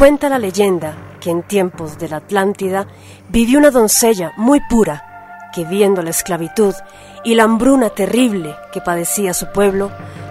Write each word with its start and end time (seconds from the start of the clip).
Cuenta 0.00 0.30
la 0.30 0.38
leyenda 0.38 0.96
que 1.20 1.28
en 1.28 1.42
tiempos 1.42 1.98
de 1.98 2.08
la 2.08 2.16
Atlántida 2.16 2.86
vivió 3.28 3.58
una 3.58 3.70
doncella 3.70 4.32
muy 4.38 4.58
pura 4.70 5.50
que 5.54 5.66
viendo 5.66 6.00
la 6.00 6.08
esclavitud 6.08 6.72
y 7.22 7.34
la 7.34 7.42
hambruna 7.42 7.90
terrible 7.90 8.56
que 8.72 8.80
padecía 8.80 9.34
su 9.34 9.52
pueblo, 9.52 9.90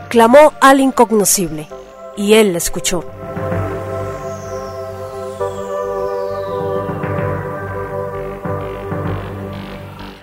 clamó 0.09 0.53
al 0.59 0.79
incognoscible 0.79 1.67
y 2.17 2.33
él 2.33 2.53
la 2.53 2.57
escuchó. 2.57 3.03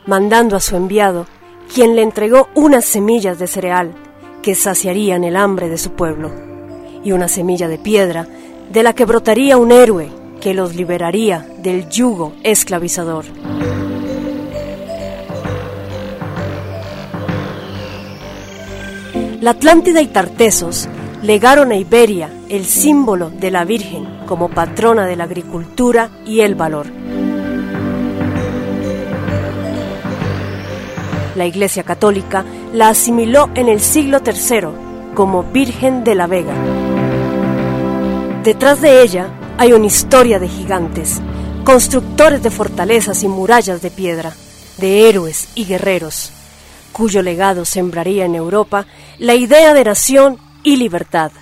Mandando 0.07 0.57
a 0.57 0.61
su 0.61 0.75
enviado, 0.75 1.27
quien 1.73 1.95
le 1.95 2.03
entregó 2.03 2.49
unas 2.57 2.85
semillas 2.85 3.39
de 3.39 3.47
cereal 3.47 3.95
que 4.43 4.57
saciarían 4.57 5.23
el 5.23 5.37
hambre 5.37 5.69
de 5.69 5.79
su 5.79 5.93
pueblo, 5.93 6.33
y 7.05 7.13
una 7.13 7.29
semilla 7.29 7.69
de 7.69 7.79
piedra 7.79 8.27
de 8.71 8.83
la 8.83 8.93
que 8.93 9.05
brotaría 9.05 9.57
un 9.57 9.73
héroe 9.73 10.11
que 10.41 10.55
los 10.55 10.75
liberaría 10.75 11.47
del 11.59 11.89
yugo 11.89 12.35
esclavizador. 12.43 13.25
La 19.41 19.51
Atlántida 19.51 20.01
y 20.01 20.07
Tartesos 20.07 20.89
legaron 21.23 21.71
a 21.71 21.77
Iberia 21.77 22.31
el 22.49 22.65
símbolo 22.65 23.31
de 23.31 23.51
la 23.51 23.65
Virgen 23.65 24.07
como 24.27 24.49
patrona 24.49 25.07
de 25.07 25.17
la 25.17 25.25
agricultura 25.25 26.11
y 26.25 26.41
el 26.41 26.55
valor. 26.55 26.87
La 31.37 31.47
Iglesia 31.47 31.83
Católica 31.83 32.45
la 32.73 32.89
asimiló 32.89 33.51
en 33.55 33.69
el 33.69 33.81
siglo 33.81 34.21
III 34.25 35.15
como 35.15 35.45
Virgen 35.45 36.03
de 36.03 36.15
la 36.15 36.27
Vega. 36.27 36.96
Detrás 38.47 38.81
de 38.81 39.03
ella 39.03 39.27
hay 39.59 39.73
una 39.73 39.87
historia 39.87 40.39
de 40.39 40.47
gigantes, 40.47 41.21
constructores 41.65 42.45
de 42.45 42.53
fortalezas 42.53 43.25
y 43.25 43.29
murallas 43.29 43.83
de 43.83 43.91
piedra, 43.91 44.37
de 44.79 45.09
héroes 45.09 45.49
y 45.57 45.65
guerreros, 45.65 46.31
cuyo 46.93 47.23
legado 47.23 47.65
sembraría 47.65 48.25
en 48.25 48.37
Europa 48.37 48.87
la 49.19 49.35
idea 49.35 49.75
de 49.75 49.83
nación 49.83 50.39
y 50.63 50.77
libertad. 50.77 51.33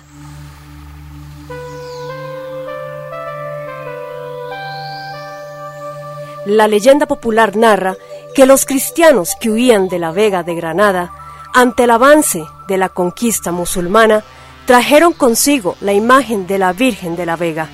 La 6.47 6.67
leyenda 6.67 7.05
popular 7.05 7.55
narra 7.55 7.95
que 8.33 8.47
los 8.47 8.65
cristianos 8.65 9.33
que 9.39 9.51
huían 9.51 9.89
de 9.89 9.99
la 9.99 10.11
Vega 10.11 10.41
de 10.41 10.55
Granada, 10.55 11.13
ante 11.53 11.83
el 11.83 11.91
avance 11.91 12.43
de 12.67 12.79
la 12.79 12.89
conquista 12.89 13.51
musulmana, 13.51 14.23
trajeron 14.65 15.13
consigo 15.13 15.75
la 15.79 15.93
imagen 15.93 16.47
de 16.47 16.57
la 16.57 16.73
Virgen 16.73 17.15
de 17.15 17.25
la 17.25 17.35
Vega. 17.35 17.69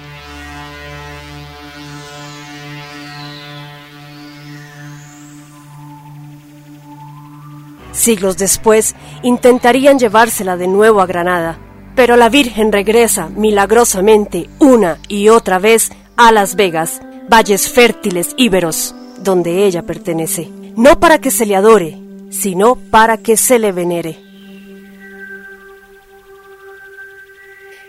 Siglos 7.93 8.37
después 8.37 8.95
intentarían 9.21 9.99
llevársela 9.99 10.57
de 10.57 10.67
nuevo 10.67 11.01
a 11.01 11.05
Granada, 11.05 11.57
pero 11.95 12.15
la 12.15 12.29
Virgen 12.29 12.71
regresa 12.71 13.29
milagrosamente 13.29 14.49
una 14.59 14.97
y 15.07 15.29
otra 15.29 15.59
vez 15.59 15.91
a 16.15 16.31
Las 16.31 16.55
Vegas, 16.55 17.01
valles 17.29 17.69
fértiles 17.69 18.33
íberos, 18.37 18.95
donde 19.19 19.65
ella 19.65 19.83
pertenece, 19.83 20.49
no 20.75 20.99
para 20.99 21.19
que 21.19 21.31
se 21.31 21.45
le 21.45 21.55
adore, 21.55 21.97
sino 22.29 22.75
para 22.75 23.17
que 23.17 23.37
se 23.37 23.59
le 23.59 23.71
venere. 23.71 24.30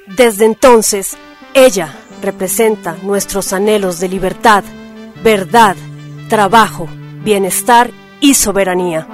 Desde 0.07 0.47
entonces, 0.47 1.17
ella 1.55 1.95
representa 2.23 2.97
nuestros 3.03 3.53
anhelos 3.53 4.01
de 4.01 4.09
libertad, 4.09 4.65
verdad, 5.23 5.77
trabajo, 6.29 6.89
bienestar 7.23 7.93
y 8.21 8.35
soberanía. 8.35 9.07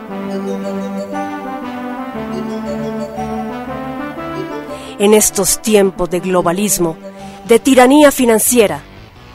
En 4.99 5.13
estos 5.13 5.61
tiempos 5.61 6.09
de 6.11 6.21
globalismo, 6.21 6.97
de 7.47 7.59
tiranía 7.59 8.11
financiera, 8.11 8.81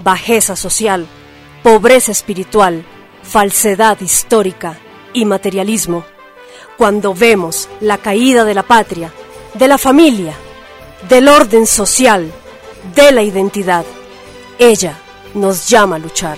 bajeza 0.04 0.56
social, 0.56 1.06
pobreza 1.62 2.12
espiritual, 2.12 2.84
falsedad 3.22 4.02
histórica 4.02 4.78
y 5.14 5.26
materialismo, 5.26 6.04
cuando 6.78 7.14
vemos 7.14 7.70
la 7.80 8.00
caída 8.00 8.44
de 8.44 8.56
la 8.56 8.64
patria, 8.64 9.14
de 9.54 9.68
la 9.68 9.78
familia, 9.78 10.36
del 11.10 11.28
orden 11.28 11.68
social, 11.68 12.32
de 12.96 13.12
la 13.12 13.22
identidad, 13.22 13.86
ella 14.60 14.98
nos 15.34 15.68
llama 15.68 15.98
a 15.98 16.00
luchar. 16.00 16.38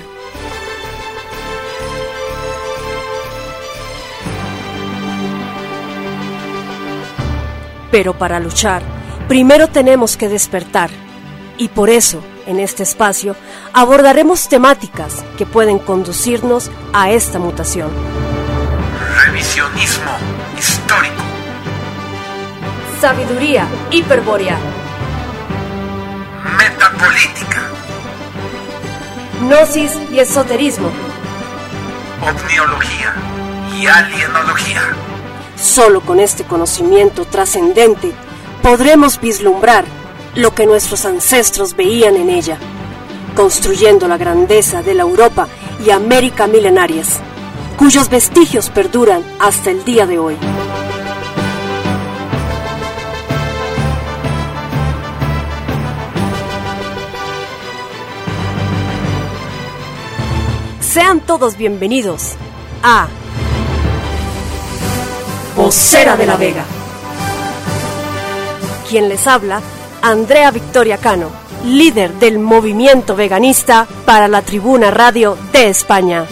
Pero 7.92 8.18
para 8.18 8.40
luchar, 8.40 8.82
primero 9.28 9.68
tenemos 9.68 10.18
que 10.18 10.28
despertar 10.28 10.90
y 11.58 11.70
por 11.70 11.90
eso, 11.90 12.22
en 12.46 12.60
este 12.60 12.84
espacio, 12.84 13.36
abordaremos 13.74 14.50
temáticas 14.50 15.24
que 15.38 15.46
pueden 15.46 15.80
conducirnos 15.80 16.70
a 16.94 17.12
esta 17.12 17.40
mutación. 17.40 17.90
Revisionismo. 19.26 20.35
Sabiduría 23.06 23.68
hiperbórea. 23.92 24.58
Metapolítica. 26.58 27.70
Gnosis 29.42 29.92
y 30.12 30.18
esoterismo. 30.18 30.90
Omniología 32.24 33.14
y 33.78 33.86
alienología. 33.86 34.82
Solo 35.56 36.02
con 36.02 36.20
este 36.20 36.46
conocimiento 36.46 37.26
trascendente 37.26 38.12
podremos 38.64 39.22
vislumbrar 39.22 39.86
lo 40.34 40.56
que 40.56 40.66
nuestros 40.66 41.06
ancestros 41.06 41.76
veían 41.76 42.16
en 42.16 42.32
ella, 42.32 42.58
construyendo 43.36 44.08
la 44.08 44.18
grandeza 44.18 44.82
de 44.82 44.96
la 44.96 45.04
Europa 45.04 45.48
y 45.86 45.92
América 45.92 46.48
milenarias, 46.48 47.20
cuyos 47.78 48.10
vestigios 48.10 48.72
perduran 48.72 49.24
hasta 49.40 49.70
el 49.70 49.86
día 49.86 50.08
de 50.08 50.18
hoy. 50.18 50.38
Sean 60.96 61.20
todos 61.20 61.58
bienvenidos 61.58 62.36
a 62.82 63.10
Vocera 65.58 66.16
de 66.16 66.26
la 66.26 66.38
Vega. 66.38 66.64
Quien 68.90 69.10
les 69.10 69.28
habla, 69.28 69.60
Andrea 70.02 70.52
Victoria 70.52 70.98
Cano, 70.98 71.32
líder 71.66 72.14
del 72.14 72.40
movimiento 72.40 73.18
veganista 73.18 73.86
para 74.06 74.30
la 74.30 74.42
Tribuna 74.42 74.90
Radio 74.90 75.38
de 75.52 75.68
España. 75.68 76.28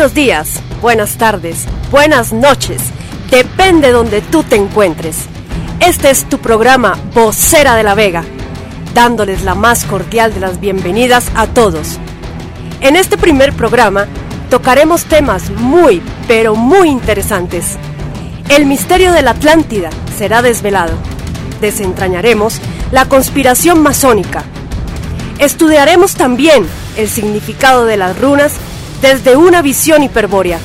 Buenos 0.00 0.14
días, 0.14 0.62
buenas 0.80 1.18
tardes, 1.18 1.66
buenas 1.90 2.32
noches, 2.32 2.80
depende 3.30 3.92
donde 3.92 4.22
tú 4.22 4.42
te 4.42 4.56
encuentres. 4.56 5.26
Este 5.78 6.08
es 6.08 6.26
tu 6.26 6.38
programa 6.38 6.96
Vocera 7.12 7.76
de 7.76 7.82
la 7.82 7.94
Vega, 7.94 8.24
dándoles 8.94 9.42
la 9.42 9.54
más 9.54 9.84
cordial 9.84 10.32
de 10.32 10.40
las 10.40 10.58
bienvenidas 10.58 11.30
a 11.34 11.46
todos. 11.48 11.98
En 12.80 12.96
este 12.96 13.18
primer 13.18 13.52
programa 13.52 14.06
tocaremos 14.48 15.04
temas 15.04 15.50
muy, 15.50 16.00
pero 16.26 16.54
muy 16.54 16.88
interesantes. 16.88 17.76
El 18.48 18.64
misterio 18.64 19.12
de 19.12 19.20
la 19.20 19.32
Atlántida 19.32 19.90
será 20.16 20.40
desvelado. 20.40 20.94
Desentrañaremos 21.60 22.58
la 22.90 23.04
conspiración 23.04 23.82
masónica. 23.82 24.44
Estudiaremos 25.38 26.14
también 26.14 26.66
el 26.96 27.10
significado 27.10 27.84
de 27.84 27.98
las 27.98 28.18
runas 28.18 28.54
desde 29.00 29.36
una 29.36 29.62
visión 29.62 30.02
hiperbórea. 30.02 30.58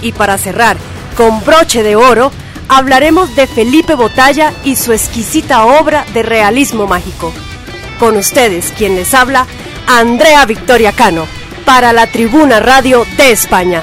Y 0.00 0.12
para 0.12 0.38
cerrar, 0.38 0.76
con 1.16 1.44
broche 1.44 1.82
de 1.82 1.96
oro, 1.96 2.32
hablaremos 2.68 3.34
de 3.36 3.46
Felipe 3.46 3.94
Botalla 3.94 4.52
y 4.64 4.76
su 4.76 4.92
exquisita 4.92 5.64
obra 5.66 6.04
de 6.14 6.22
realismo 6.22 6.86
mágico. 6.86 7.32
Con 7.98 8.16
ustedes, 8.16 8.72
quien 8.76 8.96
les 8.96 9.14
habla, 9.14 9.46
Andrea 9.86 10.44
Victoria 10.46 10.92
Cano, 10.92 11.26
para 11.64 11.92
la 11.92 12.06
Tribuna 12.06 12.60
Radio 12.60 13.06
de 13.16 13.30
España. 13.30 13.82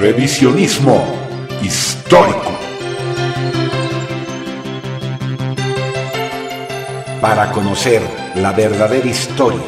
Revisionismo 0.00 1.04
histórico. 1.60 2.52
Para 7.20 7.50
conocer 7.50 8.00
la 8.36 8.52
verdadera 8.52 9.08
historia 9.08 9.66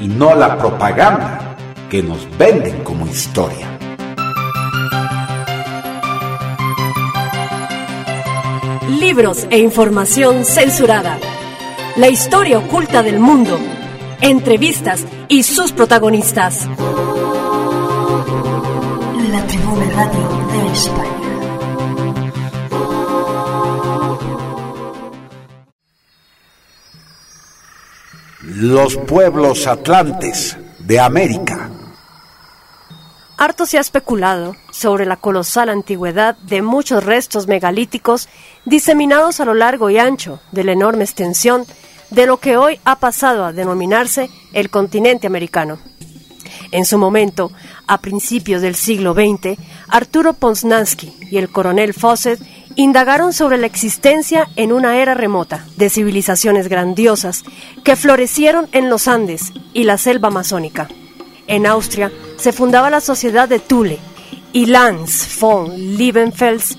y 0.00 0.08
no 0.08 0.34
la 0.34 0.56
propaganda 0.56 1.54
que 1.90 2.02
nos 2.02 2.26
venden 2.38 2.82
como 2.82 3.06
historia. 3.06 3.68
Libros 8.88 9.46
e 9.50 9.58
información 9.58 10.46
censurada. 10.46 11.18
La 11.96 12.08
historia 12.08 12.58
oculta 12.58 13.02
del 13.02 13.20
mundo. 13.20 13.58
Entrevistas 14.22 15.04
y 15.28 15.42
sus 15.42 15.72
protagonistas. 15.72 16.66
Radio 19.48 20.28
de 20.52 20.72
España. 20.72 21.10
Los 28.42 28.96
pueblos 28.96 29.66
atlantes 29.66 30.58
de 30.80 31.00
América. 31.00 31.70
Harto 33.38 33.64
se 33.64 33.78
ha 33.78 33.80
especulado 33.80 34.54
sobre 34.70 35.06
la 35.06 35.16
colosal 35.16 35.70
antigüedad 35.70 36.36
de 36.38 36.60
muchos 36.60 37.02
restos 37.02 37.46
megalíticos 37.46 38.28
diseminados 38.66 39.40
a 39.40 39.46
lo 39.46 39.54
largo 39.54 39.88
y 39.88 39.96
ancho 39.96 40.40
de 40.52 40.64
la 40.64 40.72
enorme 40.72 41.04
extensión 41.04 41.64
de 42.10 42.26
lo 42.26 42.36
que 42.36 42.58
hoy 42.58 42.80
ha 42.84 42.96
pasado 42.96 43.46
a 43.46 43.52
denominarse 43.54 44.28
el 44.52 44.68
continente 44.68 45.26
americano. 45.26 45.78
En 46.70 46.84
su 46.84 46.98
momento, 46.98 47.50
a 47.86 48.00
principios 48.00 48.62
del 48.62 48.74
siglo 48.74 49.14
XX, 49.14 49.58
Arturo 49.88 50.34
Ponsnansky 50.34 51.12
y 51.30 51.38
el 51.38 51.48
coronel 51.48 51.94
Fawcett 51.94 52.40
indagaron 52.76 53.32
sobre 53.32 53.58
la 53.58 53.66
existencia 53.66 54.48
en 54.56 54.72
una 54.72 54.98
era 54.98 55.14
remota 55.14 55.64
de 55.76 55.90
civilizaciones 55.90 56.68
grandiosas 56.68 57.42
que 57.84 57.96
florecieron 57.96 58.68
en 58.72 58.88
los 58.88 59.08
Andes 59.08 59.52
y 59.72 59.84
la 59.84 59.98
selva 59.98 60.28
amazónica. 60.28 60.88
En 61.46 61.66
Austria 61.66 62.12
se 62.36 62.52
fundaba 62.52 62.90
la 62.90 63.00
Sociedad 63.00 63.48
de 63.48 63.58
Thule 63.58 63.98
y 64.52 64.66
Lanz 64.66 65.40
von 65.40 65.96
Liebenfels, 65.96 66.78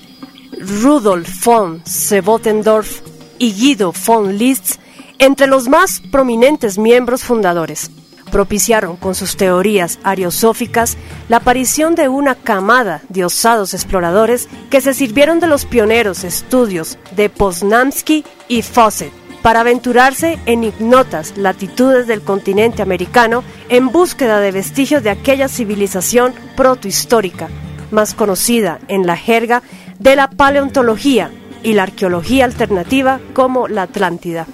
Rudolf 0.82 1.44
von 1.44 1.82
Sebotendorf 1.84 3.00
y 3.38 3.52
Guido 3.52 3.92
von 3.92 4.38
Liszt 4.38 4.80
entre 5.18 5.46
los 5.48 5.68
más 5.68 6.00
prominentes 6.10 6.78
miembros 6.78 7.24
fundadores 7.24 7.90
propiciaron 8.30 8.96
con 8.96 9.14
sus 9.14 9.36
teorías 9.36 9.98
ariosóficas 10.02 10.96
la 11.28 11.38
aparición 11.38 11.94
de 11.94 12.08
una 12.08 12.34
camada 12.34 13.02
de 13.08 13.24
osados 13.24 13.74
exploradores 13.74 14.48
que 14.70 14.80
se 14.80 14.94
sirvieron 14.94 15.40
de 15.40 15.46
los 15.46 15.64
pioneros 15.64 16.24
estudios 16.24 16.98
de 17.16 17.28
Poznanski 17.28 18.24
y 18.48 18.62
Fawcett 18.62 19.12
para 19.42 19.60
aventurarse 19.60 20.38
en 20.46 20.64
ignotas 20.64 21.36
latitudes 21.36 22.06
del 22.06 22.22
continente 22.22 22.82
americano 22.82 23.42
en 23.68 23.88
búsqueda 23.88 24.40
de 24.40 24.52
vestigios 24.52 25.02
de 25.02 25.10
aquella 25.10 25.48
civilización 25.48 26.34
protohistórica, 26.56 27.48
más 27.90 28.14
conocida 28.14 28.78
en 28.88 29.06
la 29.06 29.16
jerga 29.16 29.62
de 29.98 30.16
la 30.16 30.30
paleontología 30.30 31.30
y 31.62 31.74
la 31.74 31.84
arqueología 31.84 32.44
alternativa 32.44 33.20
como 33.34 33.68
la 33.68 33.82
Atlántida. 33.82 34.46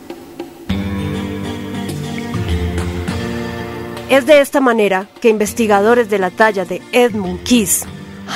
Es 4.09 4.25
de 4.25 4.41
esta 4.41 4.61
manera 4.61 5.09
que 5.21 5.29
investigadores 5.29 6.09
de 6.09 6.21
la 6.21 6.31
talla 6.31 6.65
de 6.65 6.81
Edmund 6.93 7.43
Kiss, 7.43 7.85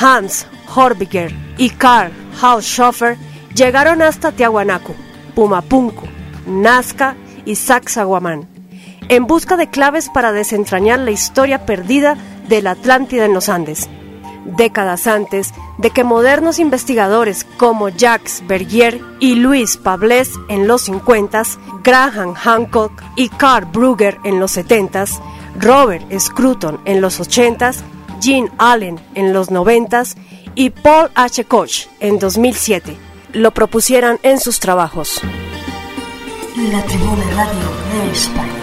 Hans 0.00 0.48
Horbiger 0.74 1.32
y 1.58 1.70
Karl 1.70 2.10
Haushofer 2.42 3.16
llegaron 3.54 4.02
hasta 4.02 4.32
Tiahuanaco, 4.32 4.96
Pumapunco, 5.36 6.08
Nazca 6.44 7.14
y 7.44 7.54
Sacsayhuamán, 7.54 8.48
en 9.08 9.28
busca 9.28 9.56
de 9.56 9.70
claves 9.70 10.08
para 10.12 10.32
desentrañar 10.32 10.98
la 10.98 11.12
historia 11.12 11.64
perdida 11.66 12.16
de 12.48 12.62
la 12.62 12.72
Atlántida 12.72 13.24
en 13.24 13.34
los 13.34 13.48
Andes. 13.48 13.88
Décadas 14.44 15.06
antes 15.06 15.52
de 15.78 15.90
que 15.90 16.02
modernos 16.02 16.58
investigadores 16.58 17.46
como 17.58 17.90
Jacques 17.90 18.42
Bergier 18.48 19.00
y 19.20 19.36
Luis 19.36 19.76
Pablés 19.76 20.32
en 20.48 20.66
los 20.66 20.82
50, 20.82 21.42
Graham 21.84 22.34
Hancock 22.34 22.92
y 23.14 23.28
Carl 23.28 23.66
Brugger 23.66 24.18
en 24.24 24.40
los 24.40 24.50
70, 24.52 25.04
Robert 25.58 26.04
Scruton 26.18 26.80
en 26.84 27.00
los 27.00 27.20
80s, 27.20 27.78
Gene 28.20 28.50
Allen 28.58 29.00
en 29.14 29.32
los 29.32 29.50
90s 29.50 30.16
y 30.54 30.70
Paul 30.70 31.10
H. 31.14 31.44
Koch 31.44 31.86
en 32.00 32.18
2007 32.18 32.96
lo 33.32 33.52
propusieran 33.52 34.18
en 34.22 34.40
sus 34.40 34.60
trabajos. 34.60 35.20
La 36.72 36.82
Tribuna 36.84 37.24
Radio 37.34 38.04
de 38.04 38.12
España. 38.12 38.60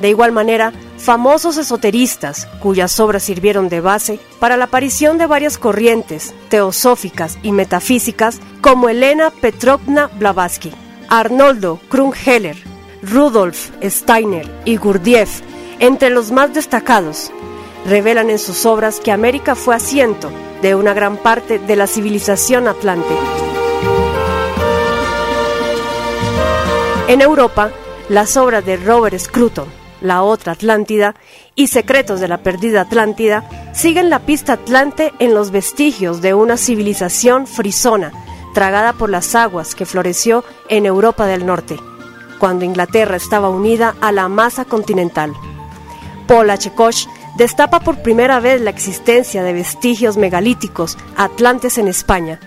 De 0.00 0.10
igual 0.10 0.32
manera, 0.32 0.72
famosos 0.98 1.56
esoteristas, 1.56 2.46
cuyas 2.60 3.00
obras 3.00 3.22
sirvieron 3.22 3.68
de 3.68 3.80
base 3.80 4.18
para 4.38 4.56
la 4.56 4.66
aparición 4.66 5.18
de 5.18 5.26
varias 5.26 5.56
corrientes 5.56 6.34
teosóficas 6.48 7.38
y 7.42 7.52
metafísicas, 7.52 8.40
como 8.60 8.88
Elena 8.88 9.30
Petrovna 9.30 10.10
Blavatsky, 10.18 10.72
Arnoldo 11.08 11.80
Krumheller, 11.88 12.56
Rudolf 13.02 13.70
Steiner 13.82 14.50
y 14.64 14.76
Gurdjieff, 14.76 15.40
entre 15.78 16.10
los 16.10 16.30
más 16.30 16.54
destacados, 16.54 17.32
revelan 17.86 18.30
en 18.30 18.38
sus 18.38 18.66
obras 18.66 19.00
que 19.00 19.12
América 19.12 19.54
fue 19.54 19.74
asiento 19.74 20.30
de 20.62 20.74
una 20.74 20.94
gran 20.94 21.16
parte 21.16 21.58
de 21.58 21.76
la 21.76 21.86
civilización 21.86 22.68
atlante. 22.68 23.14
En 27.06 27.20
Europa, 27.20 27.70
las 28.08 28.36
obras 28.36 28.64
de 28.64 28.76
Robert 28.76 29.18
Scruton, 29.18 29.68
La 30.00 30.22
otra 30.22 30.52
Atlántida 30.52 31.14
y 31.54 31.68
Secretos 31.68 32.20
de 32.20 32.28
la 32.28 32.38
perdida 32.38 32.82
Atlántida 32.82 33.72
siguen 33.72 34.10
la 34.10 34.20
pista 34.20 34.54
atlante 34.54 35.12
en 35.18 35.34
los 35.34 35.50
vestigios 35.50 36.20
de 36.20 36.34
una 36.34 36.56
civilización 36.56 37.46
frisona, 37.46 38.12
tragada 38.54 38.92
por 38.92 39.10
las 39.10 39.34
aguas 39.34 39.74
que 39.74 39.86
floreció 39.86 40.44
en 40.68 40.86
Europa 40.86 41.26
del 41.26 41.46
Norte, 41.46 41.76
cuando 42.38 42.64
Inglaterra 42.64 43.16
estaba 43.16 43.48
unida 43.48 43.94
a 44.00 44.12
la 44.12 44.28
masa 44.28 44.64
continental. 44.64 45.34
Paul 46.26 46.50
H. 46.50 46.70
Koch 46.72 47.06
destapa 47.36 47.80
por 47.80 48.02
primera 48.02 48.40
vez 48.40 48.60
la 48.60 48.70
existencia 48.70 49.42
de 49.42 49.52
vestigios 49.52 50.16
megalíticos 50.16 50.96
atlantes 51.16 51.78
en 51.78 51.88
España, 51.88 52.40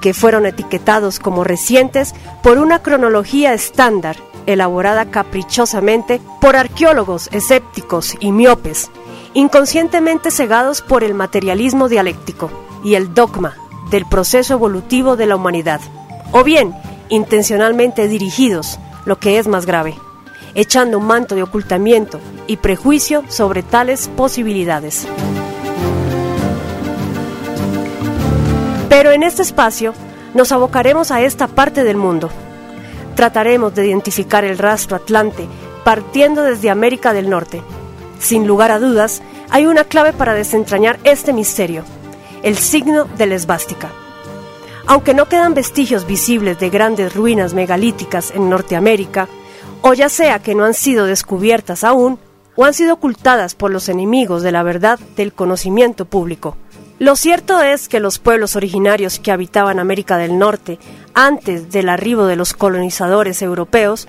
que 0.00 0.14
fueron 0.14 0.46
etiquetados 0.46 1.18
como 1.18 1.44
recientes 1.44 2.14
por 2.42 2.58
una 2.58 2.82
cronología 2.82 3.54
estándar 3.54 4.16
elaborada 4.46 5.10
caprichosamente 5.10 6.20
por 6.40 6.56
arqueólogos 6.56 7.28
escépticos 7.32 8.14
y 8.20 8.30
miopes, 8.32 8.90
inconscientemente 9.32 10.30
cegados 10.30 10.82
por 10.82 11.02
el 11.02 11.14
materialismo 11.14 11.88
dialéctico 11.88 12.50
y 12.84 12.96
el 12.96 13.14
dogma 13.14 13.54
del 13.90 14.04
proceso 14.04 14.54
evolutivo 14.54 15.16
de 15.16 15.26
la 15.26 15.36
humanidad, 15.36 15.80
o 16.32 16.44
bien 16.44 16.74
intencionalmente 17.08 18.08
dirigidos, 18.08 18.78
lo 19.06 19.18
que 19.18 19.38
es 19.38 19.46
más 19.46 19.64
grave 19.64 19.96
echando 20.54 20.98
un 20.98 21.06
manto 21.06 21.34
de 21.34 21.42
ocultamiento 21.42 22.20
y 22.46 22.56
prejuicio 22.58 23.24
sobre 23.28 23.62
tales 23.62 24.08
posibilidades. 24.16 25.06
Pero 28.88 29.10
en 29.10 29.22
este 29.22 29.42
espacio 29.42 29.92
nos 30.34 30.52
abocaremos 30.52 31.10
a 31.10 31.20
esta 31.20 31.46
parte 31.46 31.84
del 31.84 31.96
mundo. 31.96 32.30
Trataremos 33.16 33.74
de 33.74 33.86
identificar 33.86 34.44
el 34.44 34.58
rastro 34.58 34.96
atlante 34.96 35.46
partiendo 35.84 36.42
desde 36.42 36.70
América 36.70 37.12
del 37.12 37.28
Norte. 37.28 37.62
Sin 38.18 38.46
lugar 38.46 38.70
a 38.70 38.78
dudas, 38.78 39.22
hay 39.50 39.66
una 39.66 39.84
clave 39.84 40.12
para 40.12 40.34
desentrañar 40.34 40.98
este 41.04 41.32
misterio. 41.32 41.84
el 42.42 42.58
signo 42.58 43.06
de 43.16 43.26
la 43.26 43.36
esvástica. 43.36 43.90
Aunque 44.86 45.14
no 45.14 45.30
quedan 45.30 45.54
vestigios 45.54 46.06
visibles 46.06 46.58
de 46.58 46.68
grandes 46.68 47.14
ruinas 47.14 47.54
megalíticas 47.54 48.32
en 48.32 48.50
Norteamérica, 48.50 49.28
o 49.86 49.92
ya 49.92 50.08
sea 50.08 50.38
que 50.38 50.54
no 50.54 50.64
han 50.64 50.72
sido 50.72 51.04
descubiertas 51.04 51.84
aún, 51.84 52.18
o 52.56 52.64
han 52.64 52.72
sido 52.72 52.94
ocultadas 52.94 53.54
por 53.54 53.70
los 53.70 53.90
enemigos 53.90 54.42
de 54.42 54.50
la 54.50 54.62
verdad 54.62 54.98
del 55.14 55.34
conocimiento 55.34 56.06
público. 56.06 56.56
Lo 56.98 57.16
cierto 57.16 57.60
es 57.60 57.86
que 57.90 58.00
los 58.00 58.18
pueblos 58.18 58.56
originarios 58.56 59.18
que 59.18 59.30
habitaban 59.30 59.78
América 59.78 60.16
del 60.16 60.38
Norte 60.38 60.78
antes 61.12 61.70
del 61.70 61.90
arribo 61.90 62.24
de 62.24 62.36
los 62.36 62.54
colonizadores 62.54 63.42
europeos 63.42 64.08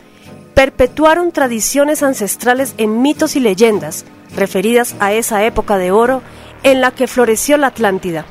perpetuaron 0.54 1.34
tradiciones 1.34 2.04
ancestrales 2.04 2.74
en 2.78 3.02
mitos 3.02 3.36
y 3.36 3.42
leyendas 3.42 4.06
referidas 4.34 4.96
a 5.02 5.12
esa 5.12 5.44
época 5.44 5.78
de 5.78 5.92
oro 5.92 6.22
en 6.64 6.80
la 6.80 6.92
que 6.92 7.08
floreció 7.08 7.58
la 7.58 7.68
Atlántida. 7.68 8.24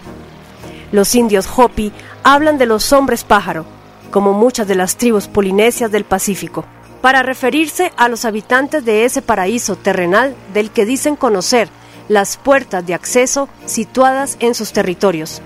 Los 0.92 1.14
indios 1.14 1.46
Hopi 1.54 1.92
hablan 2.22 2.56
de 2.56 2.64
los 2.64 2.90
hombres 2.94 3.22
pájaro, 3.22 3.66
como 4.10 4.32
muchas 4.32 4.66
de 4.66 4.76
las 4.76 4.96
tribus 4.96 5.28
polinesias 5.28 5.92
del 5.92 6.04
Pacífico, 6.04 6.64
para 7.04 7.22
referirse 7.22 7.92
a 7.98 8.08
los 8.08 8.24
habitantes 8.24 8.82
de 8.82 9.04
ese 9.04 9.20
paraíso 9.20 9.76
terrenal 9.76 10.34
del 10.54 10.70
que 10.70 10.86
dicen 10.86 11.16
conocer 11.16 11.68
las 12.08 12.38
puertas 12.38 12.86
de 12.86 12.94
acceso 12.94 13.46
situadas 13.66 14.38
en 14.40 14.54
sus 14.54 14.72
territorios, 14.72 15.42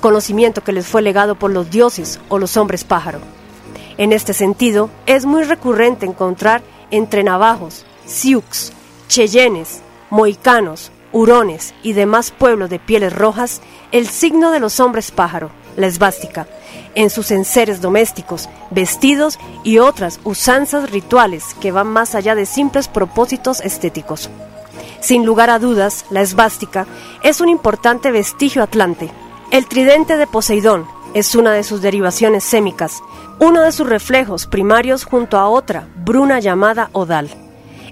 conocimiento 0.00 0.64
que 0.64 0.72
les 0.72 0.86
fue 0.86 1.02
legado 1.02 1.34
por 1.34 1.50
los 1.50 1.70
dioses 1.70 2.18
o 2.30 2.38
los 2.38 2.56
hombres 2.56 2.84
pájaro. 2.84 3.18
En 3.98 4.14
este 4.14 4.32
sentido, 4.32 4.88
es 5.04 5.26
muy 5.26 5.42
recurrente 5.42 6.06
encontrar 6.06 6.62
entre 6.90 7.22
navajos, 7.22 7.84
sioux, 8.06 8.72
cheyennes, 9.06 9.82
moicanos, 10.08 10.92
hurones 11.12 11.74
y 11.82 11.92
demás 11.92 12.30
pueblos 12.30 12.70
de 12.70 12.78
pieles 12.78 13.12
rojas 13.12 13.60
el 13.92 14.06
signo 14.06 14.50
de 14.50 14.60
los 14.60 14.80
hombres 14.80 15.10
pájaro, 15.10 15.50
la 15.76 15.86
esvástica, 15.86 16.46
en 16.94 17.10
sus 17.10 17.30
enseres 17.30 17.80
domésticos, 17.80 18.48
vestidos 18.70 19.38
y 19.64 19.78
otras 19.78 20.20
usanzas 20.24 20.90
rituales 20.90 21.54
que 21.60 21.72
van 21.72 21.88
más 21.88 22.14
allá 22.14 22.34
de 22.34 22.46
simples 22.46 22.88
propósitos 22.88 23.60
estéticos. 23.60 24.30
Sin 25.00 25.24
lugar 25.24 25.50
a 25.50 25.58
dudas, 25.58 26.06
la 26.10 26.22
esvástica 26.22 26.86
es 27.22 27.40
un 27.40 27.48
importante 27.48 28.10
vestigio 28.10 28.62
atlante. 28.62 29.10
El 29.50 29.66
tridente 29.66 30.16
de 30.16 30.26
Poseidón 30.26 30.86
es 31.14 31.34
una 31.34 31.52
de 31.52 31.62
sus 31.62 31.82
derivaciones 31.82 32.44
sémicas, 32.44 33.00
uno 33.38 33.62
de 33.62 33.72
sus 33.72 33.88
reflejos 33.88 34.46
primarios 34.46 35.04
junto 35.04 35.38
a 35.38 35.48
otra, 35.48 35.86
bruna 35.96 36.40
llamada 36.40 36.88
Odal. 36.92 37.45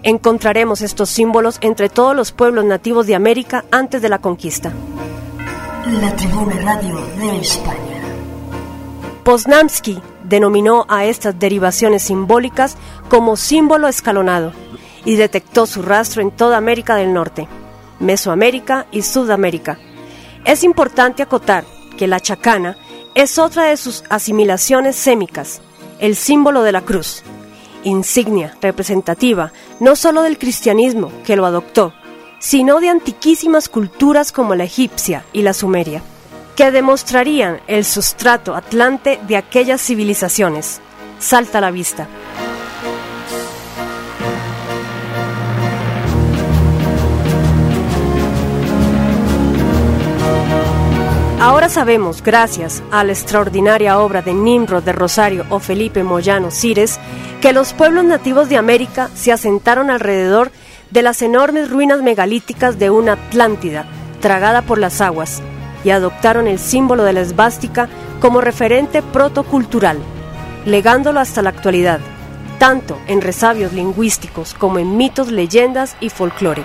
Encontraremos 0.07 0.83
estos 0.83 1.09
símbolos 1.09 1.57
entre 1.63 1.89
todos 1.89 2.15
los 2.15 2.31
pueblos 2.31 2.67
nativos 2.67 3.07
de 3.07 3.15
América 3.15 3.65
antes 3.71 4.03
de 4.03 4.11
la 4.11 4.19
conquista. 4.19 4.71
La 6.01 6.15
Tribuna 6.15 6.57
Radio 6.61 7.01
de 7.19 7.39
España. 7.41 8.03
Poznamsky 9.25 10.03
denominó 10.23 10.85
a 10.91 11.07
estas 11.07 11.39
derivaciones 11.39 12.03
simbólicas 12.03 12.77
como 13.09 13.39
símbolo 13.39 13.89
escalonado 13.89 14.53
y 15.07 15.17
detectó 15.17 15.65
su 15.65 15.81
rastro 15.81 16.21
en 16.21 16.31
toda 16.31 16.59
América 16.59 16.97
del 16.97 17.15
Norte, 17.15 17.49
Mesoamérica 17.99 18.87
y 18.93 19.01
Sudamérica. 19.01 19.79
Es 20.45 20.65
importante 20.65 21.23
acotar 21.23 21.65
que 21.97 22.09
la 22.09 22.21
chacana 22.21 22.77
es 23.15 23.39
otra 23.39 23.65
de 23.65 23.79
sus 23.79 24.05
asimilaciones 24.11 24.97
sémicas, 24.97 25.63
el 25.99 26.15
símbolo 26.15 26.63
de 26.63 26.73
la 26.73 26.83
cruz, 26.83 27.23
insignia 27.85 28.57
representativa 28.61 29.53
no 29.81 29.97
solo 29.97 30.23
del 30.23 30.39
cristianismo 30.39 31.11
que 31.25 31.37
lo 31.37 31.47
adoptó, 31.47 31.93
sino 32.39 32.81
de 32.81 32.91
antiquísimas 32.91 33.69
culturas 33.69 34.33
como 34.33 34.55
la 34.55 34.65
egipcia 34.65 35.25
y 35.33 35.43
la 35.43 35.55
sumeria, 35.55 36.03
que 36.57 36.71
demostrarían 36.71 37.61
el 37.67 37.85
sustrato 37.85 38.55
atlante 38.55 39.19
de 39.27 39.37
aquellas 39.37 39.81
civilizaciones. 39.81 40.81
Salta 41.19 41.59
a 41.59 41.61
la 41.63 41.71
vista. 41.71 42.07
Ahora 51.45 51.69
sabemos, 51.69 52.23
gracias 52.23 52.83
a 52.91 53.05
la 53.05 53.13
extraordinaria 53.13 53.99
obra 53.99 54.23
de 54.23 54.33
Nimrod 54.33 54.83
de 54.83 54.93
Rosario 54.93 55.45
o 55.51 55.59
Felipe 55.59 56.03
Moyano 56.03 56.51
Cires, 56.51 56.99
que 57.43 57.53
los 57.53 57.75
pueblos 57.75 58.03
nativos 58.07 58.49
de 58.49 58.57
América 58.57 59.11
se 59.15 59.31
asentaron 59.31 59.91
alrededor 59.91 60.51
de 60.91 61.03
las 61.03 61.21
enormes 61.21 61.69
ruinas 61.69 62.01
megalíticas 62.01 62.79
de 62.79 62.89
una 62.89 63.13
Atlántida, 63.13 63.85
tragada 64.23 64.63
por 64.63 64.79
las 64.79 65.03
aguas, 65.03 65.43
y 65.85 65.91
adoptaron 65.91 66.47
el 66.47 66.59
símbolo 66.59 67.05
de 67.05 67.13
la 67.13 67.21
esvástica 67.21 67.91
como 68.23 68.41
referente 68.41 69.03
protocultural, 69.03 69.99
legándolo 70.65 71.21
hasta 71.21 71.43
la 71.43 71.51
actualidad, 71.51 72.01
tanto 72.59 72.99
en 73.07 73.21
resabios 73.21 73.75
lingüísticos 73.75 74.55
como 74.55 74.79
en 74.79 74.97
mitos, 74.97 75.31
leyendas 75.31 75.95
y 76.01 76.09
folclore. 76.09 76.65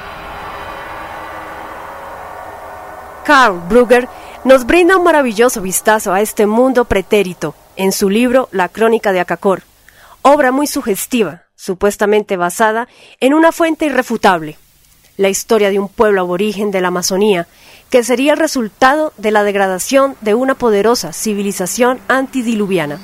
Karl 3.26 3.60
Brugger 3.68 4.08
nos 4.46 4.66
brinda 4.66 4.98
un 4.98 5.04
maravilloso 5.04 5.62
vistazo 5.62 6.14
a 6.14 6.22
este 6.22 6.46
mundo 6.46 6.86
pretérito 6.86 7.56
en 7.76 7.92
su 7.92 8.10
libro 8.10 8.48
La 8.52 8.70
Crónica 8.70 9.12
de 9.12 9.20
Acacor, 9.20 9.64
obra 10.22 10.52
muy 10.52 10.66
sugestiva, 10.66 11.44
supuestamente 11.56 12.38
basada 12.38 12.88
en 13.20 13.34
una 13.34 13.52
fuente 13.52 13.86
irrefutable, 13.86 14.58
la 15.18 15.30
historia 15.30 15.70
de 15.70 15.80
un 15.80 15.90
pueblo 15.90 16.22
aborigen 16.22 16.72
de 16.72 16.80
la 16.80 16.88
Amazonía, 16.88 17.48
que 17.90 18.04
sería 18.04 18.34
el 18.34 18.40
resultado 18.40 19.12
de 19.18 19.32
la 19.32 19.44
degradación 19.44 20.16
de 20.22 20.36
una 20.36 20.56
poderosa 20.56 21.12
civilización 21.12 22.00
antidiluviana. 22.08 23.00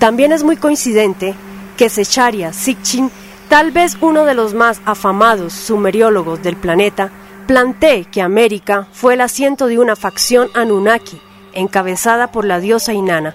También 0.00 0.32
es 0.32 0.42
muy 0.42 0.56
coincidente 0.56 1.34
que 1.76 1.88
Secharia 1.88 2.52
Sitchin, 2.52 3.12
tal 3.48 3.70
vez 3.70 3.96
uno 4.00 4.24
de 4.24 4.34
los 4.34 4.54
más 4.54 4.80
afamados 4.84 5.52
sumeriólogos 5.52 6.42
del 6.42 6.56
planeta, 6.56 7.12
Planté 7.46 8.04
que 8.04 8.22
América 8.22 8.86
fue 8.92 9.14
el 9.14 9.20
asiento 9.20 9.66
de 9.66 9.78
una 9.78 9.96
facción 9.96 10.48
Anunnaki, 10.54 11.20
encabezada 11.54 12.30
por 12.30 12.44
la 12.44 12.60
diosa 12.60 12.92
Inanna, 12.92 13.34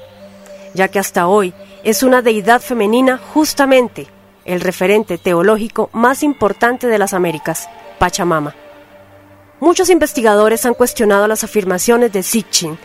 ya 0.74 0.88
que 0.88 0.98
hasta 0.98 1.28
hoy 1.28 1.54
es 1.84 2.04
una 2.04 2.22
deidad 2.22 2.62
femenina 2.62 3.18
justamente 3.18 4.08
el 4.46 4.62
referente 4.62 5.18
teológico 5.18 5.90
más 5.92 6.24
importante 6.24 6.88
de 6.88 6.98
las 6.98 7.14
Américas, 7.14 7.68
Pachamama. 8.00 8.56
Muchos 9.60 9.90
investigadores 9.90 10.66
han 10.66 10.74
cuestionado 10.74 11.28
las 11.28 11.44
afirmaciones 11.44 12.14
de 12.14 12.24
Sitchin, 12.24 12.78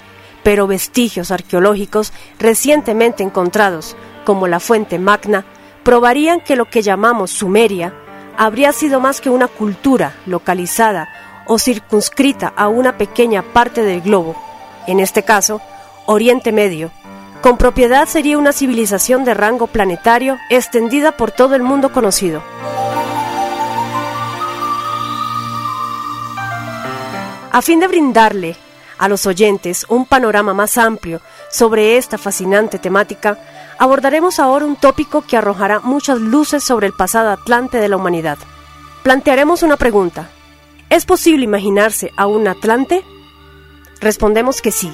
pero 0.43 0.67
vestigios 0.67 1.31
arqueológicos 1.31 2.13
recientemente 2.41 3.23
encontrados, 3.23 3.97
como 4.25 4.49
la 4.49 4.59
fuente 4.59 4.99
Magna, 4.99 5.45
probarían 5.85 6.41
que 6.41 6.57
lo 6.57 6.65
que 6.65 6.83
llamamos 6.83 7.31
Sumeria 7.31 7.95
habría 8.37 8.73
sido 8.73 9.01
más 9.01 9.21
que 9.21 9.31
una 9.31 9.49
cultura 9.49 10.15
localizada 10.27 11.09
o 11.47 11.59
circunscrita 11.59 12.53
a 12.57 12.69
una 12.69 12.97
pequeña 12.99 13.43
parte 13.43 13.83
del 13.83 14.01
globo, 14.01 14.37
en 14.87 15.01
este 15.01 15.23
caso, 15.23 15.61
Oriente 16.07 16.53
Medio. 16.53 16.91
Con 17.41 17.57
propiedad 17.57 18.07
sería 18.07 18.39
una 18.39 18.53
civilización 18.53 19.25
de 19.25 19.35
rango 19.35 19.67
planetario 19.67 20.39
extendida 20.49 21.13
por 21.13 21.33
todo 21.33 21.55
el 21.55 21.63
mundo 21.63 21.93
conocido. 21.93 22.43
A 27.51 27.61
fin 27.61 27.81
de 27.81 27.89
brindarle 27.89 28.57
a 28.99 29.09
los 29.09 29.27
oyentes 29.27 29.85
un 29.89 30.07
panorama 30.07 30.55
más 30.55 30.79
amplio 30.79 31.21
sobre 31.51 31.97
esta 31.97 32.17
fascinante 32.17 32.79
temática, 32.79 33.37
abordaremos 33.83 34.39
ahora 34.39 34.65
un 34.65 34.77
tópico 34.77 35.23
que 35.23 35.37
arrojará 35.37 35.81
muchas 35.81 36.21
luces 36.21 36.63
sobre 36.63 36.87
el 36.87 36.93
pasado 36.93 37.31
atlante 37.31 37.79
de 37.79 37.89
la 37.89 37.97
humanidad. 37.97 38.39
Plantearemos 39.03 39.65
una 39.65 39.77
pregunta. 39.77 40.31
¿Es 40.89 41.05
posible 41.05 41.43
imaginarse 41.43 42.13
a 42.17 42.29
un 42.29 42.47
Atlante? 42.47 43.03
Respondemos 44.01 44.63
que 44.63 44.71
sí. 44.71 44.93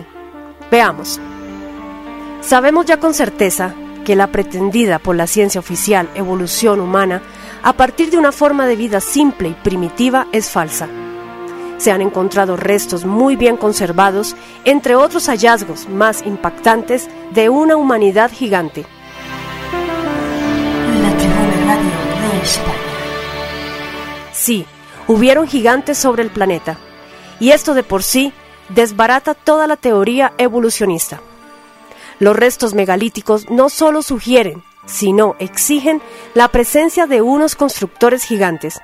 Veamos. 0.70 1.20
Sabemos 2.40 2.86
ya 2.86 2.98
con 2.98 3.12
certeza 3.12 3.74
que 4.06 4.16
la 4.16 4.28
pretendida 4.28 4.98
por 4.98 5.16
la 5.16 5.26
ciencia 5.26 5.58
oficial 5.58 6.08
evolución 6.14 6.80
humana 6.80 7.20
a 7.62 7.74
partir 7.74 8.10
de 8.10 8.16
una 8.16 8.32
forma 8.32 8.66
de 8.66 8.76
vida 8.76 9.02
simple 9.02 9.50
y 9.50 9.54
primitiva 9.54 10.28
es 10.32 10.48
falsa. 10.48 10.88
Se 11.78 11.92
han 11.92 12.02
encontrado 12.02 12.56
restos 12.56 13.04
muy 13.04 13.36
bien 13.36 13.56
conservados, 13.56 14.36
entre 14.64 14.96
otros 14.96 15.28
hallazgos 15.28 15.88
más 15.88 16.26
impactantes 16.26 17.08
de 17.32 17.48
una 17.48 17.76
humanidad 17.76 18.30
gigante. 18.30 18.84
La 21.02 21.16
Tribuna 21.16 21.66
Radio 21.66 22.32
de 22.32 22.42
España. 22.42 22.78
Sí, 24.32 24.66
hubieron 25.06 25.46
gigantes 25.46 25.98
sobre 25.98 26.22
el 26.22 26.30
planeta, 26.30 26.76
y 27.40 27.50
esto 27.50 27.74
de 27.74 27.84
por 27.84 28.02
sí 28.02 28.32
desbarata 28.68 29.34
toda 29.34 29.66
la 29.66 29.76
teoría 29.76 30.32
evolucionista. 30.36 31.20
Los 32.18 32.36
restos 32.36 32.74
megalíticos 32.74 33.48
no 33.48 33.68
solo 33.68 34.02
sugieren, 34.02 34.64
sino 34.86 35.36
exigen 35.38 36.02
la 36.34 36.48
presencia 36.48 37.06
de 37.06 37.22
unos 37.22 37.54
constructores 37.54 38.24
gigantes. 38.24 38.80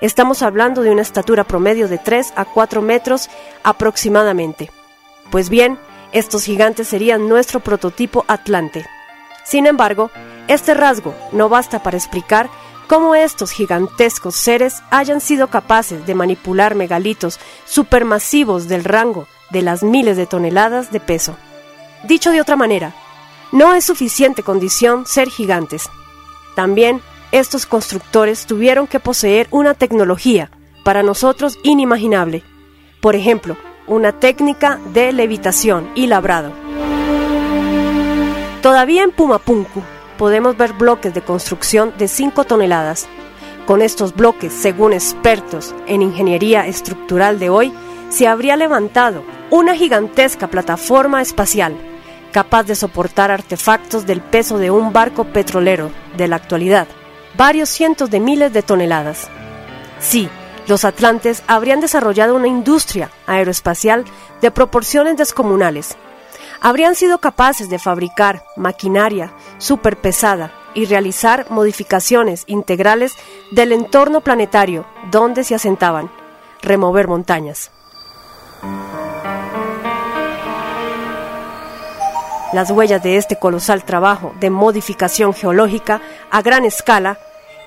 Estamos 0.00 0.42
hablando 0.42 0.82
de 0.82 0.90
una 0.90 1.02
estatura 1.02 1.44
promedio 1.44 1.88
de 1.88 1.98
3 1.98 2.32
a 2.36 2.44
4 2.44 2.82
metros 2.82 3.28
aproximadamente, 3.62 4.70
Pues 5.30 5.48
bien, 5.48 5.78
estos 6.12 6.44
gigantes 6.44 6.88
serían 6.88 7.28
nuestro 7.28 7.60
prototipo 7.60 8.24
Atlante. 8.28 8.84
Sin 9.44 9.66
embargo, 9.66 10.10
este 10.48 10.74
rasgo 10.74 11.14
no 11.32 11.48
basta 11.48 11.82
para 11.82 11.96
explicar 11.96 12.50
cómo 12.86 13.14
estos 13.14 13.50
gigantescos 13.52 14.34
seres 14.36 14.82
hayan 14.90 15.20
sido 15.20 15.48
capaces 15.48 16.04
de 16.06 16.14
manipular 16.14 16.74
megalitos 16.74 17.40
supermasivos 17.64 18.68
del 18.68 18.84
rango 18.84 19.26
de 19.50 19.62
las 19.62 19.82
miles 19.82 20.16
de 20.16 20.26
toneladas 20.26 20.92
de 20.92 21.00
peso. 21.00 21.36
Dicho 22.04 22.30
de 22.30 22.40
otra 22.40 22.56
manera, 22.56 22.94
no 23.52 23.74
es 23.74 23.84
suficiente 23.84 24.42
condición 24.42 25.06
ser 25.06 25.30
gigantes. 25.30 25.88
También 26.54 27.00
estos 27.32 27.66
constructores 27.66 28.46
tuvieron 28.46 28.86
que 28.86 29.00
poseer 29.00 29.48
una 29.50 29.74
tecnología 29.74 30.50
para 30.84 31.02
nosotros 31.02 31.58
inimaginable. 31.62 32.42
Por 33.00 33.16
ejemplo, 33.16 33.56
una 33.86 34.12
técnica 34.12 34.78
de 34.92 35.12
levitación 35.12 35.90
y 35.94 36.06
labrado. 36.06 36.52
Todavía 38.60 39.02
en 39.02 39.10
Pumapunku 39.10 39.82
podemos 40.18 40.56
ver 40.56 40.74
bloques 40.74 41.12
de 41.14 41.22
construcción 41.22 41.92
de 41.98 42.06
5 42.06 42.44
toneladas. 42.44 43.08
Con 43.66 43.82
estos 43.82 44.14
bloques, 44.14 44.52
según 44.52 44.92
expertos 44.92 45.74
en 45.86 46.02
ingeniería 46.02 46.66
estructural 46.66 47.38
de 47.38 47.48
hoy, 47.48 47.72
se 48.10 48.28
habría 48.28 48.56
levantado 48.56 49.24
una 49.50 49.74
gigantesca 49.74 50.48
plataforma 50.48 51.22
espacial 51.22 51.76
capaz 52.32 52.64
de 52.64 52.74
soportar 52.74 53.30
artefactos 53.30 54.06
del 54.06 54.20
peso 54.20 54.58
de 54.58 54.70
un 54.70 54.92
barco 54.92 55.24
petrolero 55.24 55.90
de 56.16 56.28
la 56.28 56.36
actualidad, 56.36 56.88
varios 57.36 57.68
cientos 57.68 58.10
de 58.10 58.20
miles 58.20 58.52
de 58.52 58.62
toneladas. 58.62 59.28
Sí, 59.98 60.28
los 60.66 60.84
atlantes 60.84 61.42
habrían 61.46 61.80
desarrollado 61.80 62.34
una 62.34 62.48
industria 62.48 63.10
aeroespacial 63.26 64.04
de 64.40 64.50
proporciones 64.50 65.16
descomunales. 65.16 65.96
Habrían 66.60 66.94
sido 66.94 67.18
capaces 67.18 67.68
de 67.68 67.78
fabricar 67.78 68.44
maquinaria 68.56 69.32
superpesada 69.58 70.52
y 70.74 70.84
realizar 70.86 71.46
modificaciones 71.50 72.44
integrales 72.46 73.12
del 73.50 73.72
entorno 73.72 74.20
planetario 74.20 74.86
donde 75.10 75.44
se 75.44 75.54
asentaban, 75.54 76.10
remover 76.62 77.08
montañas. 77.08 77.70
Las 82.52 82.70
huellas 82.70 83.02
de 83.02 83.16
este 83.16 83.36
colosal 83.36 83.82
trabajo 83.82 84.34
de 84.38 84.50
modificación 84.50 85.32
geológica 85.32 86.02
a 86.30 86.42
gran 86.42 86.66
escala, 86.66 87.18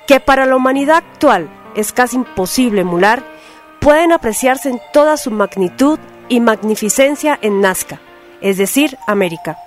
que 0.07 0.19
para 0.19 0.45
la 0.45 0.55
humanidad 0.55 0.97
actual 0.97 1.49
es 1.75 1.91
casi 1.91 2.17
imposible 2.17 2.81
emular, 2.81 3.23
pueden 3.79 4.11
apreciarse 4.11 4.69
en 4.69 4.79
toda 4.93 5.17
su 5.17 5.31
magnitud 5.31 5.97
y 6.29 6.39
magnificencia 6.39 7.37
en 7.41 7.61
Nazca, 7.61 7.99
es 8.41 8.57
decir, 8.57 8.95
América, 9.07 9.57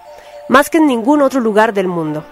más 0.48 0.70
que 0.70 0.78
en 0.78 0.86
ningún 0.86 1.20
otro 1.20 1.40
lugar 1.40 1.74
del 1.74 1.88
mundo. 1.88 2.24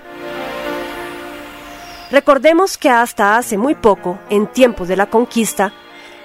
Recordemos 2.13 2.79
que 2.79 2.89
hasta 2.89 3.37
hace 3.37 3.59
muy 3.59 3.75
poco, 3.75 4.17
en 4.31 4.47
tiempos 4.47 4.87
de 4.87 4.97
la 4.97 5.07
conquista, 5.07 5.73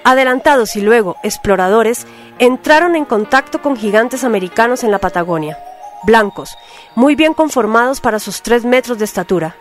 adelantados 0.03 0.75
y 0.75 0.81
luego 0.81 1.15
exploradores 1.23 2.05
entraron 2.37 2.95
en 2.95 3.05
contacto 3.05 3.63
con 3.63 3.75
gigantes 3.75 4.23
americanos 4.23 4.83
en 4.83 4.91
la 4.91 4.99
Patagonia, 4.99 5.57
blancos, 6.03 6.57
muy 6.95 7.15
bien 7.15 7.33
conformados 7.33 8.01
para 8.01 8.19
sus 8.19 8.41
tres 8.41 8.65
metros 8.65 8.97
de 8.97 9.05
estatura, 9.05 9.55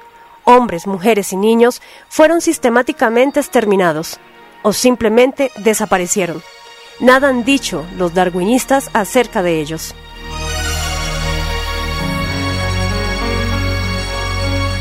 hombres, 0.44 0.86
mujeres 0.86 1.32
y 1.32 1.36
niños 1.36 1.80
fueron 2.08 2.40
sistemáticamente 2.40 3.40
exterminados 3.40 4.18
o 4.62 4.72
simplemente 4.72 5.50
desaparecieron. 5.56 6.42
Nada 7.00 7.28
han 7.28 7.44
dicho 7.44 7.84
los 7.96 8.12
darwinistas 8.12 8.90
acerca 8.92 9.42
de 9.42 9.60
ellos. 9.60 9.94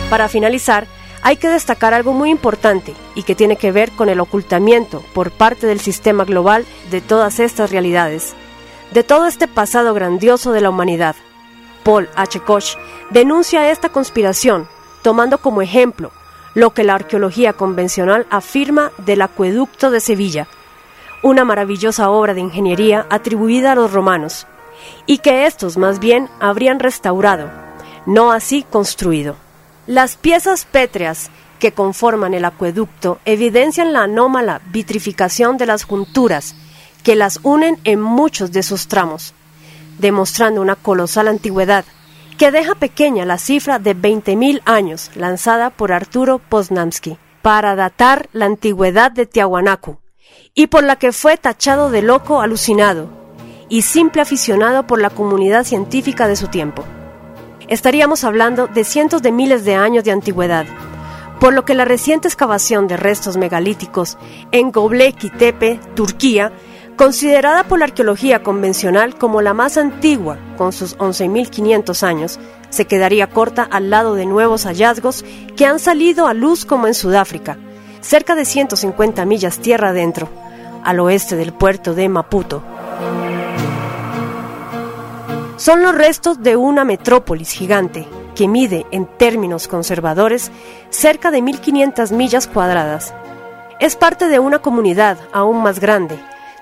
Para 0.10 0.28
finalizar, 0.28 0.88
hay 1.22 1.38
que 1.38 1.50
destacar 1.50 1.94
algo 1.94 2.14
muy 2.14 2.30
importante 2.30 2.94
y 3.14 3.24
que 3.24 3.36
tiene 3.36 3.58
que 3.58 3.72
ver 3.72 3.92
con 3.92 4.10
el 4.10 4.20
ocultamiento 4.20 5.04
por 5.14 5.32
parte 5.32 5.68
del 5.68 5.80
sistema 5.80 6.26
global 6.26 6.66
de 6.90 7.02
todas 7.02 7.40
estas 7.40 7.72
realidades, 7.72 8.34
de 8.92 9.04
todo 9.04 9.28
este 9.28 9.48
pasado 9.48 9.94
grandioso 9.94 10.52
de 10.52 10.62
la 10.62 10.70
humanidad. 10.70 11.16
Paul 11.90 12.08
H. 12.16 12.40
Koch 12.42 12.76
denuncia 13.10 13.72
esta 13.72 13.90
conspiración 13.90 14.68
tomando 15.02 15.40
como 15.40 15.64
ejemplo 15.64 16.12
lo 16.54 16.72
que 16.72 16.84
la 16.84 16.94
arqueología 16.94 17.54
convencional 17.54 18.28
afirma 18.30 18.92
del 19.00 19.24
acueducto 19.24 19.90
de 19.90 20.00
Sevilla, 20.00 20.48
una 21.24 21.46
maravillosa 21.46 22.12
obra 22.12 22.36
de 22.36 22.42
ingeniería 22.42 23.08
atribuida 23.10 23.72
a 23.72 23.76
los 23.76 23.92
romanos, 23.92 24.46
y 25.08 25.18
que 25.18 25.48
estos 25.48 25.78
más 25.78 25.98
bien 25.98 26.30
habrían 26.40 26.80
restaurado, 26.80 27.50
no 28.06 28.32
así 28.32 28.64
construido. 28.70 29.36
Las 29.88 30.16
piezas 30.16 30.66
pétreas 30.66 31.32
que 31.58 31.72
conforman 31.72 32.36
el 32.36 32.46
acueducto 32.46 33.18
evidencian 33.26 33.94
la 33.94 34.04
anómala 34.04 34.62
vitrificación 34.68 35.58
de 35.58 35.66
las 35.66 35.86
junturas 35.86 36.54
que 37.02 37.16
las 37.16 37.40
unen 37.42 37.80
en 37.84 38.00
muchos 38.00 38.52
de 38.52 38.62
sus 38.62 38.88
tramos, 38.88 39.34
demostrando 40.00 40.62
una 40.62 40.76
colosal 40.76 41.28
antigüedad 41.28 41.86
que 42.38 42.52
deja 42.52 42.74
pequeña 42.76 43.26
la 43.26 43.38
cifra 43.38 43.80
de 43.80 43.96
20.000 43.96 44.62
años 44.66 45.12
lanzada 45.16 45.70
por 45.70 45.92
Arturo 45.92 46.40
Poznamski 46.40 47.18
para 47.42 47.76
datar 47.76 48.30
la 48.32 48.46
antigüedad 48.46 49.12
de 49.12 49.26
Tiahuanacu 49.26 50.00
y 50.54 50.68
por 50.68 50.84
la 50.84 50.96
que 50.96 51.12
fue 51.12 51.38
tachado 51.38 51.90
de 51.90 52.02
loco 52.02 52.42
alucinado 52.42 53.10
y 53.68 53.84
simple 53.84 54.22
aficionado 54.22 54.88
por 54.88 55.02
la 55.02 55.10
comunidad 55.10 55.64
científica 55.64 56.28
de 56.28 56.36
su 56.36 56.48
tiempo. 56.48 56.84
Estaríamos 57.68 58.24
hablando 58.24 58.68
de 58.68 58.84
cientos 58.84 59.22
de 59.22 59.32
miles 59.32 59.64
de 59.64 59.76
años 59.76 60.04
de 60.04 60.12
antigüedad, 60.12 60.66
por 61.40 61.54
lo 61.54 61.66
que 61.66 61.76
la 61.76 61.86
reciente 61.86 62.28
excavación 62.28 62.88
de 62.88 62.98
restos 62.98 63.38
megalíticos 63.38 64.18
en 64.52 64.72
Göbekli 64.72 65.30
Tepe, 65.30 65.80
Turquía, 65.96 66.52
Considerada 67.00 67.64
por 67.64 67.80
la 67.80 67.86
arqueología 67.86 68.44
convencional 68.44 69.18
como 69.18 69.42
la 69.42 69.54
más 69.54 69.78
antigua, 69.78 70.38
con 70.58 70.74
sus 70.74 70.98
11.500 70.98 72.04
años, 72.04 72.42
se 72.72 72.88
quedaría 72.88 73.28
corta 73.28 73.64
al 73.64 73.90
lado 73.90 74.16
de 74.16 74.26
nuevos 74.26 74.66
hallazgos 74.66 75.24
que 75.56 75.66
han 75.66 75.80
salido 75.80 76.28
a 76.28 76.34
luz 76.34 76.66
como 76.66 76.88
en 76.88 76.94
Sudáfrica, 76.94 77.58
cerca 78.02 78.36
de 78.36 78.44
150 78.44 79.24
millas 79.24 79.60
tierra 79.60 79.92
adentro, 79.92 80.28
al 80.84 81.00
oeste 81.00 81.38
del 81.38 81.54
puerto 81.54 81.96
de 81.96 82.10
Maputo. 82.10 82.62
Son 85.56 85.82
los 85.82 85.96
restos 85.96 86.44
de 86.44 86.58
una 86.58 86.84
metrópolis 86.84 87.54
gigante 87.54 88.10
que 88.36 88.50
mide 88.50 88.86
en 88.92 89.06
términos 89.06 89.70
conservadores 89.70 90.52
cerca 90.90 91.32
de 91.32 91.42
1.500 91.42 92.12
millas 92.12 92.48
cuadradas. 92.48 93.14
Es 93.80 93.96
parte 93.96 94.28
de 94.28 94.40
una 94.40 94.60
comunidad 94.60 95.18
aún 95.32 95.64
más 95.64 95.80
grande, 95.80 96.20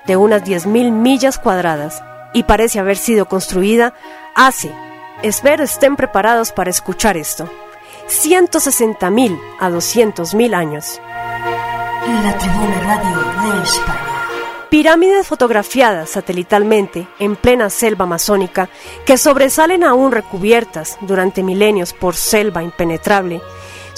de 0.08 0.16
unas 0.16 0.42
10.000 0.42 0.90
millas 0.90 1.38
cuadradas 1.38 2.02
y 2.32 2.42
parece 2.42 2.80
haber 2.80 2.96
sido 2.96 3.26
construida 3.28 3.94
hace, 4.34 4.72
espero 5.22 5.62
estén 5.62 5.94
preparados 5.94 6.50
para 6.50 6.70
escuchar 6.70 7.16
esto, 7.16 7.48
160.000 8.08 9.38
a 9.60 9.70
200.000 9.70 10.54
años. 10.54 11.00
La 12.24 12.36
Tribuna 12.38 12.80
Radio 12.80 13.52
de 13.52 13.62
España. 13.62 14.04
Pirámides 14.70 15.26
fotografiadas 15.26 16.10
satelitalmente 16.10 17.06
en 17.18 17.36
plena 17.36 17.70
selva 17.70 18.04
amazónica 18.04 18.68
que 19.06 19.16
sobresalen 19.16 19.84
aún 19.84 20.12
recubiertas 20.12 20.98
durante 21.02 21.42
milenios 21.42 21.92
por 21.92 22.16
selva 22.16 22.62
impenetrable 22.62 23.40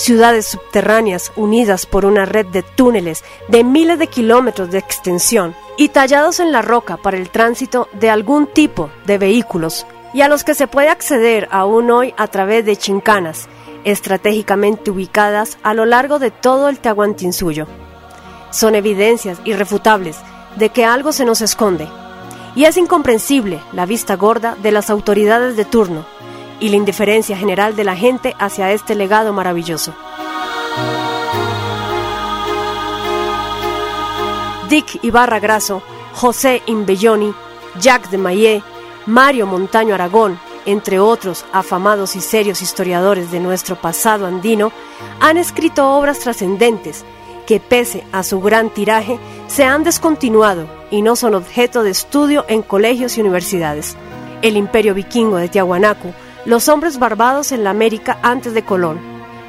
ciudades 0.00 0.46
subterráneas 0.46 1.30
unidas 1.36 1.84
por 1.84 2.06
una 2.06 2.24
red 2.24 2.46
de 2.46 2.62
túneles 2.62 3.22
de 3.48 3.64
miles 3.64 3.98
de 3.98 4.06
kilómetros 4.06 4.70
de 4.70 4.78
extensión 4.78 5.54
y 5.76 5.90
tallados 5.90 6.40
en 6.40 6.52
la 6.52 6.62
roca 6.62 6.96
para 6.96 7.18
el 7.18 7.28
tránsito 7.28 7.86
de 7.92 8.08
algún 8.08 8.46
tipo 8.46 8.90
de 9.04 9.18
vehículos 9.18 9.86
y 10.14 10.22
a 10.22 10.28
los 10.28 10.42
que 10.42 10.54
se 10.54 10.66
puede 10.66 10.88
acceder 10.88 11.48
aún 11.50 11.90
hoy 11.90 12.14
a 12.16 12.28
través 12.28 12.64
de 12.64 12.76
chincanas, 12.76 13.46
estratégicamente 13.84 14.90
ubicadas 14.90 15.58
a 15.62 15.74
lo 15.74 15.84
largo 15.84 16.18
de 16.18 16.30
todo 16.30 16.70
el 16.70 16.78
Tahuantinsuyo. 16.78 17.66
Son 18.50 18.74
evidencias 18.74 19.38
irrefutables 19.44 20.16
de 20.56 20.70
que 20.70 20.86
algo 20.86 21.12
se 21.12 21.26
nos 21.26 21.42
esconde, 21.42 21.86
y 22.56 22.64
es 22.64 22.78
incomprensible 22.78 23.60
la 23.74 23.84
vista 23.84 24.16
gorda 24.16 24.56
de 24.62 24.72
las 24.72 24.88
autoridades 24.88 25.58
de 25.58 25.66
turno, 25.66 26.06
y 26.60 26.68
la 26.68 26.76
indiferencia 26.76 27.36
general 27.36 27.74
de 27.74 27.84
la 27.84 27.96
gente 27.96 28.36
hacia 28.38 28.70
este 28.72 28.94
legado 28.94 29.32
maravilloso. 29.32 29.94
Dick 34.68 35.02
Ibarra 35.02 35.40
Grasso, 35.40 35.82
José 36.14 36.62
Imbelloni, 36.66 37.34
Jacques 37.80 38.10
de 38.10 38.18
Maillet, 38.18 38.62
Mario 39.06 39.46
Montaño 39.46 39.94
Aragón, 39.94 40.38
entre 40.66 41.00
otros 41.00 41.44
afamados 41.52 42.14
y 42.14 42.20
serios 42.20 42.62
historiadores 42.62 43.32
de 43.32 43.40
nuestro 43.40 43.74
pasado 43.74 44.26
andino, 44.26 44.70
han 45.18 45.38
escrito 45.38 45.90
obras 45.90 46.20
trascendentes 46.20 47.04
que 47.46 47.58
pese 47.58 48.04
a 48.12 48.22
su 48.22 48.40
gran 48.40 48.70
tiraje 48.70 49.18
se 49.48 49.64
han 49.64 49.82
descontinuado 49.82 50.68
y 50.90 51.02
no 51.02 51.16
son 51.16 51.34
objeto 51.34 51.82
de 51.82 51.90
estudio 51.90 52.44
en 52.46 52.62
colegios 52.62 53.18
y 53.18 53.22
universidades. 53.22 53.96
el 54.42 54.56
imperio 54.56 54.94
vikingo 54.94 55.36
de 55.36 55.48
Tiahuanacu, 55.48 56.14
los 56.46 56.68
hombres 56.68 56.98
barbados 56.98 57.52
en 57.52 57.64
la 57.64 57.70
América 57.70 58.18
antes 58.22 58.54
de 58.54 58.64
Colón, 58.64 58.98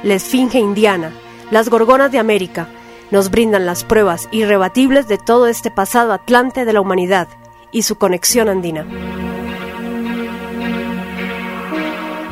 la 0.02 0.14
esfinge 0.14 0.58
indiana, 0.58 1.12
las 1.50 1.68
gorgonas 1.68 2.12
de 2.12 2.18
América, 2.18 2.68
nos 3.10 3.30
brindan 3.30 3.66
las 3.66 3.84
pruebas 3.84 4.28
irrebatibles 4.30 5.08
de 5.08 5.18
todo 5.18 5.46
este 5.46 5.70
pasado 5.70 6.12
atlante 6.12 6.64
de 6.64 6.72
la 6.72 6.80
humanidad 6.80 7.28
y 7.70 7.82
su 7.82 7.96
conexión 7.96 8.48
andina. 8.48 8.86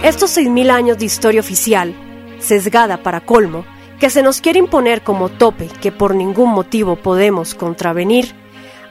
Estos 0.03 0.37
6.000 0.37 0.70
años 0.70 0.99
de 0.99 1.05
historia 1.05 1.40
oficial, 1.40 1.94
sesgada 2.38 3.03
para 3.03 3.20
colmo, 3.20 3.64
que 3.99 4.09
se 4.09 4.23
nos 4.23 4.40
quiere 4.40 4.59
imponer 4.59 5.03
como 5.03 5.29
tope 5.29 5.68
que 5.68 5.92
por 5.92 6.14
ningún 6.14 6.51
motivo 6.51 6.96
podemos 6.96 7.55
contravenir, 7.55 8.35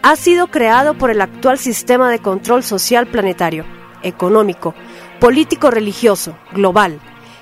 ha 0.03 0.15
sido 0.15 0.47
creado 0.47 0.93
por 0.93 1.09
el 1.09 1.21
actual 1.21 1.57
sistema 1.57 2.11
de 2.11 2.19
control 2.19 2.63
social 2.63 3.07
planetario, 3.07 3.65
económico, 4.03 4.75
político-religioso, 5.19 6.35
global, 6.53 6.99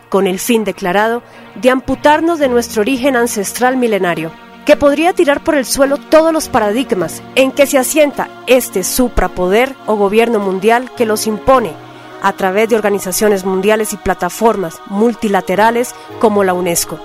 con 0.09 0.27
el 0.27 0.39
fin 0.39 0.63
declarado 0.63 1.23
de 1.55 1.69
amputarnos 1.69 2.39
de 2.39 2.49
nuestro 2.49 2.81
origen 2.81 3.15
ancestral 3.15 3.77
milenario, 3.77 4.31
que 4.65 4.75
podría 4.75 5.13
tirar 5.13 5.43
por 5.43 5.55
el 5.55 5.65
suelo 5.65 5.97
todos 5.97 6.33
los 6.33 6.49
paradigmas 6.49 7.23
en 7.35 7.51
que 7.51 7.65
se 7.67 7.77
asienta 7.77 8.27
este 8.47 8.83
suprapoder 8.83 9.75
o 9.85 9.95
gobierno 9.95 10.39
mundial 10.39 10.91
que 10.95 11.05
los 11.05 11.25
impone 11.25 11.71
a 12.21 12.33
través 12.33 12.67
de 12.67 12.75
organizaciones 12.75 13.45
mundiales 13.45 13.93
y 13.93 13.97
plataformas 13.97 14.81
multilaterales 14.87 15.95
como 16.19 16.43
la 16.43 16.53
UNESCO, 16.53 16.99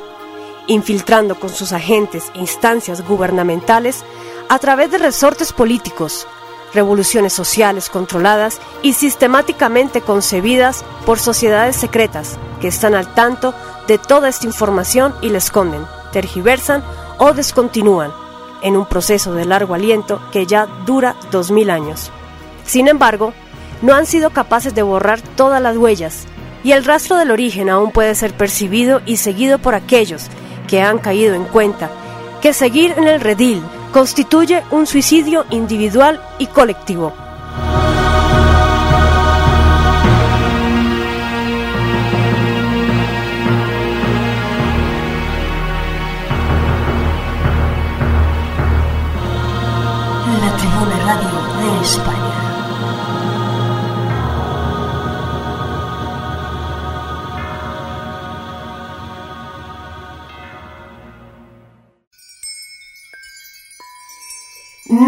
infiltrando 0.66 1.38
con 1.38 1.50
sus 1.50 1.72
agentes 1.72 2.32
e 2.34 2.40
instancias 2.40 3.06
gubernamentales 3.06 4.04
a 4.48 4.58
través 4.58 4.90
de 4.90 4.98
resortes 4.98 5.52
políticos, 5.52 6.26
revoluciones 6.74 7.32
sociales 7.32 7.88
controladas 7.90 8.60
y 8.82 8.94
sistemáticamente 8.94 10.00
concebidas 10.00 10.84
por 11.04 11.18
sociedades 11.18 11.76
secretas 11.76 12.38
que 12.60 12.68
están 12.68 12.94
al 12.94 13.12
tanto 13.14 13.54
de 13.88 13.98
toda 13.98 14.28
esta 14.28 14.46
información 14.46 15.14
y 15.20 15.28
la 15.28 15.38
esconden, 15.38 15.84
tergiversan 16.12 16.82
o 17.18 17.32
descontinúan 17.32 18.12
en 18.62 18.76
un 18.76 18.86
proceso 18.86 19.34
de 19.34 19.44
largo 19.44 19.74
aliento 19.74 20.20
que 20.32 20.46
ya 20.46 20.66
dura 20.86 21.16
dos 21.30 21.50
mil 21.50 21.70
años. 21.70 22.10
Sin 22.64 22.88
embargo, 22.88 23.32
no 23.82 23.94
han 23.94 24.06
sido 24.06 24.30
capaces 24.30 24.74
de 24.74 24.82
borrar 24.82 25.20
todas 25.20 25.60
las 25.60 25.76
huellas, 25.76 26.24
y 26.64 26.72
el 26.72 26.84
rastro 26.84 27.16
del 27.16 27.32
origen 27.32 27.68
aún 27.68 27.90
puede 27.90 28.14
ser 28.14 28.36
percibido 28.36 29.02
y 29.04 29.16
seguido 29.16 29.58
por 29.58 29.74
aquellos 29.74 30.26
que 30.68 30.80
han 30.80 30.98
caído 30.98 31.34
en 31.34 31.44
cuenta 31.44 31.90
que 32.40 32.52
seguir 32.52 32.94
en 32.96 33.08
el 33.08 33.20
redil 33.20 33.62
constituye 33.92 34.62
un 34.70 34.86
suicidio 34.86 35.44
individual 35.50 36.20
y 36.38 36.46
colectivo. 36.46 37.21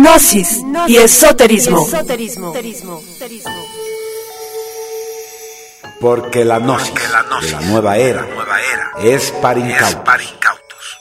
Gnosis 0.04 0.60
y 0.86 0.98
esoterismo. 0.98 1.88
Porque 5.98 6.44
la 6.44 6.58
gnosis, 6.58 6.94
de 6.94 7.52
la 7.52 7.60
nueva 7.62 7.96
era, 7.96 8.26
es 8.98 9.30
para 9.40 9.58
incautos. 9.58 11.00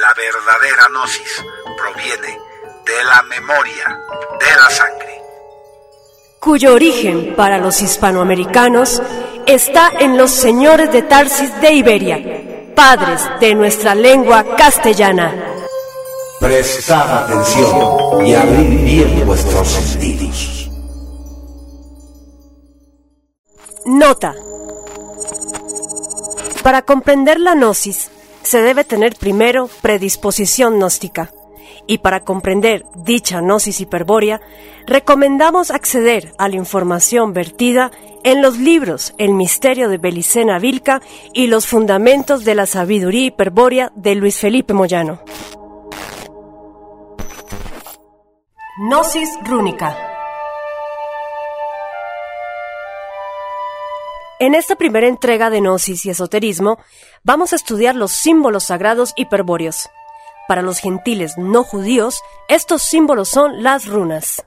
La 0.00 0.12
verdadera 0.14 0.88
gnosis 0.88 1.44
proviene 1.78 2.40
de 2.84 3.04
la 3.04 3.22
memoria, 3.22 4.00
de 4.40 4.56
la 4.60 4.70
sangre. 4.70 5.22
cuyo 6.40 6.74
origen 6.74 7.36
para 7.36 7.58
los 7.58 7.80
hispanoamericanos 7.80 9.00
está 9.46 9.92
en 10.00 10.16
los 10.16 10.32
señores 10.32 10.90
de 10.90 11.02
Tarsis 11.02 11.52
de 11.60 11.72
Iberia, 11.72 12.72
padres 12.74 13.22
de 13.38 13.54
nuestra 13.54 13.94
lengua 13.94 14.56
castellana. 14.56 15.49
Prestad 16.40 17.24
atención 17.24 18.26
y 18.26 18.34
abrid 18.34 18.82
bien 18.82 19.26
vuestros 19.26 19.68
sentidos. 19.68 20.70
Nota. 23.84 24.34
Para 26.62 26.80
comprender 26.80 27.38
la 27.38 27.54
gnosis, 27.54 28.10
se 28.42 28.62
debe 28.62 28.84
tener 28.84 29.16
primero 29.16 29.68
predisposición 29.82 30.78
gnóstica. 30.78 31.30
Y 31.86 31.98
para 31.98 32.20
comprender 32.20 32.86
dicha 32.96 33.42
gnosis 33.42 33.82
hiperbórea, 33.82 34.40
recomendamos 34.86 35.70
acceder 35.70 36.32
a 36.38 36.48
la 36.48 36.56
información 36.56 37.34
vertida 37.34 37.90
en 38.24 38.40
los 38.40 38.56
libros 38.56 39.12
El 39.18 39.34
misterio 39.34 39.90
de 39.90 39.98
Belicena 39.98 40.58
Vilca 40.58 41.02
y 41.34 41.48
Los 41.48 41.66
fundamentos 41.66 42.46
de 42.46 42.54
la 42.54 42.64
sabiduría 42.64 43.26
hiperbórea 43.26 43.92
de 43.94 44.14
Luis 44.14 44.38
Felipe 44.38 44.72
Moyano. 44.72 45.20
Gnosis 48.82 49.28
rúnica. 49.44 49.94
En 54.38 54.54
esta 54.54 54.74
primera 54.74 55.06
entrega 55.06 55.50
de 55.50 55.60
Gnosis 55.60 56.06
y 56.06 56.08
Esoterismo, 56.08 56.78
vamos 57.22 57.52
a 57.52 57.56
estudiar 57.56 57.94
los 57.94 58.10
símbolos 58.10 58.64
sagrados 58.64 59.12
hiperbóreos. 59.16 59.90
Para 60.48 60.62
los 60.62 60.78
gentiles 60.78 61.36
no 61.36 61.62
judíos, 61.62 62.22
estos 62.48 62.80
símbolos 62.80 63.28
son 63.28 63.62
las 63.62 63.86
runas. 63.86 64.46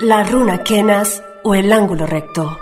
La 0.00 0.24
runa 0.24 0.64
Kenas 0.64 1.22
o 1.44 1.54
el 1.54 1.72
ángulo 1.72 2.04
recto. 2.04 2.58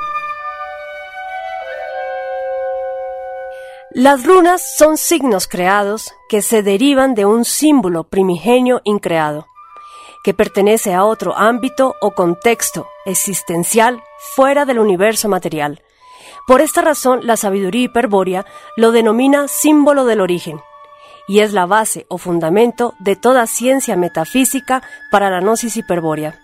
Las 3.95 4.25
runas 4.25 4.63
son 4.79 4.97
signos 4.97 5.47
creados 5.47 6.15
que 6.31 6.41
se 6.41 6.63
derivan 6.63 7.15
de 7.15 7.27
un 7.27 7.45
símbolo 7.45 8.05
primigenio 8.05 8.81
increado, 8.85 9.49
que 10.25 10.33
pertenece 10.33 10.95
a 10.95 11.05
otro 11.05 11.37
ámbito 11.37 11.95
o 12.01 12.13
contexto 12.13 12.89
existencial 13.05 14.03
fuera 14.35 14.65
del 14.65 14.79
universo 14.79 15.29
material. 15.29 15.83
Por 16.47 16.63
esta 16.63 16.81
razón, 16.81 17.21
la 17.25 17.37
sabiduría 17.37 17.85
hiperbórea 17.85 18.47
lo 18.79 18.93
denomina 18.93 19.47
símbolo 19.47 20.07
del 20.07 20.23
origen, 20.23 20.59
y 21.29 21.41
es 21.41 21.53
la 21.53 21.67
base 21.67 22.07
o 22.09 22.17
fundamento 22.17 22.95
de 22.99 23.15
toda 23.15 23.47
ciencia 23.47 23.95
metafísica 23.95 24.83
para 25.11 25.29
la 25.29 25.41
gnosis 25.43 25.77
hiperbórea. 25.77 26.41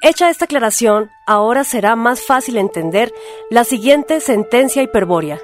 Hecha 0.00 0.30
esta 0.30 0.46
aclaración, 0.46 1.10
ahora 1.26 1.62
será 1.62 1.94
más 1.94 2.22
fácil 2.24 2.56
entender 2.56 3.12
la 3.50 3.64
siguiente 3.64 4.20
sentencia 4.20 4.82
hiperbórea. 4.82 5.38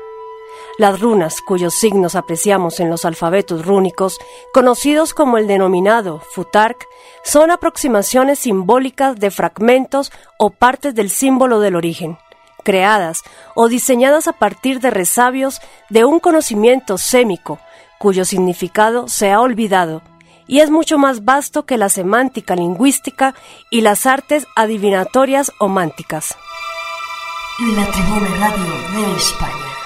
Las 0.81 0.99
runas, 0.99 1.43
cuyos 1.43 1.75
signos 1.75 2.15
apreciamos 2.15 2.81
en 2.81 2.89
los 2.89 3.05
alfabetos 3.05 3.67
rúnicos, 3.67 4.17
conocidos 4.51 5.13
como 5.13 5.37
el 5.37 5.47
denominado 5.47 6.23
Futark, 6.33 6.89
son 7.23 7.51
aproximaciones 7.51 8.39
simbólicas 8.39 9.21
de 9.21 9.31
fragmentos 9.31 10.11
o 10.39 10.49
partes 10.49 10.95
del 10.95 11.11
símbolo 11.11 11.61
del 11.61 11.77
origen, 11.77 12.17
creadas 12.65 13.21
o 13.55 13.69
diseñadas 13.69 14.27
a 14.27 14.33
partir 14.33 14.81
de 14.81 14.89
resabios 14.89 15.61
de 15.91 16.07
un 16.07 16.19
conocimiento 16.19 16.97
sémico, 16.97 17.59
cuyo 17.99 18.25
significado 18.25 19.07
se 19.07 19.33
ha 19.33 19.41
olvidado, 19.43 20.01
y 20.47 20.61
es 20.61 20.71
mucho 20.71 20.97
más 20.97 21.27
vasto 21.27 21.67
que 21.67 21.77
la 21.77 21.91
semántica 21.91 22.57
lingüística 22.57 23.35
y 23.69 23.83
las 23.83 24.07
artes 24.07 24.47
adivinatorias 24.57 25.53
o 25.59 25.69
mánticas. 25.69 26.35
Radio 28.39 28.65
de 28.95 29.17
España. 29.19 29.80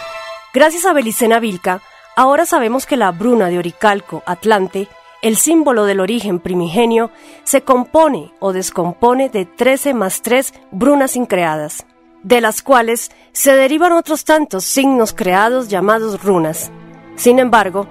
Gracias 0.55 0.87
a 0.87 0.93
Belicena 0.93 1.41
Vilca, 1.41 1.81
ahora 2.15 2.47
sabemos 2.47 2.87
que 2.87 2.97
la 2.97 3.11
bruna 3.11 3.49
de 3.49 3.59
Oricalco, 3.59 4.23
Atlante, 4.25 4.87
el 5.21 5.35
símbolo 5.35 5.85
del 5.85 5.99
origen 5.99 6.39
primigenio, 6.39 7.11
se 7.43 7.63
compone 7.63 8.33
o 8.39 8.53
descompone 8.53 9.29
de 9.31 9.47
13 9.47 9.95
más 9.95 10.23
3 10.23 10.55
brunas 10.71 11.17
increadas, 11.17 11.85
de 12.23 12.41
las 12.41 12.63
cuales 12.63 13.11
se 13.33 13.57
derivan 13.57 13.91
otros 13.91 14.25
tantos 14.25 14.63
signos 14.63 15.13
creados 15.13 15.71
llamados 15.71 16.23
runas. 16.23 16.71
Sin 17.17 17.41
embargo, 17.41 17.89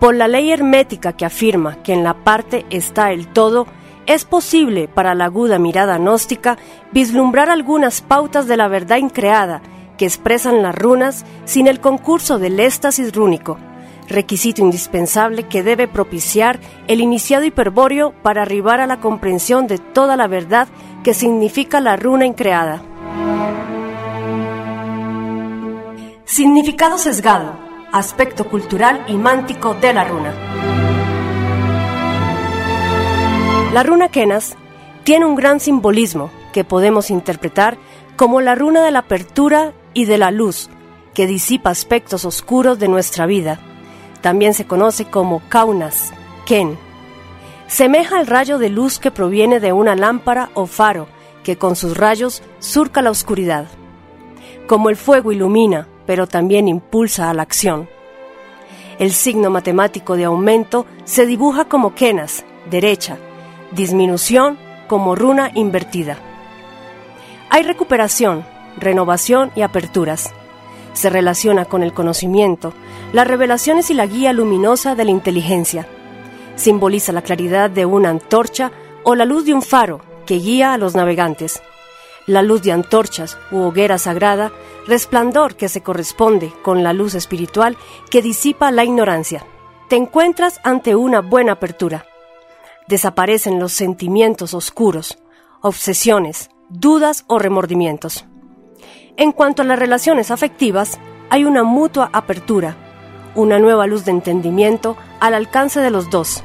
por 0.00 0.14
la 0.14 0.26
ley 0.26 0.50
hermética 0.50 1.12
que 1.12 1.26
afirma 1.26 1.82
que 1.82 1.92
en 1.92 2.02
la 2.02 2.24
parte 2.24 2.64
está 2.70 3.12
el 3.12 3.28
todo, 3.28 3.66
es 4.06 4.24
posible 4.24 4.88
para 4.88 5.14
la 5.14 5.26
aguda 5.26 5.58
mirada 5.58 5.98
gnóstica 5.98 6.56
vislumbrar 6.92 7.50
algunas 7.50 8.00
pautas 8.00 8.46
de 8.46 8.56
la 8.56 8.68
verdad 8.68 8.96
increada 8.96 9.60
que 9.96 10.06
expresan 10.06 10.62
las 10.62 10.74
runas 10.74 11.24
sin 11.44 11.66
el 11.66 11.80
concurso 11.80 12.38
del 12.38 12.60
éxtasis 12.60 13.14
rúnico, 13.14 13.58
requisito 14.08 14.62
indispensable 14.62 15.44
que 15.44 15.62
debe 15.62 15.88
propiciar 15.88 16.60
el 16.86 17.00
iniciado 17.00 17.44
hiperbóreo 17.44 18.12
para 18.22 18.42
arribar 18.42 18.80
a 18.80 18.86
la 18.86 19.00
comprensión 19.00 19.66
de 19.66 19.78
toda 19.78 20.16
la 20.16 20.26
verdad 20.26 20.68
que 21.02 21.14
significa 21.14 21.80
la 21.80 21.96
runa 21.96 22.26
increada. 22.26 22.82
Significado 26.24 26.98
sesgado, 26.98 27.56
aspecto 27.92 28.48
cultural 28.48 29.04
y 29.08 29.14
mántico 29.14 29.74
de 29.74 29.92
la 29.94 30.04
runa. 30.04 30.34
La 33.72 33.82
runa 33.82 34.08
Kenas 34.08 34.56
tiene 35.04 35.26
un 35.26 35.34
gran 35.34 35.60
simbolismo 35.60 36.30
que 36.52 36.64
podemos 36.64 37.10
interpretar 37.10 37.76
como 38.16 38.40
la 38.40 38.54
runa 38.54 38.82
de 38.82 38.90
la 38.90 39.00
apertura 39.00 39.72
y 39.96 40.04
de 40.04 40.18
la 40.18 40.30
luz, 40.30 40.68
que 41.14 41.26
disipa 41.26 41.70
aspectos 41.70 42.26
oscuros 42.26 42.78
de 42.78 42.86
nuestra 42.86 43.24
vida. 43.24 43.58
También 44.20 44.52
se 44.52 44.66
conoce 44.66 45.06
como 45.06 45.40
Kaunas, 45.48 46.12
Ken. 46.44 46.76
Semeja 47.66 48.18
al 48.18 48.26
rayo 48.26 48.58
de 48.58 48.68
luz 48.68 48.98
que 48.98 49.10
proviene 49.10 49.58
de 49.58 49.72
una 49.72 49.96
lámpara 49.96 50.50
o 50.52 50.66
faro 50.66 51.08
que 51.42 51.56
con 51.56 51.76
sus 51.76 51.96
rayos 51.96 52.42
surca 52.58 53.00
la 53.00 53.10
oscuridad. 53.10 53.68
Como 54.66 54.90
el 54.90 54.96
fuego 54.96 55.32
ilumina, 55.32 55.88
pero 56.04 56.26
también 56.26 56.68
impulsa 56.68 57.30
a 57.30 57.34
la 57.34 57.40
acción. 57.40 57.88
El 58.98 59.12
signo 59.12 59.48
matemático 59.48 60.14
de 60.16 60.24
aumento 60.24 60.84
se 61.04 61.24
dibuja 61.24 61.70
como 61.70 61.94
Kenas, 61.94 62.44
derecha, 62.68 63.16
disminución 63.72 64.58
como 64.88 65.14
runa 65.14 65.52
invertida. 65.54 66.18
Hay 67.48 67.62
recuperación, 67.62 68.44
renovación 68.76 69.50
y 69.54 69.62
aperturas. 69.62 70.32
Se 70.92 71.10
relaciona 71.10 71.64
con 71.64 71.82
el 71.82 71.92
conocimiento, 71.92 72.72
las 73.12 73.26
revelaciones 73.26 73.90
y 73.90 73.94
la 73.94 74.06
guía 74.06 74.32
luminosa 74.32 74.94
de 74.94 75.04
la 75.04 75.10
inteligencia. 75.10 75.86
Simboliza 76.56 77.12
la 77.12 77.22
claridad 77.22 77.70
de 77.70 77.86
una 77.86 78.10
antorcha 78.10 78.72
o 79.02 79.14
la 79.14 79.24
luz 79.24 79.44
de 79.44 79.54
un 79.54 79.62
faro 79.62 80.00
que 80.24 80.36
guía 80.36 80.72
a 80.72 80.78
los 80.78 80.94
navegantes. 80.94 81.62
La 82.26 82.42
luz 82.42 82.62
de 82.62 82.72
antorchas 82.72 83.38
u 83.52 83.58
hoguera 83.58 83.98
sagrada, 83.98 84.52
resplandor 84.86 85.54
que 85.56 85.68
se 85.68 85.82
corresponde 85.82 86.52
con 86.62 86.82
la 86.82 86.92
luz 86.92 87.14
espiritual 87.14 87.76
que 88.10 88.22
disipa 88.22 88.70
la 88.70 88.84
ignorancia. 88.84 89.44
Te 89.88 89.96
encuentras 89.96 90.60
ante 90.64 90.96
una 90.96 91.20
buena 91.20 91.52
apertura 91.52 92.06
desaparecen 92.86 93.58
los 93.58 93.72
sentimientos 93.72 94.54
oscuros, 94.54 95.18
obsesiones, 95.60 96.50
dudas 96.68 97.24
o 97.26 97.38
remordimientos. 97.38 98.26
En 99.18 99.32
cuanto 99.32 99.62
a 99.62 99.64
las 99.64 99.78
relaciones 99.78 100.30
afectivas, 100.30 100.98
hay 101.30 101.46
una 101.46 101.62
mutua 101.62 102.10
apertura, 102.12 102.76
una 103.34 103.58
nueva 103.58 103.86
luz 103.86 104.04
de 104.04 104.10
entendimiento 104.10 104.94
al 105.20 105.32
alcance 105.32 105.80
de 105.80 105.90
los 105.90 106.10
dos, 106.10 106.44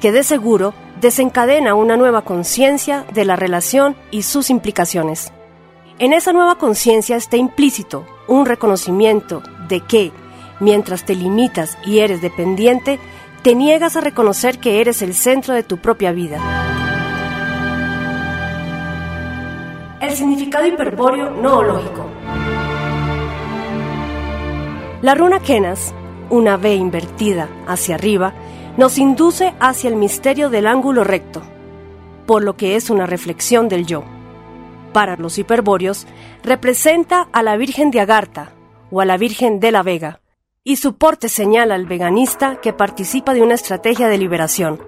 que 0.00 0.12
de 0.12 0.22
seguro 0.22 0.72
desencadena 1.00 1.74
una 1.74 1.96
nueva 1.96 2.22
conciencia 2.22 3.04
de 3.12 3.24
la 3.24 3.34
relación 3.34 3.96
y 4.12 4.22
sus 4.22 4.50
implicaciones. 4.50 5.32
En 5.98 6.12
esa 6.12 6.32
nueva 6.32 6.58
conciencia 6.58 7.16
está 7.16 7.36
implícito 7.36 8.06
un 8.28 8.46
reconocimiento 8.46 9.42
de 9.68 9.80
que, 9.80 10.12
mientras 10.60 11.04
te 11.04 11.16
limitas 11.16 11.76
y 11.84 11.98
eres 11.98 12.22
dependiente, 12.22 13.00
te 13.42 13.56
niegas 13.56 13.96
a 13.96 14.00
reconocer 14.00 14.60
que 14.60 14.80
eres 14.80 15.02
el 15.02 15.14
centro 15.14 15.54
de 15.54 15.64
tu 15.64 15.78
propia 15.78 16.12
vida. 16.12 16.38
El 20.00 20.10
significado 20.14 20.66
hiperbóreo 20.66 21.30
noológico. 21.30 22.11
La 25.02 25.16
runa 25.16 25.40
Kenas, 25.40 25.92
una 26.30 26.56
V 26.56 26.76
invertida 26.76 27.48
hacia 27.66 27.96
arriba, 27.96 28.32
nos 28.76 28.98
induce 28.98 29.52
hacia 29.58 29.90
el 29.90 29.96
misterio 29.96 30.48
del 30.48 30.66
ángulo 30.66 31.02
recto, 31.02 31.42
por 32.24 32.44
lo 32.44 32.56
que 32.56 32.76
es 32.76 32.88
una 32.88 33.04
reflexión 33.04 33.68
del 33.68 33.84
yo. 33.84 34.04
Para 34.92 35.16
los 35.16 35.38
hiperbóreos, 35.38 36.06
representa 36.44 37.28
a 37.32 37.42
la 37.42 37.56
Virgen 37.56 37.90
de 37.90 38.00
Agartha 38.00 38.52
o 38.92 39.00
a 39.00 39.04
la 39.04 39.16
Virgen 39.16 39.58
de 39.58 39.72
la 39.72 39.82
Vega, 39.82 40.20
y 40.62 40.76
su 40.76 40.96
porte 40.96 41.28
señala 41.28 41.74
al 41.74 41.86
veganista 41.86 42.60
que 42.60 42.72
participa 42.72 43.34
de 43.34 43.42
una 43.42 43.54
estrategia 43.54 44.06
de 44.06 44.18
liberación. 44.18 44.80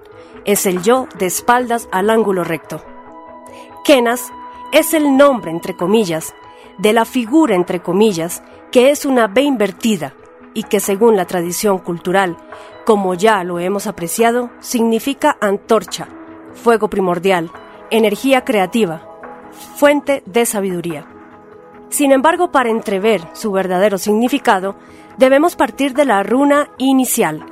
Es 0.45 0.65
el 0.65 0.81
yo 0.81 1.07
de 1.19 1.25
espaldas 1.25 1.89
al 1.91 2.09
ángulo 2.09 2.45
recto. 2.45 2.81
Kenas 3.83 4.31
es 4.71 4.93
el 4.93 5.17
nombre, 5.17 5.51
entre 5.51 5.75
comillas, 5.75 6.33
de 6.77 6.93
la 6.93 7.05
figura, 7.05 7.55
entre 7.55 7.81
comillas, 7.81 8.43
que 8.71 8.91
es 8.91 9.05
una 9.05 9.27
B 9.27 9.41
invertida 9.41 10.13
y 10.53 10.63
que 10.63 10.79
según 10.79 11.15
la 11.15 11.25
tradición 11.25 11.77
cultural, 11.77 12.37
como 12.85 13.13
ya 13.13 13.43
lo 13.43 13.59
hemos 13.59 13.87
apreciado, 13.87 14.49
significa 14.59 15.37
antorcha, 15.41 16.07
fuego 16.53 16.89
primordial, 16.89 17.51
energía 17.91 18.43
creativa, 18.43 19.01
fuente 19.75 20.23
de 20.25 20.45
sabiduría. 20.45 21.07
Sin 21.89 22.11
embargo, 22.11 22.51
para 22.51 22.69
entrever 22.69 23.21
su 23.33 23.51
verdadero 23.51 23.97
significado, 23.97 24.75
debemos 25.17 25.55
partir 25.55 25.93
de 25.93 26.05
la 26.05 26.23
runa 26.23 26.69
inicial, 26.77 27.45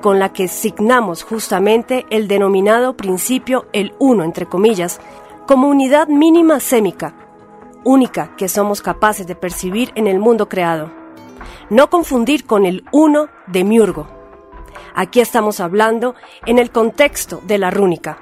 con 0.00 0.18
la 0.18 0.32
que 0.32 0.48
signamos 0.48 1.24
justamente 1.24 2.06
el 2.10 2.28
denominado 2.28 2.96
principio 2.96 3.66
el 3.72 3.94
uno, 3.98 4.24
entre 4.24 4.46
comillas, 4.46 5.00
como 5.46 5.68
unidad 5.68 6.08
mínima 6.08 6.60
sémica, 6.60 7.14
única 7.88 8.36
que 8.36 8.48
somos 8.48 8.82
capaces 8.82 9.26
de 9.26 9.34
percibir 9.34 9.92
en 9.94 10.06
el 10.06 10.18
mundo 10.18 10.46
creado. 10.46 10.92
No 11.70 11.88
confundir 11.88 12.44
con 12.44 12.66
el 12.66 12.84
uno 12.92 13.28
de 13.46 13.64
Miurgo. 13.64 14.06
Aquí 14.94 15.20
estamos 15.20 15.58
hablando 15.58 16.14
en 16.44 16.58
el 16.58 16.70
contexto 16.70 17.40
de 17.44 17.56
la 17.56 17.70
rúnica. 17.70 18.18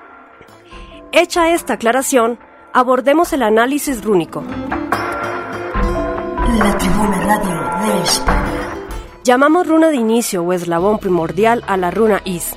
Hecha 1.11 1.51
esta 1.51 1.75
aclaración, 1.75 2.39
abordemos 2.73 3.33
el 3.33 3.43
análisis 3.43 4.05
rúnico. 4.05 4.45
La 6.59 6.79
Tribuna 6.79 7.21
Radio 7.23 7.93
de 7.93 8.03
España. 8.05 8.87
Llamamos 9.25 9.67
runa 9.67 9.89
de 9.89 9.97
inicio 9.97 10.45
o 10.45 10.53
eslabón 10.53 10.99
primordial 10.99 11.65
a 11.67 11.77
la 11.77 11.91
runa 11.91 12.23
Is, 12.25 12.57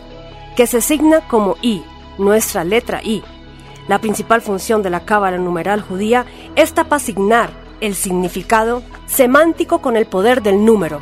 que 0.55 0.67
se 0.67 0.79
signa 0.79 1.21
como 1.27 1.55
I, 1.63 1.83
nuestra 2.19 2.63
letra 2.63 3.01
I. 3.03 3.23
La 3.89 3.99
principal 3.99 4.43
función 4.43 4.83
de 4.83 4.91
la 4.91 4.99
cábala 4.99 5.39
numeral 5.39 5.81
judía 5.81 6.27
es 6.55 6.73
tapasignar 6.73 7.49
el 7.81 7.95
significado 7.95 8.83
semántico 9.07 9.81
con 9.81 9.97
el 9.97 10.05
poder 10.05 10.43
del 10.43 10.63
número. 10.63 11.01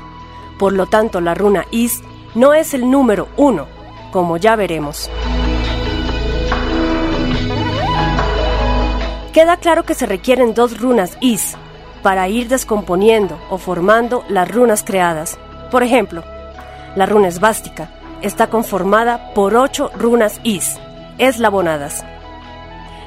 Por 0.57 0.71
lo 0.71 0.85
tanto, 0.85 1.19
la 1.19 1.33
runa 1.33 1.65
Is 1.69 2.01
no 2.33 2.53
es 2.53 2.73
el 2.73 2.89
número 2.89 3.27
1, 3.35 3.67
como 4.13 4.37
ya 4.37 4.55
veremos. 4.55 5.09
Queda 9.33 9.57
claro 9.57 9.83
que 9.83 9.93
se 9.93 10.05
requieren 10.05 10.53
dos 10.53 10.79
runas 10.79 11.17
Is 11.19 11.57
para 12.03 12.29
ir 12.29 12.47
descomponiendo 12.47 13.37
o 13.49 13.57
formando 13.57 14.23
las 14.29 14.49
runas 14.49 14.85
creadas. 14.85 15.37
Por 15.71 15.83
ejemplo, 15.83 16.23
la 16.95 17.05
runa 17.05 17.27
esvástica 17.27 17.89
está 18.21 18.47
conformada 18.47 19.33
por 19.33 19.57
ocho 19.57 19.91
runas 19.93 20.39
is, 20.43 20.77
eslabonadas. 21.17 22.05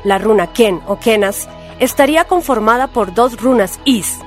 La 0.05 0.19
runa 0.19 0.49
ken 0.49 0.81
o 0.87 0.99
kenas 0.99 1.49
estaría 1.79 2.25
conformada 2.25 2.89
por 2.89 3.15
dos 3.15 3.41
runas 3.41 3.81
is, 3.85 4.19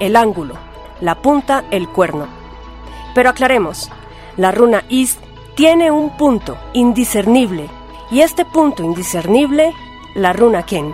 el 0.00 0.16
ángulo, 0.16 0.54
la 1.00 1.16
punta, 1.16 1.64
el 1.70 1.88
cuerno. 1.88 2.26
Pero 3.14 3.30
aclaremos, 3.30 3.90
la 4.36 4.52
runa 4.52 4.84
is 4.88 5.18
tiene 5.54 5.90
un 5.90 6.16
punto 6.16 6.56
indiscernible 6.72 7.68
y 8.10 8.20
este 8.20 8.44
punto 8.44 8.82
indiscernible, 8.82 9.74
la 10.14 10.32
runa 10.32 10.64
ken. 10.64 10.92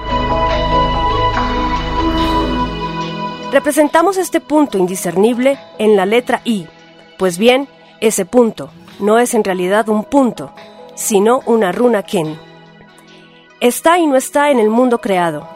Representamos 3.52 4.16
este 4.16 4.40
punto 4.40 4.76
indiscernible 4.76 5.58
en 5.78 5.96
la 5.96 6.04
letra 6.04 6.40
I 6.44 6.66
pues 7.18 7.38
bien, 7.38 7.66
ese 8.00 8.26
punto 8.26 8.70
no 9.00 9.18
es 9.18 9.32
en 9.32 9.42
realidad 9.42 9.88
un 9.88 10.04
punto, 10.04 10.52
sino 10.94 11.40
una 11.46 11.72
runa 11.72 12.02
Ken. 12.02 12.38
Está 13.60 13.98
y 13.98 14.06
no 14.06 14.16
está 14.16 14.50
en 14.50 14.58
el 14.58 14.68
mundo 14.68 14.98
creado, 14.98 15.48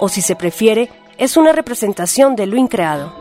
o 0.00 0.08
si 0.08 0.22
se 0.22 0.34
prefiere, 0.34 0.90
es 1.18 1.36
una 1.36 1.52
representación 1.52 2.34
de 2.34 2.46
lo 2.46 2.56
increado. 2.56 3.14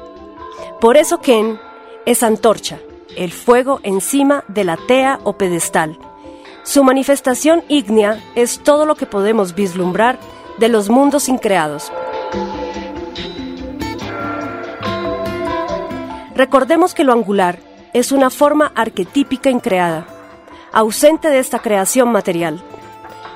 Por 0.81 0.97
eso 0.97 1.21
Ken 1.21 1.59
es 2.07 2.23
antorcha, 2.23 2.79
el 3.15 3.31
fuego 3.31 3.79
encima 3.83 4.43
de 4.47 4.63
la 4.63 4.77
tea 4.87 5.19
o 5.23 5.33
pedestal. 5.33 5.99
Su 6.63 6.83
manifestación 6.83 7.63
ígnea 7.67 8.23
es 8.33 8.63
todo 8.63 8.87
lo 8.87 8.95
que 8.95 9.05
podemos 9.05 9.53
vislumbrar 9.53 10.17
de 10.57 10.67
los 10.67 10.89
mundos 10.89 11.29
increados. 11.29 11.91
Recordemos 16.35 16.95
que 16.95 17.03
lo 17.03 17.13
angular 17.13 17.59
es 17.93 18.11
una 18.11 18.31
forma 18.31 18.71
arquetípica 18.73 19.51
increada, 19.51 20.07
ausente 20.71 21.29
de 21.29 21.37
esta 21.37 21.59
creación 21.59 22.11
material, 22.11 22.63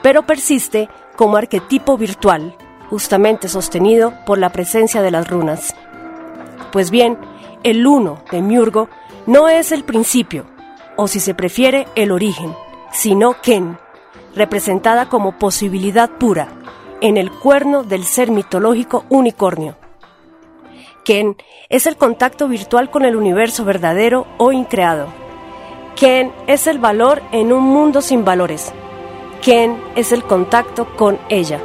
pero 0.08 0.26
persiste 0.26 0.88
como 1.18 1.36
arquetipo 1.36 1.98
virtual, 1.98 2.56
justamente 2.90 3.50
sostenido 3.50 4.14
por 4.26 4.38
la 4.38 4.54
presencia 4.54 5.02
de 5.02 5.12
las 5.12 5.28
runas. 5.28 5.76
Pues 6.72 6.92
bien, 6.92 7.18
el 7.64 7.86
uno 7.86 8.24
de 8.32 8.42
Miurgo 8.42 8.88
no 9.26 9.50
es 9.50 9.74
el 9.74 9.84
principio, 9.84 10.46
o 10.96 11.10
si 11.10 11.20
se 11.20 11.34
prefiere, 11.36 11.90
el 11.96 12.14
origen, 12.14 12.56
sino 12.90 13.34
Ken, 13.42 13.78
representada 14.34 15.10
como 15.10 15.38
posibilidad 15.38 16.10
pura, 16.10 16.48
en 17.02 17.18
el 17.18 17.30
cuerno 17.30 17.84
del 17.84 18.06
ser 18.06 18.32
mitológico 18.32 19.04
unicornio. 19.10 19.76
Ken 21.04 21.36
es 21.68 21.86
el 21.86 21.98
contacto 21.98 22.48
virtual 22.48 22.90
con 22.90 23.04
el 23.04 23.18
universo 23.18 23.66
verdadero 23.66 24.26
o 24.38 24.54
increado. 24.54 25.08
Ken 25.98 26.32
es 26.48 26.66
el 26.66 26.80
valor 26.80 27.22
en 27.34 27.52
un 27.52 27.64
mundo 27.64 28.02
sin 28.02 28.24
valores. 28.24 28.72
Ken 29.42 29.78
es 29.96 30.12
el 30.12 30.24
contacto 30.24 30.86
con 30.96 31.18
ella. 31.30 31.60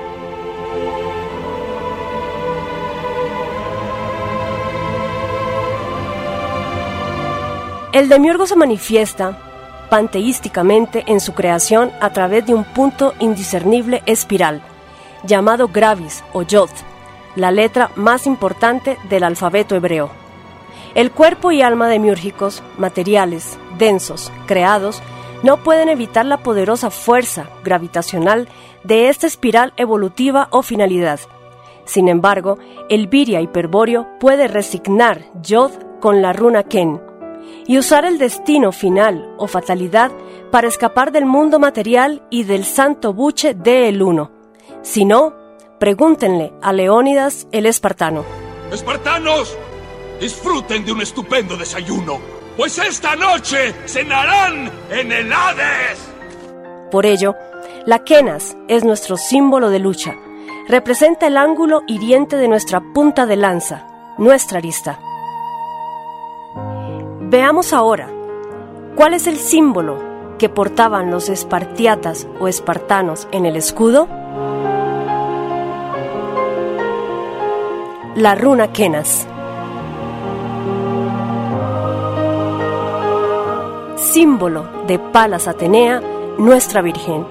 El 7.92 8.08
demiurgo 8.08 8.46
se 8.46 8.56
manifiesta 8.56 9.38
panteísticamente 9.90 11.04
en 11.06 11.20
su 11.20 11.35
creación 11.35 11.92
a 12.00 12.11
través 12.14 12.46
de 12.46 12.54
un 12.54 12.64
punto 12.64 13.12
indiscernible 13.18 14.02
espiral, 14.06 14.62
llamado 15.24 15.68
Gravis 15.68 16.24
o 16.32 16.42
Yod, 16.42 16.70
la 17.37 17.50
letra 17.50 17.90
más 17.94 18.26
importante 18.26 18.96
del 19.11 19.24
alfabeto 19.24 19.74
hebreo. 19.76 20.11
El 20.94 21.11
cuerpo 21.11 21.52
y 21.52 21.61
alma 21.61 21.88
demiúrgicos, 21.88 22.62
materiales, 22.78 23.58
densos, 23.76 24.32
creados, 24.46 25.02
no 25.42 25.62
pueden 25.62 25.88
evitar 25.88 26.26
la 26.26 26.42
poderosa 26.42 26.90
fuerza 26.90 27.48
gravitacional 27.64 28.48
de 28.85 29.09
esta 29.09 29.26
espiral 29.26 29.72
evolutiva 29.76 30.48
o 30.50 30.62
finalidad. 30.62 31.20
Sin 31.85 32.09
embargo, 32.09 32.59
el 32.88 33.09
viria 33.09 33.40
hiperbóreo 33.40 34.07
puede 34.20 34.48
resignar 34.48 35.24
Yod 35.42 35.72
con 36.00 36.22
la 36.22 36.33
runa 36.33 36.62
Ken, 36.62 37.00
y 37.66 37.78
usar 37.78 38.05
el 38.05 38.18
destino 38.18 38.72
final 38.72 39.35
o 39.38 39.46
fatalidad 39.46 40.11
para 40.50 40.68
escapar 40.68 41.12
del 41.12 41.26
mundo 41.26 41.59
material 41.59 42.22
y 42.31 42.44
del 42.44 42.64
santo 42.64 43.12
buche 43.12 43.55
de 43.55 43.88
el 43.88 44.02
uno. 44.02 44.31
Si 44.83 45.05
no, 45.05 45.35
pregúntenle 45.78 46.52
a 46.61 46.72
Leónidas 46.72 47.46
el 47.52 47.66
espartano. 47.66 48.24
¡Espartanos! 48.70 49.57
Disfruten 50.20 50.85
de 50.85 50.92
un 50.92 51.02
estupendo 51.02 51.57
desayuno, 51.57 52.20
pues 52.56 52.78
esta 52.78 53.16
noche 53.16 53.74
cenarán 53.86 54.70
en 54.90 55.12
el 55.12 55.32
Hades. 55.32 56.12
Por 56.90 57.06
ello, 57.06 57.34
la 57.86 58.00
Kenas 58.04 58.56
es 58.68 58.84
nuestro 58.84 59.16
símbolo 59.16 59.70
de 59.70 59.78
lucha. 59.78 60.14
Representa 60.68 61.26
el 61.26 61.36
ángulo 61.36 61.82
hiriente 61.86 62.36
de 62.36 62.48
nuestra 62.48 62.80
punta 62.92 63.26
de 63.26 63.36
lanza, 63.36 63.86
nuestra 64.18 64.58
arista. 64.58 64.98
Veamos 67.20 67.72
ahora 67.72 68.08
cuál 68.94 69.14
es 69.14 69.26
el 69.26 69.38
símbolo 69.38 70.12
que 70.38 70.48
portaban 70.48 71.10
los 71.10 71.28
espartiatas 71.28 72.26
o 72.40 72.48
espartanos 72.48 73.26
en 73.32 73.46
el 73.46 73.56
escudo. 73.56 74.06
La 78.14 78.34
runa 78.34 78.72
Kenas. 78.72 79.26
Símbolo 84.02 84.68
de 84.88 84.98
Palas 84.98 85.46
Atenea, 85.46 86.02
nuestra 86.36 86.82
Virgen. 86.82 87.24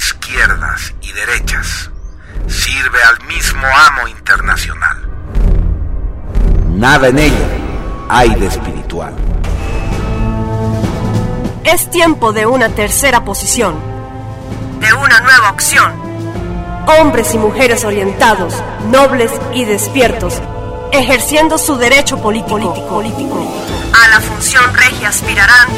Izquierdas 0.00 0.94
y 1.02 1.12
derechas 1.12 1.90
sirve 2.46 2.98
al 3.02 3.26
mismo 3.26 3.62
amo 3.88 4.08
internacional. 4.08 4.96
Nada 6.70 7.08
en 7.08 7.18
ella 7.18 7.48
hay 8.08 8.34
de 8.34 8.46
espiritual. 8.46 9.14
Es 11.64 11.90
tiempo 11.90 12.32
de 12.32 12.46
una 12.46 12.70
tercera 12.70 13.26
posición, 13.26 13.74
de 14.80 14.90
una 14.94 15.20
nueva 15.20 15.50
opción. 15.50 15.92
Hombres 16.98 17.34
y 17.34 17.38
mujeres 17.38 17.84
orientados, 17.84 18.54
nobles 18.90 19.30
y 19.52 19.66
despiertos, 19.66 20.40
ejerciendo 20.92 21.58
su 21.58 21.76
derecho 21.76 22.22
político. 22.22 22.56
A 24.02 24.08
la 24.08 24.20
función 24.20 24.64
regia 24.72 25.10
aspirarán 25.10 25.68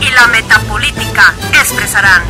y 0.00 0.10
la 0.12 0.26
metapolítica 0.28 1.34
expresarán. 1.60 2.22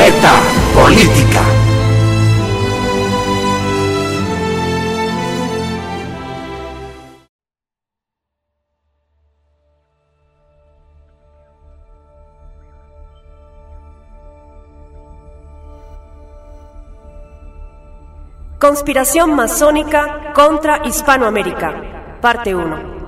Meta 0.00 0.32
política. 0.74 1.42
Conspiración 18.58 19.34
masónica 19.34 20.32
contra 20.32 20.80
Hispanoamérica, 20.86 22.18
parte 22.22 22.54
1. 22.54 22.99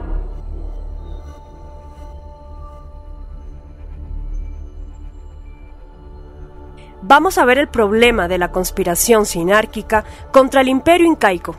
Vamos 7.15 7.37
a 7.37 7.45
ver 7.45 7.59
el 7.59 7.69
problema 7.69 8.27
de 8.27 8.39
la 8.39 8.53
conspiración 8.53 9.27
sinárquica 9.27 10.03
contra 10.31 10.63
el 10.63 10.69
imperio 10.71 11.07
incaico, 11.07 11.55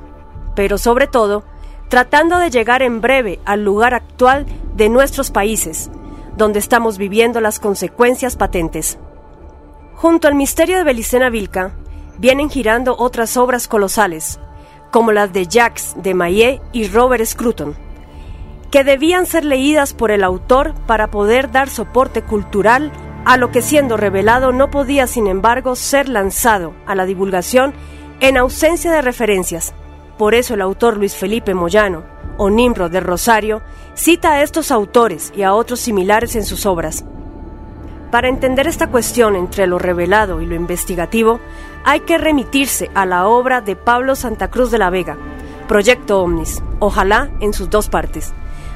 pero 0.55 0.79
sobre 0.79 1.05
todo, 1.05 1.43
tratando 1.89 2.39
de 2.39 2.49
llegar 2.49 2.81
en 2.81 3.01
breve 3.01 3.39
al 3.45 3.63
lugar 3.63 3.93
actual 3.93 4.47
de 4.75 4.89
nuestros 4.89 5.29
países, 5.29 5.91
donde 6.35 6.57
estamos 6.57 6.97
viviendo 6.97 7.39
las 7.39 7.59
consecuencias 7.59 8.35
patentes. 8.35 8.97
Junto 9.93 10.27
al 10.27 10.33
misterio 10.33 10.75
de 10.75 10.85
Belicena 10.85 11.29
Vilca, 11.29 11.75
vienen 12.17 12.49
girando 12.49 12.95
otras 12.97 13.37
obras 13.37 13.67
colosales, 13.67 14.39
como 14.89 15.11
las 15.11 15.33
de 15.33 15.45
Jacques 15.45 15.93
de 15.97 16.15
Maillet 16.15 16.61
y 16.71 16.87
Robert 16.87 17.25
Scruton, 17.25 17.75
que 18.71 18.83
debían 18.83 19.27
ser 19.27 19.45
leídas 19.45 19.93
por 19.93 20.09
el 20.09 20.23
autor 20.23 20.73
para 20.87 21.11
poder 21.11 21.51
dar 21.51 21.69
soporte 21.69 22.23
cultural 22.23 22.91
a 23.25 23.37
lo 23.37 23.51
que 23.51 23.61
siendo 23.61 23.97
revelado 23.97 24.51
no 24.51 24.69
podía 24.69 25.07
sin 25.07 25.27
embargo 25.27 25.75
ser 25.75 26.09
lanzado 26.09 26.73
a 26.85 26.95
la 26.95 27.05
divulgación 27.05 27.73
en 28.19 28.37
ausencia 28.37 28.91
de 28.91 29.01
referencias. 29.01 29.73
Por 30.17 30.35
eso 30.35 30.53
el 30.53 30.61
autor 30.61 30.97
Luis 30.97 31.15
Felipe 31.15 31.53
Moyano, 31.53 32.03
o 32.37 32.49
Nimrod 32.49 32.91
de 32.91 32.99
Rosario, 32.99 33.61
cita 33.95 34.33
a 34.33 34.41
estos 34.43 34.71
autores 34.71 35.31
y 35.35 35.43
a 35.43 35.53
otros 35.53 35.79
similares 35.79 36.35
en 36.35 36.45
sus 36.45 36.65
obras. 36.65 37.05
Para 38.11 38.29
entender 38.29 38.67
esta 38.67 38.87
cuestión 38.87 39.35
entre 39.35 39.65
lo 39.65 39.79
revelado 39.79 40.41
y 40.41 40.45
lo 40.45 40.55
investigativo, 40.55 41.39
hay 41.83 42.01
que 42.01 42.17
remitirse 42.17 42.91
a 42.93 43.05
la 43.05 43.27
obra 43.27 43.61
de 43.61 43.75
Pablo 43.75 44.15
Santa 44.15 44.49
Cruz 44.49 44.69
de 44.69 44.77
la 44.77 44.89
Vega, 44.89 45.17
Proyecto 45.67 46.21
Omnis, 46.21 46.61
ojalá 46.79 47.31
en 47.39 47.53
sus 47.53 47.69
dos 47.69 47.89
partes, 47.89 48.33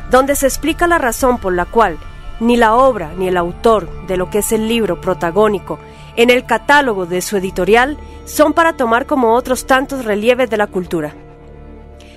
donde 0.09 0.35
se 0.35 0.47
explica 0.47 0.87
la 0.87 0.97
razón 0.97 1.37
por 1.37 1.53
la 1.53 1.65
cual 1.65 1.97
ni 2.39 2.57
la 2.57 2.75
obra 2.75 3.13
ni 3.17 3.27
el 3.27 3.37
autor 3.37 4.07
de 4.07 4.17
lo 4.17 4.29
que 4.29 4.39
es 4.39 4.51
el 4.51 4.67
libro 4.67 5.01
protagónico 5.01 5.79
en 6.17 6.31
el 6.31 6.45
catálogo 6.45 7.05
de 7.05 7.21
su 7.21 7.37
editorial 7.37 7.97
son 8.25 8.53
para 8.53 8.73
tomar 8.73 9.05
como 9.05 9.33
otros 9.33 9.67
tantos 9.67 10.03
relieves 10.03 10.49
de 10.49 10.57
la 10.57 10.67
cultura. 10.67 11.13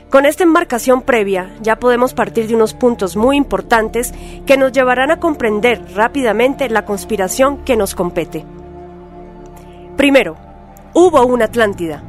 Con 0.09 0.27
esta 0.27 0.43
enmarcación 0.43 1.03
previa 1.03 1.55
ya 1.61 1.79
podemos 1.79 2.15
partir 2.15 2.49
de 2.49 2.55
unos 2.57 2.75
puntos 2.75 3.15
muy 3.15 3.37
importantes 3.37 4.13
que 4.47 4.57
nos 4.57 4.73
llevarán 4.73 5.11
a 5.11 5.21
comprender 5.21 5.95
rápidamente 5.95 6.69
la 6.69 6.85
conspiración 6.85 7.59
que 7.59 7.77
nos 7.77 7.95
compete. 7.95 8.45
Primero, 9.97 10.37
hubo 10.95 11.25
una 11.27 11.45
Atlántida. 11.45 12.03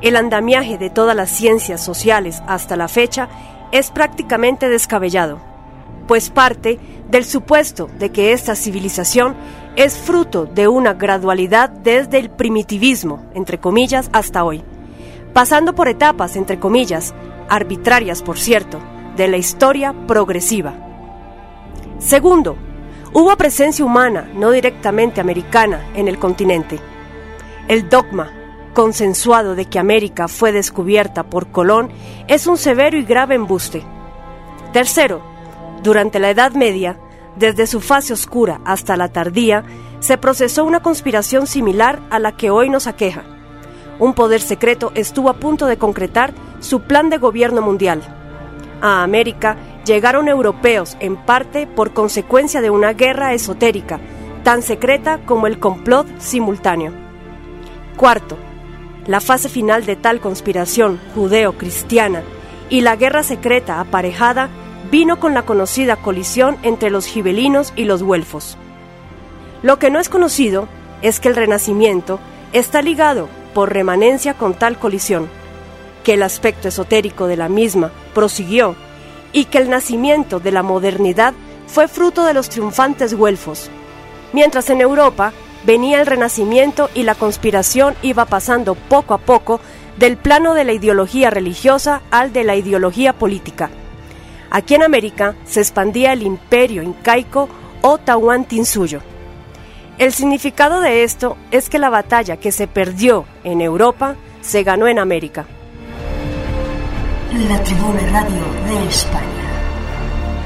El 0.00 0.16
andamiaje 0.16 0.78
de 0.78 0.90
todas 0.90 1.16
las 1.16 1.30
ciencias 1.30 1.84
sociales 1.84 2.42
hasta 2.46 2.76
la 2.76 2.88
fecha 2.88 3.28
es 3.72 3.90
prácticamente 3.90 4.68
descabellado, 4.68 5.40
pues 6.06 6.30
parte 6.30 6.78
del 7.08 7.24
supuesto 7.24 7.88
de 7.98 8.10
que 8.10 8.32
esta 8.32 8.54
civilización 8.54 9.34
es 9.76 9.96
fruto 9.96 10.46
de 10.46 10.68
una 10.68 10.94
gradualidad 10.94 11.68
desde 11.68 12.18
el 12.18 12.30
primitivismo, 12.30 13.24
entre 13.34 13.58
comillas, 13.58 14.08
hasta 14.12 14.44
hoy, 14.44 14.62
pasando 15.32 15.74
por 15.74 15.88
etapas, 15.88 16.36
entre 16.36 16.58
comillas, 16.58 17.14
arbitrarias 17.48 18.22
por 18.22 18.38
cierto, 18.38 18.78
de 19.16 19.28
la 19.28 19.36
historia 19.36 19.94
progresiva. 20.06 20.74
Segundo, 21.98 22.56
hubo 23.12 23.36
presencia 23.36 23.84
humana, 23.84 24.28
no 24.34 24.50
directamente 24.50 25.20
americana, 25.20 25.86
en 25.94 26.08
el 26.08 26.18
continente. 26.18 26.78
El 27.68 27.88
dogma 27.88 28.30
consensuado 28.74 29.54
de 29.54 29.66
que 29.66 29.78
América 29.78 30.28
fue 30.28 30.52
descubierta 30.52 31.22
por 31.22 31.50
Colón 31.50 31.90
es 32.26 32.46
un 32.46 32.58
severo 32.58 32.98
y 32.98 33.04
grave 33.04 33.36
embuste. 33.36 33.84
Tercero, 34.72 35.22
durante 35.84 36.18
la 36.18 36.30
Edad 36.30 36.52
Media, 36.54 36.96
desde 37.36 37.66
su 37.66 37.80
fase 37.80 38.14
oscura 38.14 38.60
hasta 38.64 38.96
la 38.96 39.10
tardía, 39.10 39.64
se 40.00 40.16
procesó 40.16 40.64
una 40.64 40.80
conspiración 40.80 41.46
similar 41.46 42.00
a 42.10 42.18
la 42.18 42.32
que 42.32 42.50
hoy 42.50 42.70
nos 42.70 42.86
aqueja. 42.86 43.22
Un 43.98 44.14
poder 44.14 44.40
secreto 44.40 44.92
estuvo 44.94 45.28
a 45.28 45.34
punto 45.34 45.66
de 45.66 45.76
concretar 45.76 46.32
su 46.60 46.80
plan 46.80 47.10
de 47.10 47.18
gobierno 47.18 47.60
mundial. 47.60 48.02
A 48.80 49.02
América 49.02 49.56
llegaron 49.84 50.28
europeos 50.28 50.96
en 51.00 51.16
parte 51.16 51.66
por 51.66 51.92
consecuencia 51.92 52.62
de 52.62 52.70
una 52.70 52.94
guerra 52.94 53.34
esotérica, 53.34 54.00
tan 54.42 54.62
secreta 54.62 55.20
como 55.26 55.46
el 55.46 55.58
complot 55.58 56.06
simultáneo. 56.18 56.92
Cuarto, 57.96 58.38
la 59.06 59.20
fase 59.20 59.50
final 59.50 59.84
de 59.84 59.96
tal 59.96 60.20
conspiración 60.20 60.98
judeo-cristiana 61.14 62.22
y 62.70 62.80
la 62.80 62.96
guerra 62.96 63.22
secreta 63.22 63.80
aparejada 63.80 64.48
vino 64.94 65.18
con 65.18 65.34
la 65.34 65.42
conocida 65.42 65.96
colisión 65.96 66.56
entre 66.62 66.88
los 66.88 67.04
gibelinos 67.04 67.72
y 67.74 67.82
los 67.82 68.04
güelfos. 68.04 68.56
Lo 69.60 69.80
que 69.80 69.90
no 69.90 69.98
es 69.98 70.08
conocido 70.08 70.68
es 71.02 71.18
que 71.18 71.26
el 71.26 71.34
Renacimiento 71.34 72.20
está 72.52 72.80
ligado 72.80 73.28
por 73.54 73.72
remanencia 73.72 74.34
con 74.34 74.54
tal 74.54 74.78
colisión, 74.78 75.28
que 76.04 76.14
el 76.14 76.22
aspecto 76.22 76.68
esotérico 76.68 77.26
de 77.26 77.36
la 77.36 77.48
misma 77.48 77.90
prosiguió 78.14 78.76
y 79.32 79.46
que 79.46 79.58
el 79.58 79.68
nacimiento 79.68 80.38
de 80.38 80.52
la 80.52 80.62
modernidad 80.62 81.34
fue 81.66 81.88
fruto 81.88 82.22
de 82.24 82.34
los 82.34 82.48
triunfantes 82.48 83.14
güelfos, 83.14 83.70
mientras 84.32 84.70
en 84.70 84.80
Europa 84.80 85.32
venía 85.66 86.00
el 86.00 86.06
Renacimiento 86.06 86.88
y 86.94 87.02
la 87.02 87.16
conspiración 87.16 87.96
iba 88.02 88.26
pasando 88.26 88.76
poco 88.76 89.14
a 89.14 89.18
poco 89.18 89.58
del 89.98 90.16
plano 90.16 90.54
de 90.54 90.62
la 90.62 90.72
ideología 90.72 91.30
religiosa 91.30 92.00
al 92.12 92.32
de 92.32 92.44
la 92.44 92.54
ideología 92.54 93.12
política. 93.12 93.70
Aquí 94.54 94.76
en 94.76 94.84
América 94.84 95.34
se 95.44 95.58
expandía 95.58 96.12
el 96.12 96.22
imperio 96.22 96.84
incaico 96.84 97.48
o 97.82 97.98
Tahuantinsuyo. 97.98 99.00
El 99.98 100.12
significado 100.12 100.80
de 100.80 101.02
esto 101.02 101.36
es 101.50 101.68
que 101.68 101.80
la 101.80 101.90
batalla 101.90 102.36
que 102.36 102.52
se 102.52 102.68
perdió 102.68 103.24
en 103.42 103.60
Europa 103.60 104.14
se 104.42 104.62
ganó 104.62 104.86
en 104.86 105.00
América. 105.00 105.44
La 107.48 107.60
Tribuna 107.64 107.98
Radio 108.12 108.44
de 108.68 108.88
España. 108.88 109.24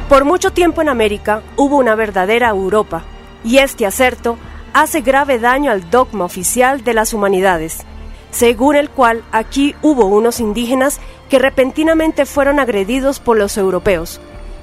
Por 0.09 0.25
mucho 0.25 0.55
tiempo 0.55 0.81
en 0.81 0.89
América 0.89 1.43
hubo 1.59 1.77
una 1.77 1.95
verdadera 1.95 2.49
Europa, 2.49 3.03
y 3.45 3.59
este 3.59 3.85
acerto 3.85 4.39
hace 4.73 5.03
grave 5.03 5.39
daño 5.39 5.71
al 5.71 5.91
dogma 5.91 6.25
oficial 6.25 6.83
de 6.83 6.95
las 6.95 7.13
humanidades, 7.13 7.85
según 8.31 8.77
el 8.77 8.91
cual 8.91 9.23
aquí 9.33 9.75
hubo 9.83 10.07
unos 10.07 10.41
indígenas 10.41 11.01
que 11.29 11.39
repentinamente 11.39 12.27
fueron 12.27 12.61
agredidos 12.61 13.21
por 13.21 13.37
los 13.37 13.57
europeos, 13.57 14.21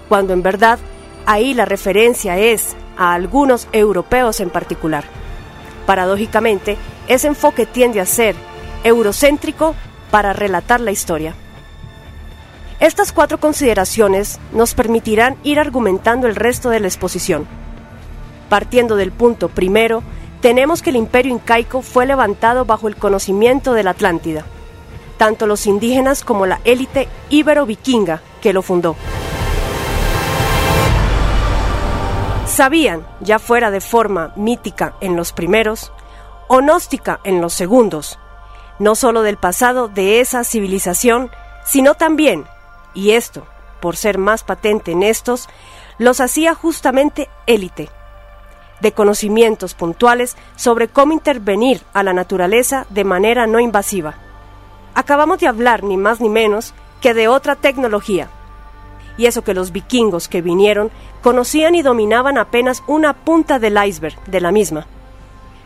cuando 0.10 0.34
en 0.34 0.44
verdad 0.44 0.80
ahí 1.26 1.54
la 1.54 1.66
referencia 1.66 2.38
es 2.38 2.76
a 2.98 3.14
algunos 3.14 3.68
europeos 3.72 4.40
en 4.40 4.50
particular. 4.50 5.04
Paradójicamente, 5.86 6.78
ese 7.08 7.28
enfoque 7.28 7.66
tiende 7.66 8.02
a 8.02 8.06
ser 8.06 8.36
eurocéntrico 8.84 9.76
para 10.12 10.34
relatar 10.34 10.80
la 10.80 10.92
historia. 10.92 11.36
Estas 12.80 13.12
cuatro 13.12 13.40
consideraciones 13.40 14.40
nos 14.52 14.74
permitirán 14.74 15.38
ir 15.44 15.60
argumentando 15.60 16.28
el 16.28 16.36
resto 16.36 16.70
de 16.70 16.80
la 16.80 16.88
exposición. 16.88 17.48
Partiendo 18.50 18.96
del 18.96 19.12
punto 19.12 19.50
primero, 19.50 20.04
tenemos 20.46 20.84
que 20.84 20.92
el 20.92 20.96
imperio 20.96 21.34
incaico 21.34 21.82
fue 21.82 22.06
levantado 22.06 22.66
bajo 22.66 22.88
el 22.88 22.98
conocimiento 22.98 23.74
de 23.74 23.82
la 23.82 23.90
Atlántida, 23.90 24.46
tanto 25.18 25.48
los 25.48 25.66
indígenas 25.66 26.24
como 26.24 26.46
la 26.46 26.62
élite 26.66 27.10
ibero-vikinga 27.32 28.22
que 28.44 28.54
lo 28.54 28.62
fundó. 28.62 28.96
Sabían, 32.46 33.08
ya 33.22 33.40
fuera 33.40 33.72
de 33.72 33.82
forma 33.82 34.34
mítica 34.36 34.94
en 35.02 35.16
los 35.16 35.34
primeros, 35.34 35.92
o 36.48 36.60
gnóstica 36.60 37.22
en 37.24 37.42
los 37.42 37.56
segundos, 37.56 38.20
no 38.78 38.94
sólo 38.94 39.24
del 39.24 39.38
pasado 39.38 39.88
de 39.88 40.20
esa 40.20 40.44
civilización, 40.44 41.32
sino 41.66 41.96
también, 41.96 42.46
y 42.94 43.14
esto, 43.14 43.48
por 43.82 43.98
ser 43.98 44.20
más 44.20 44.44
patente 44.44 44.92
en 44.92 45.02
estos, 45.02 45.50
los 45.98 46.22
hacía 46.22 46.54
justamente 46.54 47.30
élite 47.48 47.90
de 48.82 48.92
conocimientos 48.92 49.74
puntuales 49.74 50.36
sobre 50.56 50.88
cómo 50.88 51.14
intervenir 51.14 51.82
a 51.94 52.04
la 52.04 52.14
naturaleza 52.14 52.86
de 52.90 53.04
manera 53.04 53.48
no 53.48 53.60
invasiva. 53.60 54.16
Acabamos 54.94 55.40
de 55.40 55.48
hablar 55.48 55.84
ni 55.84 55.98
más 55.98 56.22
ni 56.22 56.30
menos 56.30 56.74
que 57.02 57.14
de 57.14 57.28
otra 57.28 57.56
tecnología. 57.56 58.30
Y 59.18 59.28
eso 59.28 59.44
que 59.44 59.54
los 59.54 59.72
vikingos 59.72 60.28
que 60.28 60.42
vinieron 60.42 60.92
conocían 61.22 61.76
y 61.76 61.82
dominaban 61.82 62.38
apenas 62.38 62.84
una 62.88 63.14
punta 63.14 63.60
del 63.60 63.78
iceberg 63.84 64.22
de 64.26 64.42
la 64.42 64.52
misma. 64.52 64.88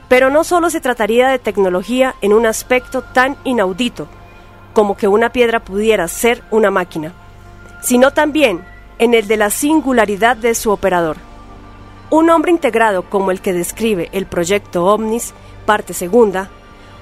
Pero 0.08 0.30
no 0.30 0.44
solo 0.44 0.70
se 0.70 0.82
trataría 0.82 1.30
de 1.30 1.40
tecnología 1.40 2.16
en 2.22 2.34
un 2.34 2.46
aspecto 2.46 3.02
tan 3.02 3.38
inaudito 3.44 4.08
como 4.74 4.96
que 4.96 5.08
una 5.08 5.32
piedra 5.32 5.60
pudiera 5.60 6.08
ser 6.08 6.44
una 6.52 6.72
máquina, 6.72 7.14
sino 7.82 8.12
también 8.12 8.64
en 8.98 9.14
el 9.14 9.28
de 9.28 9.38
la 9.38 9.50
singularidad 9.50 10.38
de 10.38 10.56
su 10.56 10.72
operador. 10.72 11.18
Un 12.12 12.30
hombre 12.32 12.52
integrado 12.52 13.04
como 13.04 13.30
el 13.30 13.40
que 13.40 13.54
describe 13.54 14.10
el 14.14 14.26
proyecto 14.26 14.86
OVNIS, 14.86 15.34
parte 15.68 15.94
segunda, 15.94 16.50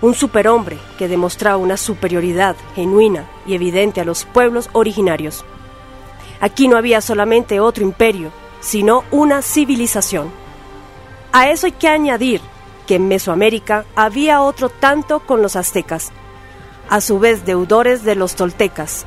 un 0.01 0.13
superhombre 0.13 0.77
que 0.97 1.07
demostraba 1.07 1.57
una 1.57 1.77
superioridad 1.77 2.57
genuina 2.75 3.25
y 3.45 3.55
evidente 3.55 4.01
a 4.01 4.05
los 4.05 4.25
pueblos 4.25 4.69
originarios. 4.73 5.45
Aquí 6.41 6.67
no 6.67 6.75
había 6.75 6.99
solamente 6.99 7.61
otro 7.61 7.83
imperio, 7.83 8.31
sino 8.59 9.05
una 9.11 9.41
civilización. 9.41 10.29
A 11.31 11.49
eso 11.49 11.67
hay 11.67 11.71
que 11.71 11.87
añadir 11.87 12.41
que 12.85 12.95
en 12.95 13.07
Mesoamérica 13.07 13.85
había 13.95 14.41
otro 14.41 14.67
tanto 14.69 15.19
con 15.19 15.41
los 15.41 15.55
aztecas, 15.55 16.11
a 16.89 16.99
su 17.01 17.17
vez 17.19 17.45
deudores 17.45 18.03
de 18.03 18.15
los 18.15 18.35
toltecas, 18.35 19.05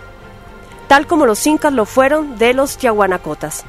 tal 0.88 1.06
como 1.06 1.26
los 1.26 1.46
incas 1.46 1.72
lo 1.72 1.84
fueron 1.84 2.38
de 2.38 2.54
los 2.54 2.76
tiahuanacotas. 2.76 3.64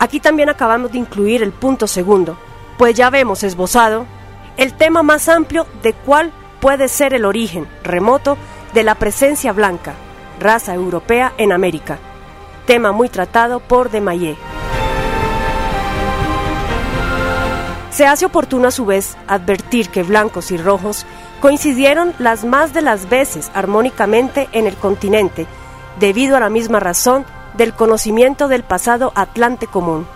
Aquí 0.00 0.18
también 0.18 0.48
acabamos 0.48 0.92
de 0.92 0.98
incluir 0.98 1.42
el 1.42 1.52
punto 1.52 1.86
segundo, 1.86 2.38
pues 2.78 2.94
ya 2.94 3.10
vemos 3.10 3.42
esbozado 3.42 4.06
el 4.56 4.72
tema 4.72 5.02
más 5.02 5.28
amplio 5.28 5.66
de 5.82 5.92
cuál 5.92 6.32
puede 6.58 6.88
ser 6.88 7.12
el 7.12 7.26
origen 7.26 7.68
remoto 7.84 8.38
de 8.72 8.82
la 8.82 8.94
presencia 8.94 9.52
blanca, 9.52 9.92
raza 10.40 10.72
europea 10.72 11.34
en 11.36 11.52
América, 11.52 11.98
tema 12.64 12.92
muy 12.92 13.10
tratado 13.10 13.60
por 13.60 13.90
de 13.90 14.00
Maillet. 14.00 14.38
Se 17.90 18.06
hace 18.06 18.24
oportuno 18.24 18.68
a 18.68 18.70
su 18.70 18.86
vez 18.86 19.18
advertir 19.28 19.90
que 19.90 20.02
blancos 20.02 20.50
y 20.50 20.56
rojos 20.56 21.04
coincidieron 21.42 22.14
las 22.18 22.44
más 22.44 22.72
de 22.72 22.80
las 22.80 23.10
veces 23.10 23.50
armónicamente 23.52 24.48
en 24.52 24.66
el 24.66 24.76
continente, 24.76 25.46
debido 25.98 26.38
a 26.38 26.40
la 26.40 26.48
misma 26.48 26.80
razón 26.80 27.26
del 27.54 27.74
conocimiento 27.74 28.48
del 28.48 28.62
pasado 28.62 29.12
Atlante 29.14 29.66
común, 29.66 30.06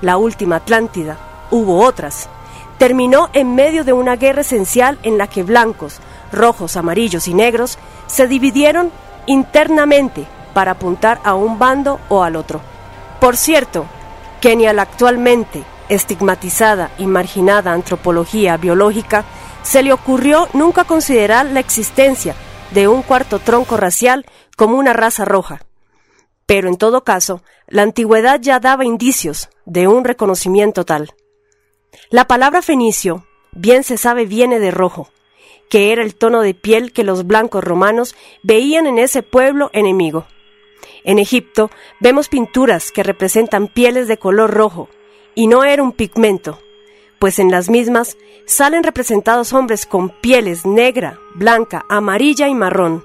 la 0.00 0.16
última 0.16 0.56
Atlántida, 0.56 1.16
hubo 1.50 1.84
otras, 1.84 2.28
terminó 2.78 3.30
en 3.32 3.54
medio 3.54 3.84
de 3.84 3.92
una 3.92 4.16
guerra 4.16 4.42
esencial 4.42 4.98
en 5.02 5.18
la 5.18 5.26
que 5.26 5.42
blancos, 5.42 6.00
rojos, 6.32 6.76
amarillos 6.76 7.28
y 7.28 7.34
negros 7.34 7.78
se 8.06 8.26
dividieron 8.26 8.90
internamente 9.26 10.26
para 10.52 10.72
apuntar 10.72 11.20
a 11.24 11.34
un 11.34 11.58
bando 11.58 12.00
o 12.08 12.22
al 12.22 12.36
otro. 12.36 12.60
Por 13.20 13.36
cierto, 13.36 13.86
que 14.40 14.56
ni 14.56 14.66
a 14.66 14.72
la 14.72 14.82
actualmente 14.82 15.64
estigmatizada 15.88 16.90
y 16.98 17.06
marginada 17.06 17.72
antropología 17.72 18.56
biológica 18.56 19.24
se 19.62 19.82
le 19.82 19.92
ocurrió 19.92 20.48
nunca 20.52 20.84
considerar 20.84 21.46
la 21.46 21.60
existencia 21.60 22.34
de 22.70 22.88
un 22.88 23.02
cuarto 23.02 23.38
tronco 23.38 23.76
racial 23.76 24.26
como 24.56 24.76
una 24.76 24.92
raza 24.92 25.24
roja. 25.24 25.60
Pero 26.46 26.68
en 26.68 26.76
todo 26.76 27.04
caso, 27.04 27.42
la 27.66 27.82
antigüedad 27.82 28.40
ya 28.40 28.60
daba 28.60 28.84
indicios 28.84 29.48
de 29.64 29.88
un 29.88 30.04
reconocimiento 30.04 30.84
tal. 30.84 31.14
La 32.10 32.26
palabra 32.26 32.60
fenicio, 32.60 33.26
bien 33.52 33.84
se 33.84 33.96
sabe, 33.96 34.26
viene 34.26 34.58
de 34.58 34.70
rojo, 34.70 35.08
que 35.70 35.92
era 35.92 36.02
el 36.02 36.14
tono 36.14 36.42
de 36.42 36.54
piel 36.54 36.92
que 36.92 37.04
los 37.04 37.26
blancos 37.26 37.64
romanos 37.64 38.14
veían 38.42 38.86
en 38.86 38.98
ese 38.98 39.22
pueblo 39.22 39.70
enemigo. 39.72 40.26
En 41.04 41.18
Egipto 41.18 41.70
vemos 42.00 42.28
pinturas 42.28 42.90
que 42.90 43.02
representan 43.02 43.68
pieles 43.68 44.08
de 44.08 44.18
color 44.18 44.52
rojo, 44.52 44.88
y 45.34 45.46
no 45.46 45.64
era 45.64 45.82
un 45.82 45.92
pigmento, 45.92 46.58
pues 47.18 47.38
en 47.38 47.50
las 47.50 47.70
mismas 47.70 48.16
salen 48.46 48.82
representados 48.82 49.52
hombres 49.52 49.86
con 49.86 50.10
pieles 50.10 50.66
negra, 50.66 51.18
blanca, 51.34 51.84
amarilla 51.88 52.48
y 52.48 52.54
marrón, 52.54 53.02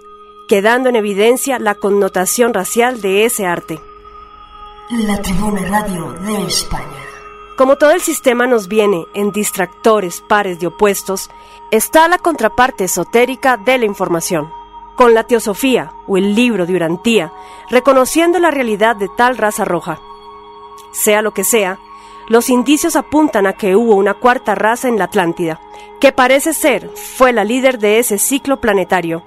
quedando 0.50 0.90
en 0.90 0.96
evidencia 0.96 1.60
la 1.60 1.76
connotación 1.76 2.56
racial 2.56 3.02
de 3.02 3.24
ese 3.24 3.46
arte. 3.46 3.80
La 4.90 5.22
Tribuna 5.22 5.62
Radio 5.68 6.14
de 6.14 6.48
España. 6.48 6.98
Como 7.56 7.76
todo 7.76 7.92
el 7.92 8.02
sistema 8.02 8.48
nos 8.48 8.68
viene 8.68 9.06
en 9.14 9.32
distractores 9.32 10.22
pares 10.22 10.60
de 10.60 10.66
opuestos, 10.66 11.30
está 11.70 12.08
la 12.08 12.18
contraparte 12.18 12.86
esotérica 12.86 13.58
de 13.58 13.78
la 13.78 13.86
información, 13.86 14.50
con 14.96 15.14
la 15.14 15.24
teosofía 15.24 15.94
o 16.08 16.18
el 16.18 16.34
libro 16.34 16.66
de 16.66 16.74
Urantía, 16.74 17.32
reconociendo 17.70 18.40
la 18.40 18.50
realidad 18.50 18.96
de 18.96 19.08
tal 19.16 19.38
raza 19.38 19.66
roja. 19.66 20.00
Sea 20.92 21.22
lo 21.22 21.32
que 21.32 21.44
sea, 21.44 21.78
los 22.28 22.50
indicios 22.50 22.96
apuntan 22.96 23.46
a 23.46 23.54
que 23.54 23.76
hubo 23.76 23.94
una 23.94 24.16
cuarta 24.16 24.56
raza 24.56 24.88
en 24.88 24.98
la 24.98 25.06
Atlántida, 25.06 25.62
que 26.00 26.12
parece 26.12 26.54
ser 26.54 26.90
fue 26.96 27.34
la 27.34 27.44
líder 27.44 27.78
de 27.78 28.00
ese 28.00 28.18
ciclo 28.18 28.60
planetario, 28.60 29.24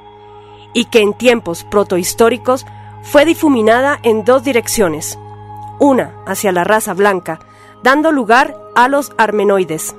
y 0.75 0.87
que 0.87 1.01
en 1.01 1.14
tiempos 1.14 1.64
protohistóricos 1.64 2.66
fue 3.03 3.25
difuminada 3.25 3.99
en 4.03 4.25
dos 4.25 4.45
direcciones, 4.45 5.18
una 5.79 6.14
hacia 6.27 6.53
la 6.53 6.64
raza 6.64 6.95
blanca, 6.95 7.41
dando 7.83 8.12
lugar 8.12 8.57
a 8.75 8.89
los 8.89 9.12
armenoides, 9.18 9.95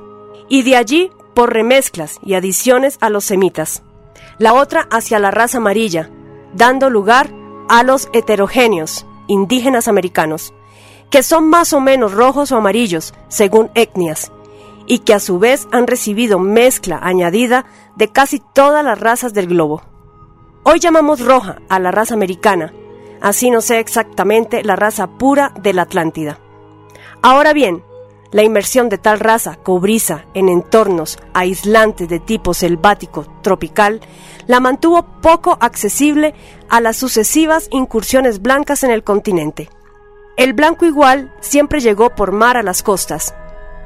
y 0.48 0.64
de 0.64 0.76
allí 0.76 1.12
por 1.34 1.54
remezclas 1.54 2.20
y 2.24 2.36
adiciones 2.36 2.98
a 3.02 3.10
los 3.10 3.26
semitas, 3.26 3.84
la 4.38 4.54
otra 4.54 4.88
hacia 4.90 5.20
la 5.20 5.32
raza 5.32 5.58
amarilla, 5.58 6.10
dando 6.54 6.90
lugar 6.90 7.30
a 7.70 7.84
los 7.84 8.10
heterogéneos, 8.14 9.06
indígenas 9.28 9.88
americanos, 9.88 10.54
que 11.10 11.24
son 11.24 11.50
más 11.50 11.74
o 11.74 11.80
menos 11.80 12.14
rojos 12.14 12.52
o 12.52 12.58
amarillos, 12.58 13.14
según 13.28 13.70
etnias, 13.76 14.32
y 14.86 15.00
que 15.00 15.14
a 15.14 15.20
su 15.20 15.40
vez 15.40 15.68
han 15.72 15.88
recibido 15.88 16.40
mezcla 16.40 17.00
añadida 17.02 17.66
de 17.96 18.10
casi 18.10 18.42
todas 18.54 18.84
las 18.84 19.00
razas 19.00 19.34
del 19.34 19.48
globo. 19.48 19.84
Hoy 20.66 20.80
llamamos 20.80 21.20
roja 21.20 21.58
a 21.68 21.78
la 21.78 21.92
raza 21.92 22.14
americana, 22.14 22.74
así 23.20 23.52
no 23.52 23.60
sé 23.60 23.80
exactamente 23.80 24.64
la 24.64 24.78
raza 24.78 25.08
pura 25.08 25.54
de 25.60 25.74
la 25.74 25.82
Atlántida. 25.82 26.40
Ahora 27.22 27.52
bien, 27.52 27.84
la 28.32 28.44
inmersión 28.44 28.88
de 28.88 28.98
tal 28.98 29.20
raza 29.20 29.58
cobriza 29.58 30.24
en 30.34 30.48
entornos 30.48 31.20
aislantes 31.34 32.08
de 32.08 32.22
tipo 32.22 32.54
selvático 32.54 33.26
tropical 33.42 34.00
la 34.48 34.62
mantuvo 34.62 35.04
poco 35.22 35.58
accesible 35.60 36.34
a 36.70 36.80
las 36.80 36.96
sucesivas 36.96 37.68
incursiones 37.70 38.42
blancas 38.42 38.86
en 38.86 38.92
el 38.92 39.04
continente. 39.04 39.68
El 40.38 40.54
blanco 40.54 40.86
igual 40.86 41.36
siempre 41.42 41.82
llegó 41.82 42.16
por 42.16 42.32
mar 42.32 42.56
a 42.56 42.64
las 42.64 42.84
costas, 42.84 43.36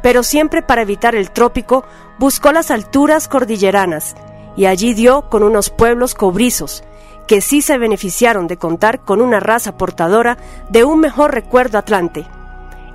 pero 0.04 0.22
siempre 0.22 0.62
para 0.62 0.84
evitar 0.84 1.16
el 1.16 1.32
trópico 1.32 1.84
buscó 2.20 2.52
las 2.52 2.70
alturas 2.70 3.28
cordilleranas 3.28 4.16
y 4.58 4.66
allí 4.66 4.94
dio 4.94 5.30
con 5.30 5.44
unos 5.44 5.70
pueblos 5.70 6.16
cobrizos, 6.16 6.84
que 7.28 7.40
sí 7.42 7.62
se 7.62 7.78
beneficiaron 7.78 8.48
de 8.48 8.58
contar 8.58 9.02
con 9.02 9.22
una 9.22 9.40
raza 9.40 9.78
portadora 9.78 10.38
de 10.70 10.84
un 10.84 11.00
mejor 11.00 11.34
recuerdo 11.34 11.78
atlante, 11.78 12.28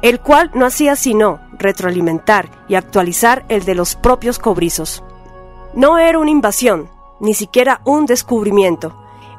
el 0.02 0.20
cual 0.20 0.50
no 0.54 0.66
hacía 0.66 0.96
sino 0.96 1.40
retroalimentar 1.58 2.50
y 2.68 2.74
actualizar 2.74 3.44
el 3.48 3.64
de 3.64 3.74
los 3.74 3.94
propios 3.94 4.38
cobrizos. 4.38 5.02
No 5.74 5.98
era 5.98 6.18
una 6.18 6.30
invasión, 6.30 6.90
ni 7.20 7.34
siquiera 7.34 7.80
un 7.84 8.04
descubrimiento, 8.04 8.94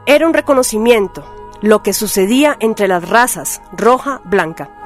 era 0.05 0.26
un 0.26 0.34
reconocimiento, 0.34 1.24
lo 1.61 1.84
que 1.84 1.93
sucedía 1.93 2.55
entre 2.59 2.88
las 2.88 3.07
razas 3.07 3.61
roja-blanca. 3.74 4.82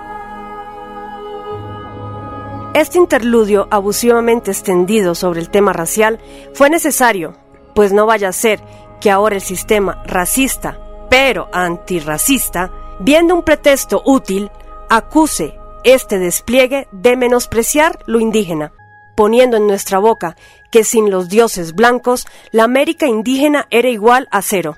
Este 2.78 3.00
interludio 3.00 3.68
abusivamente 3.72 4.52
extendido 4.52 5.16
sobre 5.16 5.40
el 5.40 5.50
tema 5.50 5.74
racial 5.74 6.20
fue 6.54 6.70
necesario, 6.70 7.36
pues 7.74 7.92
no 7.92 8.06
vaya 8.06 8.30
a 8.30 8.32
ser 8.32 8.62
que 9.02 9.10
ahora 9.10 9.34
el 9.34 9.42
sistema 9.42 10.04
racista, 10.06 10.80
pero 11.10 11.50
antirracista, 11.52 12.72
viendo 13.00 13.34
un 13.34 13.42
pretexto 13.42 14.04
útil, 14.06 14.52
acuse 14.92 15.56
este 15.84 16.20
despliegue 16.20 16.88
de 16.92 17.18
menospreciar 17.18 17.98
lo 18.06 18.20
indígena, 18.20 18.74
poniendo 19.16 19.58
en 19.58 19.66
nuestra 19.66 19.98
boca 19.98 20.36
que 20.70 20.84
sin 20.84 21.10
los 21.10 21.30
dioses 21.30 21.74
blancos 21.74 22.28
la 22.52 22.66
América 22.66 23.08
indígena 23.08 23.66
era 23.72 23.90
igual 23.90 24.28
a 24.30 24.44
cero. 24.44 24.78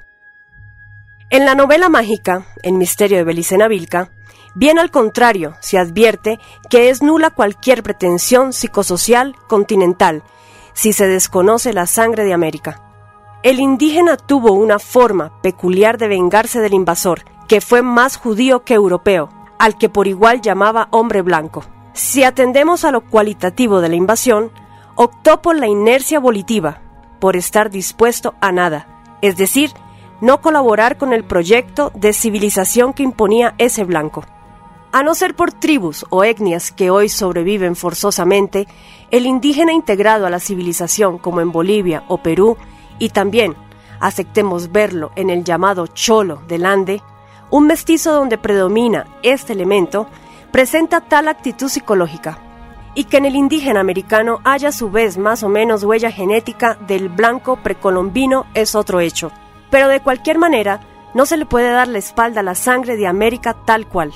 En 1.31 1.43
la 1.43 1.53
novela 1.53 1.89
mágica, 1.89 2.45
El 2.63 2.75
misterio 2.75 3.17
de 3.17 3.25
Belicena 3.25 3.67
Vilca, 3.67 4.09
bien 4.59 4.77
al 4.77 4.91
contrario, 4.91 5.55
se 5.61 5.77
advierte 5.77 6.37
que 6.69 6.89
es 6.89 7.01
nula 7.01 7.29
cualquier 7.29 7.81
pretensión 7.81 8.51
psicosocial 8.51 9.37
continental 9.47 10.21
si 10.73 10.91
se 10.91 11.07
desconoce 11.07 11.71
la 11.71 11.87
sangre 11.87 12.25
de 12.25 12.33
América. 12.33 12.81
El 13.41 13.61
indígena 13.61 14.17
tuvo 14.17 14.51
una 14.51 14.77
forma 14.77 15.41
peculiar 15.41 15.97
de 15.97 16.09
vengarse 16.09 16.59
del 16.59 16.73
invasor, 16.73 17.23
que 17.47 17.61
fue 17.61 17.81
más 17.81 18.17
judío 18.17 18.65
que 18.65 18.73
europeo, 18.73 19.29
al 19.59 19.77
que 19.77 19.87
por 19.87 20.07
igual 20.07 20.41
llamaba 20.41 20.89
hombre 20.91 21.21
blanco. 21.21 21.63
Si 21.93 22.25
atendemos 22.25 22.83
a 22.83 22.91
lo 22.91 22.99
cualitativo 23.01 23.79
de 23.79 23.87
la 23.87 23.95
invasión, 23.95 24.51
optó 24.95 25.41
por 25.41 25.55
la 25.55 25.67
inercia 25.67 26.19
volitiva, 26.19 26.81
por 27.21 27.37
estar 27.37 27.69
dispuesto 27.69 28.35
a 28.41 28.51
nada, 28.51 28.87
es 29.21 29.37
decir, 29.37 29.71
no 30.19 30.41
colaborar 30.41 30.97
con 30.97 31.13
el 31.13 31.23
proyecto 31.23 31.93
de 31.95 32.11
civilización 32.11 32.91
que 32.91 33.03
imponía 33.03 33.55
ese 33.57 33.85
blanco. 33.85 34.25
A 34.91 35.03
no 35.03 35.13
ser 35.13 35.35
por 35.35 35.51
tribus 35.51 36.03
o 36.09 36.23
etnias 36.23 36.71
que 36.71 36.89
hoy 36.89 37.09
sobreviven 37.09 37.75
forzosamente, 37.75 38.67
el 39.11 39.27
indígena 39.27 39.71
integrado 39.71 40.25
a 40.25 40.31
la 40.31 40.39
civilización 40.39 41.19
como 41.19 41.41
en 41.41 41.51
Bolivia 41.51 42.03
o 42.07 42.17
Perú 42.17 42.57
y 42.97 43.09
también, 43.09 43.55
aceptemos 43.99 44.71
verlo 44.71 45.11
en 45.15 45.29
el 45.29 45.43
llamado 45.43 45.85
cholo 45.85 46.41
del 46.47 46.65
Ande, 46.65 47.03
un 47.51 47.67
mestizo 47.67 48.13
donde 48.13 48.39
predomina 48.39 49.05
este 49.21 49.53
elemento, 49.53 50.07
presenta 50.51 51.01
tal 51.01 51.27
actitud 51.27 51.69
psicológica, 51.69 52.39
y 52.95 53.03
que 53.03 53.17
en 53.17 53.25
el 53.25 53.35
indígena 53.35 53.81
americano 53.81 54.39
haya 54.43 54.69
a 54.69 54.71
su 54.71 54.89
vez 54.89 55.19
más 55.19 55.43
o 55.43 55.49
menos 55.49 55.83
huella 55.83 56.11
genética 56.11 56.79
del 56.87 57.09
blanco 57.09 57.57
precolombino 57.57 58.47
es 58.55 58.73
otro 58.73 58.99
hecho, 58.99 59.31
pero 59.69 59.87
de 59.87 59.99
cualquier 59.99 60.39
manera 60.39 60.81
no 61.13 61.27
se 61.27 61.37
le 61.37 61.45
puede 61.45 61.69
dar 61.69 61.87
la 61.87 61.99
espalda 61.99 62.39
a 62.39 62.43
la 62.43 62.55
sangre 62.55 62.97
de 62.97 63.05
América 63.05 63.55
tal 63.65 63.87
cual. 63.87 64.11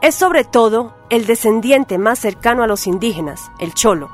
Es 0.00 0.14
sobre 0.14 0.44
todo 0.44 0.94
el 1.10 1.26
descendiente 1.26 1.98
más 1.98 2.20
cercano 2.20 2.62
a 2.62 2.68
los 2.68 2.86
indígenas, 2.86 3.50
el 3.58 3.74
cholo, 3.74 4.10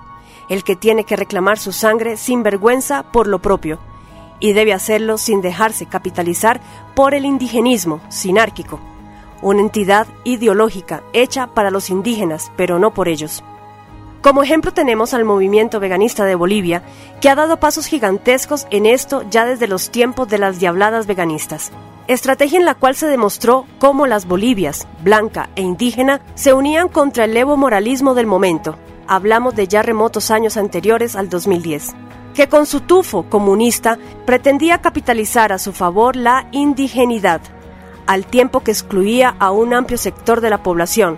el 0.49 0.65
que 0.65 0.77
tiene 0.77 1.05
que 1.05 1.15
reclamar 1.15 1.59
su 1.59 1.73
sangre 1.73 2.17
sin 2.17 2.43
vergüenza 2.43 3.03
por 3.13 3.27
lo 3.27 3.41
propio, 3.41 3.79
y 4.41 4.55
debe 4.55 4.73
hacerlo 4.73 5.19
sin 5.19 5.43
dejarse 5.43 5.85
capitalizar 5.85 6.63
por 6.95 7.15
el 7.15 7.27
indigenismo 7.27 8.01
sinárquico, 8.09 8.81
una 9.43 9.61
entidad 9.61 10.07
ideológica 10.25 11.03
hecha 11.13 11.49
para 11.49 11.71
los 11.71 11.91
indígenas, 11.91 12.51
pero 12.57 12.79
no 12.79 12.95
por 12.95 13.07
ellos. 13.09 13.45
Como 14.23 14.43
ejemplo 14.43 14.73
tenemos 14.73 15.13
al 15.13 15.27
movimiento 15.27 15.81
veganista 15.81 16.25
de 16.25 16.35
Bolivia, 16.35 16.83
que 17.21 17.29
ha 17.29 17.35
dado 17.35 17.61
pasos 17.61 17.85
gigantescos 17.85 18.67
en 18.71 18.87
esto 18.87 19.23
ya 19.29 19.45
desde 19.45 19.69
los 19.69 19.91
tiempos 19.91 20.29
de 20.29 20.39
las 20.39 20.59
diabladas 20.59 21.07
veganistas. 21.07 21.73
Estrategia 22.07 22.59
en 22.59 22.67
la 22.67 22.75
cual 22.75 22.95
se 22.95 23.07
demostró 23.07 23.65
cómo 23.79 24.07
las 24.07 24.27
Bolivias, 24.27 24.87
blanca 25.03 25.49
e 25.57 25.63
indígena, 25.63 26.21
se 26.35 26.53
unían 26.53 26.89
contra 26.89 27.25
el 27.25 27.33
levo 27.33 27.57
moralismo 27.57 28.15
del 28.15 28.27
momento, 28.27 28.77
hablamos 29.07 29.55
de 29.55 29.69
ya 29.69 29.81
remotos 29.81 30.31
años 30.31 30.59
anteriores 30.59 31.17
al 31.17 31.31
2010, 31.31 31.95
que 32.35 32.47
con 32.47 32.67
su 32.67 32.81
tufo 32.81 33.23
comunista 33.31 33.99
pretendía 34.27 34.83
capitalizar 34.83 35.51
a 35.51 35.59
su 35.59 35.73
favor 35.73 36.15
la 36.15 36.47
indigenidad, 36.53 37.41
al 38.07 38.27
tiempo 38.27 38.61
que 38.61 38.73
excluía 38.73 39.35
a 39.39 39.51
un 39.51 39.73
amplio 39.73 39.97
sector 39.97 40.43
de 40.43 40.51
la 40.51 40.63
población, 40.63 41.17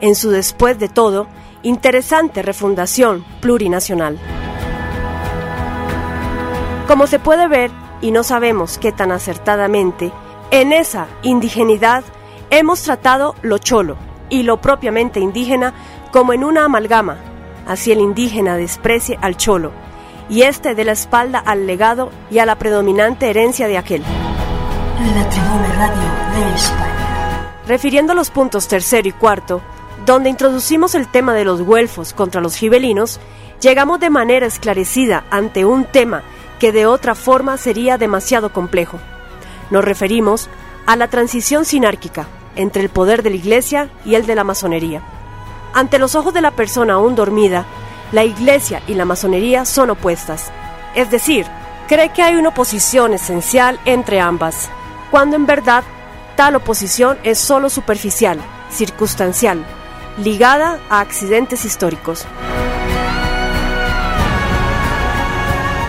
en 0.00 0.16
su 0.16 0.30
después 0.30 0.76
de 0.80 0.88
todo 0.88 1.28
interesante 1.62 2.42
refundación 2.42 3.24
plurinacional. 3.40 4.18
Como 6.88 7.06
se 7.06 7.20
puede 7.20 7.46
ver, 7.46 7.70
y 8.00 8.10
no 8.10 8.22
sabemos 8.22 8.78
qué 8.78 8.92
tan 8.92 9.12
acertadamente, 9.12 10.12
en 10.50 10.72
esa 10.72 11.06
indigenidad 11.22 12.04
hemos 12.50 12.82
tratado 12.82 13.34
lo 13.42 13.58
cholo 13.58 13.96
y 14.28 14.42
lo 14.42 14.60
propiamente 14.60 15.20
indígena 15.20 15.74
como 16.12 16.32
en 16.32 16.44
una 16.44 16.64
amalgama, 16.64 17.16
así 17.66 17.92
el 17.92 18.00
indígena 18.00 18.56
desprecie 18.56 19.18
al 19.20 19.36
cholo, 19.36 19.72
y 20.28 20.42
este 20.42 20.74
de 20.74 20.84
la 20.84 20.92
espalda 20.92 21.38
al 21.38 21.66
legado 21.66 22.10
y 22.30 22.38
a 22.38 22.46
la 22.46 22.56
predominante 22.56 23.30
herencia 23.30 23.68
de 23.68 23.78
aquel. 23.78 24.02
La 24.02 25.28
Tribuna 25.28 25.72
Radio 25.76 26.48
de 26.48 26.54
España. 26.54 27.52
Refiriendo 27.66 28.12
a 28.12 28.16
los 28.16 28.30
puntos 28.30 28.68
tercero 28.68 29.08
y 29.08 29.12
cuarto, 29.12 29.60
donde 30.04 30.30
introducimos 30.30 30.94
el 30.94 31.08
tema 31.08 31.34
de 31.34 31.44
los 31.44 31.62
güelfos 31.62 32.12
contra 32.12 32.40
los 32.40 32.56
gibelinos, 32.56 33.20
llegamos 33.60 33.98
de 33.98 34.10
manera 34.10 34.46
esclarecida 34.46 35.24
ante 35.30 35.64
un 35.64 35.84
tema 35.84 36.22
que 36.58 36.72
de 36.72 36.86
otra 36.86 37.14
forma 37.14 37.56
sería 37.56 37.98
demasiado 37.98 38.52
complejo. 38.52 38.98
Nos 39.70 39.84
referimos 39.84 40.48
a 40.86 40.96
la 40.96 41.08
transición 41.08 41.64
sinárquica 41.64 42.26
entre 42.54 42.82
el 42.82 42.88
poder 42.88 43.22
de 43.22 43.30
la 43.30 43.36
Iglesia 43.36 43.90
y 44.04 44.14
el 44.14 44.26
de 44.26 44.34
la 44.34 44.44
masonería. 44.44 45.02
Ante 45.74 45.98
los 45.98 46.14
ojos 46.14 46.32
de 46.32 46.40
la 46.40 46.52
persona 46.52 46.94
aún 46.94 47.14
dormida, 47.14 47.66
la 48.12 48.24
Iglesia 48.24 48.82
y 48.86 48.94
la 48.94 49.04
masonería 49.04 49.64
son 49.64 49.90
opuestas. 49.90 50.50
Es 50.94 51.10
decir, 51.10 51.46
cree 51.88 52.10
que 52.10 52.22
hay 52.22 52.36
una 52.36 52.50
oposición 52.50 53.12
esencial 53.12 53.78
entre 53.84 54.20
ambas, 54.20 54.70
cuando 55.10 55.36
en 55.36 55.46
verdad 55.46 55.84
tal 56.36 56.56
oposición 56.56 57.18
es 57.24 57.38
solo 57.38 57.68
superficial, 57.68 58.38
circunstancial, 58.70 59.64
ligada 60.18 60.78
a 60.88 61.00
accidentes 61.00 61.64
históricos. 61.64 62.26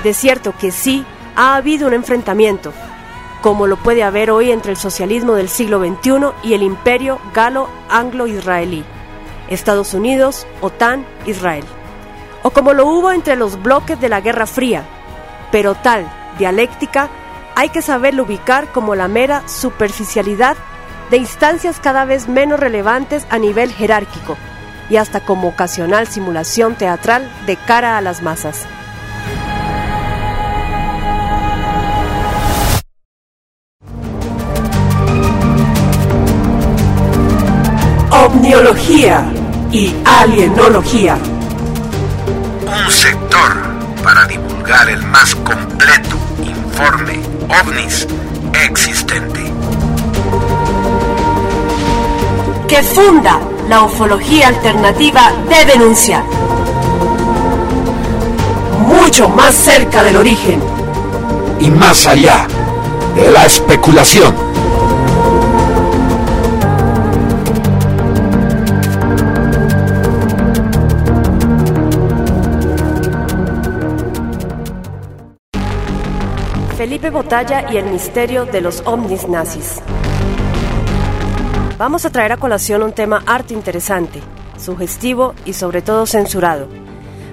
De 0.07 0.13
cierto 0.13 0.53
que 0.57 0.71
sí 0.71 1.05
ha 1.35 1.57
habido 1.57 1.85
un 1.85 1.93
enfrentamiento, 1.93 2.71
como 3.41 3.67
lo 3.67 3.75
puede 3.75 4.03
haber 4.03 4.31
hoy 4.31 4.53
entre 4.53 4.71
el 4.71 4.77
socialismo 4.77 5.35
del 5.35 5.49
siglo 5.49 5.79
XXI 5.79 6.27
y 6.43 6.53
el 6.53 6.63
imperio 6.63 7.19
galo-anglo-israelí, 7.33 8.85
Estados 9.49 9.93
Unidos, 9.93 10.47
OTAN, 10.61 11.05
Israel, 11.25 11.65
o 12.41 12.51
como 12.51 12.71
lo 12.71 12.85
hubo 12.87 13.11
entre 13.11 13.35
los 13.35 13.61
bloques 13.61 13.99
de 13.99 14.07
la 14.07 14.21
Guerra 14.21 14.45
Fría, 14.45 14.85
pero 15.51 15.75
tal 15.75 16.09
dialéctica 16.39 17.09
hay 17.55 17.67
que 17.67 17.81
saberlo 17.81 18.23
ubicar 18.23 18.71
como 18.71 18.95
la 18.95 19.09
mera 19.09 19.45
superficialidad 19.45 20.55
de 21.11 21.17
instancias 21.17 21.81
cada 21.81 22.05
vez 22.05 22.29
menos 22.29 22.61
relevantes 22.61 23.27
a 23.29 23.39
nivel 23.39 23.73
jerárquico 23.73 24.37
y 24.89 24.95
hasta 24.95 25.19
como 25.19 25.49
ocasional 25.49 26.07
simulación 26.07 26.75
teatral 26.75 27.29
de 27.45 27.57
cara 27.57 27.97
a 27.97 28.01
las 28.01 28.21
masas. 28.21 28.65
Omniología 38.37 39.25
y 39.71 39.95
alienología. 40.05 41.17
Un 42.67 42.91
sector 42.91 43.51
para 44.03 44.27
divulgar 44.27 44.87
el 44.91 45.01
más 45.07 45.33
completo 45.37 46.17
informe 46.45 47.19
ovnis 47.49 48.07
existente. 48.63 49.41
Que 52.67 52.83
funda 52.83 53.39
la 53.67 53.81
ufología 53.81 54.49
alternativa 54.49 55.31
de 55.49 55.65
denunciar. 55.65 56.23
Mucho 58.85 59.29
más 59.29 59.55
cerca 59.55 60.03
del 60.03 60.15
origen. 60.15 60.61
Y 61.59 61.71
más 61.71 62.05
allá 62.05 62.45
de 63.15 63.31
la 63.31 63.45
especulación. 63.47 64.46
Felipe 76.97 77.15
Botalla 77.15 77.71
y 77.71 77.77
el 77.77 77.85
misterio 77.91 78.47
de 78.47 78.59
los 78.59 78.81
ovnis 78.87 79.27
nazis. 79.27 79.83
Vamos 81.77 82.05
a 82.05 82.09
traer 82.09 82.31
a 82.31 82.37
colación 82.37 82.81
un 82.81 82.91
tema 82.91 83.21
harto 83.27 83.53
interesante, 83.53 84.19
sugestivo 84.57 85.35
y 85.45 85.53
sobre 85.53 85.83
todo 85.83 86.07
censurado, 86.07 86.67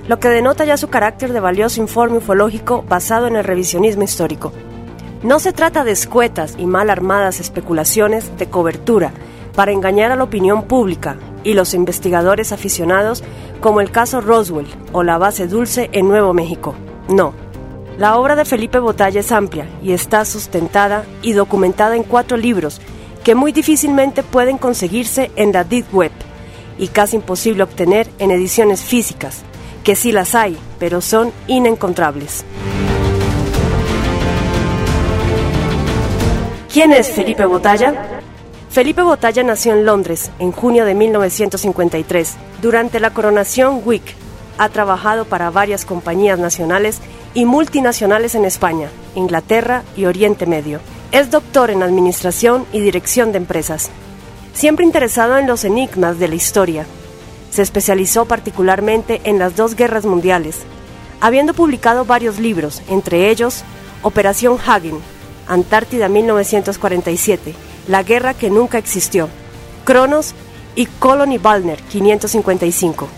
lo 0.07 0.21
que 0.21 0.29
denota 0.29 0.67
ya 0.67 0.77
su 0.77 0.89
carácter 0.89 1.33
de 1.33 1.41
valioso 1.41 1.81
informe 1.81 2.19
ufológico 2.19 2.85
basado 2.87 3.27
en 3.27 3.37
el 3.37 3.45
revisionismo 3.45 4.03
histórico. 4.03 4.53
No 5.23 5.39
se 5.39 5.55
trata 5.55 5.83
de 5.83 5.93
escuetas 5.93 6.57
y 6.59 6.67
mal 6.67 6.91
armadas 6.91 7.41
especulaciones 7.41 8.37
de 8.37 8.51
cobertura 8.51 9.13
para 9.55 9.73
engañar 9.73 10.13
a 10.13 10.17
la 10.17 10.25
opinión 10.25 10.65
pública 10.65 11.17
y 11.43 11.55
los 11.55 11.73
investigadores 11.73 12.53
aficionados 12.53 13.25
como 13.63 13.81
el 13.81 13.91
caso 13.91 14.21
Roswell 14.21 14.67
o 14.93 15.03
la 15.03 15.17
base 15.17 15.47
Dulce 15.47 15.89
en 15.93 16.07
Nuevo 16.07 16.35
México. 16.35 16.75
No. 17.09 17.44
La 17.99 18.19
obra 18.19 18.35
de 18.35 18.45
Felipe 18.45 18.81
Botalla 18.81 19.21
es 19.21 19.31
amplia 19.31 19.69
y 19.81 19.93
está 19.93 20.25
sustentada 20.25 21.05
y 21.23 21.33
documentada 21.33 21.95
en 21.95 22.03
cuatro 22.03 22.37
libros 22.37 22.81
que 23.23 23.37
muy 23.37 23.53
difícilmente 23.53 24.25
pueden 24.25 24.59
conseguirse 24.59 25.31
en 25.37 25.53
la 25.53 25.63
Deep 25.63 25.87
Web 25.95 26.11
y 26.77 26.89
casi 26.89 27.17
imposible 27.17 27.63
obtener 27.63 28.09
en 28.19 28.33
ediciones 28.33 28.83
físicas, 28.83 29.43
que 29.85 29.95
sí 29.95 30.11
las 30.11 30.35
hay, 30.35 30.59
pero 30.81 31.01
son 31.01 31.33
inencontrables. 31.47 32.45
¿Quién 36.73 36.93
es 36.93 37.13
Felipe 37.13 37.45
Botalla? 37.45 38.21
Felipe 38.71 39.03
Botalla 39.03 39.45
nació 39.45 39.73
en 39.73 39.87
Londres 39.87 40.33
en 40.41 40.51
junio 40.51 40.85
de 40.85 40.95
1953. 40.95 42.35
Durante 42.61 42.99
la 42.99 43.11
coronación 43.11 43.83
Wick 43.85 44.17
ha 44.59 44.69
trabajado 44.69 45.25
para 45.25 45.51
varias 45.51 45.85
compañías 45.85 46.39
nacionales 46.39 46.99
y 47.35 47.45
multinacionales 47.45 48.35
en 48.35 48.45
España, 48.45 48.89
Inglaterra 49.15 49.83
y 49.97 50.05
Oriente 50.07 50.47
Medio. 50.47 50.81
Es 51.13 51.31
doctor 51.31 51.71
en 51.71 51.83
Administración 51.83 52.67
y 52.73 52.81
Dirección 52.81 53.33
de 53.33 53.39
Empresas. 53.39 53.91
Siempre 54.53 54.85
interesado 54.85 55.39
en 55.39 55.47
los 55.47 55.65
enigmas 55.65 56.19
de 56.19 56.29
la 56.29 56.35
historia. 56.37 56.87
Se 57.51 57.63
especializó 57.63 58.27
particularmente 58.27 59.21
en 59.25 59.39
las 59.39 59.57
dos 59.57 59.75
guerras 59.75 60.05
mundiales, 60.05 60.61
habiendo 61.21 61.55
publicado 61.55 62.05
varios 62.05 62.39
libros, 62.39 62.83
entre 62.89 63.31
ellos 63.31 63.65
Operación 64.03 64.59
Hagen, 64.65 64.99
Antártida 65.47 66.09
1947, 66.09 67.55
La 67.89 68.03
guerra 68.03 68.35
que 68.35 68.51
nunca 68.51 68.79
existió, 68.79 69.29
Cronos 69.85 70.35
y 70.75 70.87
Colony 70.87 71.39
Balner 71.39 71.81
555, 71.83 73.09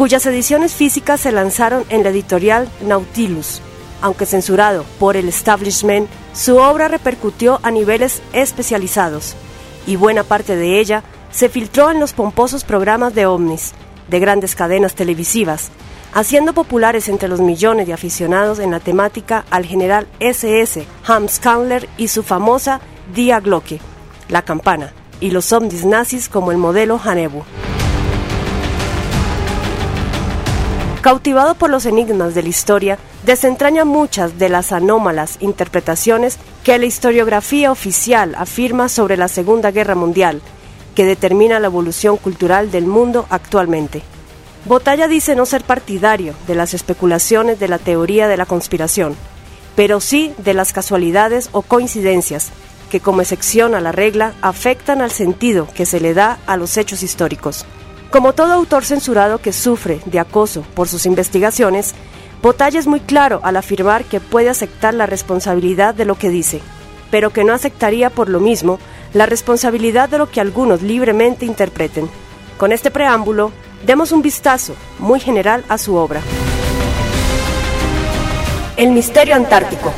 cuyas 0.00 0.24
ediciones 0.24 0.72
físicas 0.72 1.20
se 1.20 1.30
lanzaron 1.30 1.84
en 1.90 2.02
la 2.02 2.08
editorial 2.08 2.66
Nautilus 2.80 3.60
aunque 4.00 4.24
censurado 4.24 4.86
por 4.98 5.14
el 5.14 5.28
establishment, 5.28 6.08
su 6.32 6.56
obra 6.56 6.88
repercutió 6.88 7.60
a 7.62 7.70
niveles 7.70 8.22
especializados 8.32 9.36
y 9.86 9.96
buena 9.96 10.24
parte 10.24 10.56
de 10.56 10.80
ella 10.80 11.02
se 11.30 11.50
filtró 11.50 11.90
en 11.90 12.00
los 12.00 12.14
pomposos 12.14 12.64
programas 12.64 13.14
de 13.14 13.26
ovnis 13.26 13.72
de 14.08 14.20
grandes 14.20 14.54
cadenas 14.54 14.94
televisivas, 14.94 15.70
haciendo 16.14 16.54
populares 16.54 17.10
entre 17.10 17.28
los 17.28 17.42
millones 17.42 17.86
de 17.86 17.92
aficionados 17.92 18.58
en 18.58 18.70
la 18.70 18.80
temática 18.80 19.44
al 19.50 19.66
general 19.66 20.06
SS 20.18 20.86
Hans 21.06 21.40
Kandler 21.40 21.90
y 21.98 22.08
su 22.08 22.22
famosa 22.22 22.80
Dia 23.14 23.38
Glocke, 23.40 23.82
la 24.30 24.40
campana, 24.40 24.94
y 25.20 25.30
los 25.30 25.52
ovnis 25.52 25.84
nazis 25.84 26.30
como 26.30 26.52
el 26.52 26.56
modelo 26.56 26.98
Hanebu. 27.04 27.44
Cautivado 31.00 31.54
por 31.54 31.70
los 31.70 31.86
enigmas 31.86 32.34
de 32.34 32.42
la 32.42 32.50
historia, 32.50 32.98
desentraña 33.24 33.86
muchas 33.86 34.38
de 34.38 34.50
las 34.50 34.70
anómalas 34.70 35.38
interpretaciones 35.40 36.36
que 36.62 36.78
la 36.78 36.84
historiografía 36.84 37.72
oficial 37.72 38.34
afirma 38.36 38.90
sobre 38.90 39.16
la 39.16 39.28
Segunda 39.28 39.70
Guerra 39.70 39.94
Mundial, 39.94 40.42
que 40.94 41.06
determina 41.06 41.58
la 41.58 41.68
evolución 41.68 42.18
cultural 42.18 42.70
del 42.70 42.84
mundo 42.86 43.24
actualmente. 43.30 44.02
Botalla 44.66 45.08
dice 45.08 45.34
no 45.34 45.46
ser 45.46 45.64
partidario 45.64 46.34
de 46.46 46.54
las 46.54 46.74
especulaciones 46.74 47.58
de 47.58 47.68
la 47.68 47.78
teoría 47.78 48.28
de 48.28 48.36
la 48.36 48.44
conspiración, 48.44 49.16
pero 49.76 50.00
sí 50.00 50.34
de 50.36 50.52
las 50.52 50.74
casualidades 50.74 51.48
o 51.52 51.62
coincidencias 51.62 52.50
que 52.90 53.00
como 53.00 53.22
excepción 53.22 53.74
a 53.74 53.80
la 53.80 53.92
regla 53.92 54.34
afectan 54.42 55.00
al 55.00 55.12
sentido 55.12 55.66
que 55.74 55.86
se 55.86 55.98
le 55.98 56.12
da 56.12 56.38
a 56.46 56.58
los 56.58 56.76
hechos 56.76 57.02
históricos. 57.02 57.64
Como 58.10 58.32
todo 58.32 58.52
autor 58.52 58.84
censurado 58.84 59.38
que 59.38 59.52
sufre 59.52 60.00
de 60.04 60.18
acoso 60.18 60.62
por 60.74 60.88
sus 60.88 61.06
investigaciones, 61.06 61.94
Botalla 62.42 62.80
es 62.80 62.88
muy 62.88 62.98
claro 62.98 63.40
al 63.44 63.56
afirmar 63.56 64.04
que 64.04 64.18
puede 64.18 64.48
aceptar 64.48 64.94
la 64.94 65.06
responsabilidad 65.06 65.94
de 65.94 66.04
lo 66.04 66.16
que 66.16 66.28
dice, 66.28 66.60
pero 67.12 67.30
que 67.30 67.44
no 67.44 67.52
aceptaría 67.52 68.10
por 68.10 68.28
lo 68.28 68.40
mismo 68.40 68.80
la 69.14 69.26
responsabilidad 69.26 70.08
de 70.08 70.18
lo 70.18 70.28
que 70.28 70.40
algunos 70.40 70.82
libremente 70.82 71.46
interpreten. 71.46 72.10
Con 72.58 72.72
este 72.72 72.90
preámbulo, 72.90 73.52
demos 73.86 74.10
un 74.10 74.22
vistazo 74.22 74.74
muy 74.98 75.20
general 75.20 75.64
a 75.68 75.78
su 75.78 75.94
obra. 75.94 76.20
El 78.76 78.90
misterio 78.90 79.36
antártico. 79.36 79.92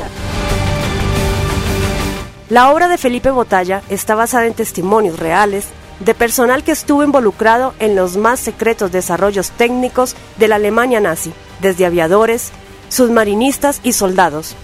La 2.49 2.71
obra 2.71 2.87
de 2.89 2.99
Felipe 2.99 3.31
Botalla 3.31 3.81
está 3.89 4.13
basada 4.13 4.45
en 4.45 4.53
testimonios 4.53 5.17
reales 5.17 5.65
de 5.99 6.13
personal 6.13 6.63
que 6.63 6.71
estuvo 6.71 7.03
involucrado 7.03 7.73
en 7.79 7.95
los 7.95 8.17
más 8.17 8.39
secretos 8.39 8.91
desarrollos 8.91 9.51
técnicos 9.51 10.15
de 10.37 10.47
la 10.47 10.55
Alemania 10.55 10.99
nazi, 10.99 11.33
desde 11.61 11.85
aviadores, 11.85 12.51
submarinistas 12.89 13.79
y 13.83 13.93
soldados, 13.93 14.55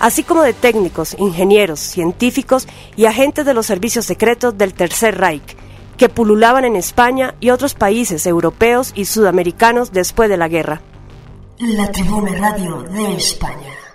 así 0.00 0.22
como 0.22 0.42
de 0.42 0.52
técnicos, 0.52 1.14
ingenieros, 1.18 1.80
científicos 1.80 2.66
y 2.96 3.06
agentes 3.06 3.44
de 3.46 3.54
los 3.54 3.66
servicios 3.66 4.04
secretos 4.04 4.56
del 4.58 4.74
Tercer 4.74 5.18
Reich, 5.18 5.56
que 5.96 6.08
pululaban 6.08 6.64
en 6.64 6.76
España 6.76 7.34
y 7.40 7.50
otros 7.50 7.74
países 7.74 8.26
europeos 8.26 8.92
y 8.94 9.06
sudamericanos 9.06 9.92
después 9.92 10.28
de 10.28 10.36
la 10.36 10.48
guerra. 10.48 10.80
La 11.58 11.90
Tribuna 11.90 12.32
Radio 12.38 12.82
de 12.82 13.14
España. 13.14 13.85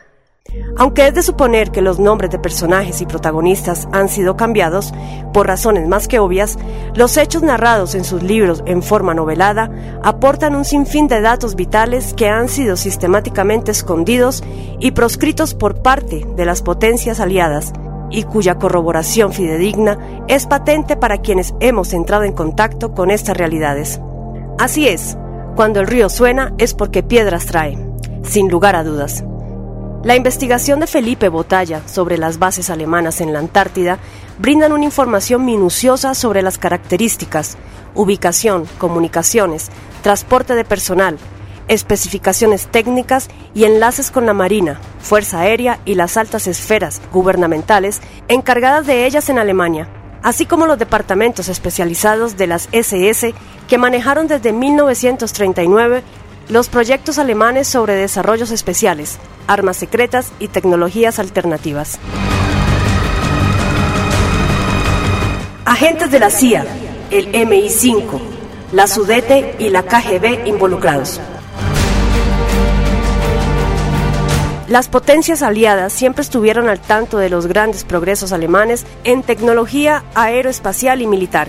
Aunque 0.77 1.07
es 1.07 1.13
de 1.13 1.21
suponer 1.21 1.71
que 1.71 1.81
los 1.81 1.99
nombres 1.99 2.31
de 2.31 2.39
personajes 2.39 3.01
y 3.01 3.05
protagonistas 3.05 3.87
han 3.91 4.09
sido 4.09 4.35
cambiados, 4.37 4.93
por 5.33 5.47
razones 5.47 5.87
más 5.87 6.07
que 6.07 6.19
obvias, 6.19 6.57
los 6.95 7.17
hechos 7.17 7.43
narrados 7.43 7.95
en 7.95 8.03
sus 8.03 8.23
libros 8.23 8.63
en 8.65 8.81
forma 8.81 9.13
novelada 9.13 9.71
aportan 10.03 10.55
un 10.55 10.65
sinfín 10.65 11.07
de 11.07 11.21
datos 11.21 11.55
vitales 11.55 12.13
que 12.13 12.27
han 12.27 12.49
sido 12.49 12.77
sistemáticamente 12.77 13.71
escondidos 13.71 14.43
y 14.79 14.91
proscritos 14.91 15.53
por 15.53 15.81
parte 15.81 16.25
de 16.35 16.45
las 16.45 16.61
potencias 16.61 17.19
aliadas, 17.19 17.73
y 18.09 18.23
cuya 18.23 18.55
corroboración 18.55 19.31
fidedigna 19.31 19.97
es 20.27 20.45
patente 20.45 20.97
para 20.97 21.19
quienes 21.19 21.53
hemos 21.59 21.93
entrado 21.93 22.23
en 22.23 22.33
contacto 22.33 22.93
con 22.93 23.09
estas 23.09 23.37
realidades. 23.37 24.01
Así 24.59 24.87
es, 24.87 25.17
cuando 25.55 25.79
el 25.79 25.87
río 25.87 26.09
suena 26.09 26.53
es 26.57 26.73
porque 26.73 27.03
piedras 27.03 27.45
trae, 27.45 27.77
sin 28.23 28.49
lugar 28.49 28.75
a 28.75 28.83
dudas. 28.83 29.23
La 30.03 30.15
investigación 30.15 30.79
de 30.79 30.87
Felipe 30.87 31.29
Botalla 31.29 31.87
sobre 31.87 32.17
las 32.17 32.39
bases 32.39 32.71
alemanas 32.71 33.21
en 33.21 33.33
la 33.33 33.39
Antártida 33.39 33.99
brindan 34.39 34.71
una 34.71 34.85
información 34.85 35.45
minuciosa 35.45 36.15
sobre 36.15 36.41
las 36.41 36.57
características, 36.57 37.55
ubicación, 37.93 38.65
comunicaciones, 38.79 39.69
transporte 40.01 40.55
de 40.55 40.65
personal, 40.65 41.19
especificaciones 41.67 42.65
técnicas 42.65 43.29
y 43.53 43.65
enlaces 43.65 44.09
con 44.09 44.25
la 44.25 44.33
Marina, 44.33 44.81
Fuerza 45.01 45.41
Aérea 45.41 45.79
y 45.85 45.93
las 45.93 46.17
altas 46.17 46.47
esferas 46.47 46.99
gubernamentales 47.13 48.01
encargadas 48.27 48.87
de 48.87 49.05
ellas 49.05 49.29
en 49.29 49.37
Alemania, 49.37 49.87
así 50.23 50.47
como 50.47 50.65
los 50.65 50.79
departamentos 50.79 51.47
especializados 51.47 52.37
de 52.37 52.47
las 52.47 52.69
SS 52.71 53.35
que 53.67 53.77
manejaron 53.77 54.27
desde 54.27 54.51
1939 54.51 56.01
los 56.51 56.67
proyectos 56.67 57.17
alemanes 57.17 57.65
sobre 57.65 57.95
desarrollos 57.95 58.51
especiales, 58.51 59.17
armas 59.47 59.77
secretas 59.77 60.33
y 60.37 60.49
tecnologías 60.49 61.17
alternativas. 61.17 61.97
Agentes 65.63 66.11
de 66.11 66.19
la 66.19 66.29
CIA, 66.29 66.65
el 67.09 67.31
MI5, 67.31 68.03
la 68.73 68.87
Sudete 68.87 69.55
y 69.59 69.69
la 69.69 69.83
KGB 69.83 70.45
involucrados. 70.45 71.21
Las 74.67 74.89
potencias 74.89 75.43
aliadas 75.43 75.93
siempre 75.93 76.21
estuvieron 76.21 76.67
al 76.67 76.81
tanto 76.81 77.17
de 77.17 77.29
los 77.29 77.47
grandes 77.47 77.85
progresos 77.85 78.33
alemanes 78.33 78.85
en 79.05 79.23
tecnología 79.23 80.03
aeroespacial 80.15 81.01
y 81.01 81.07
militar. 81.07 81.47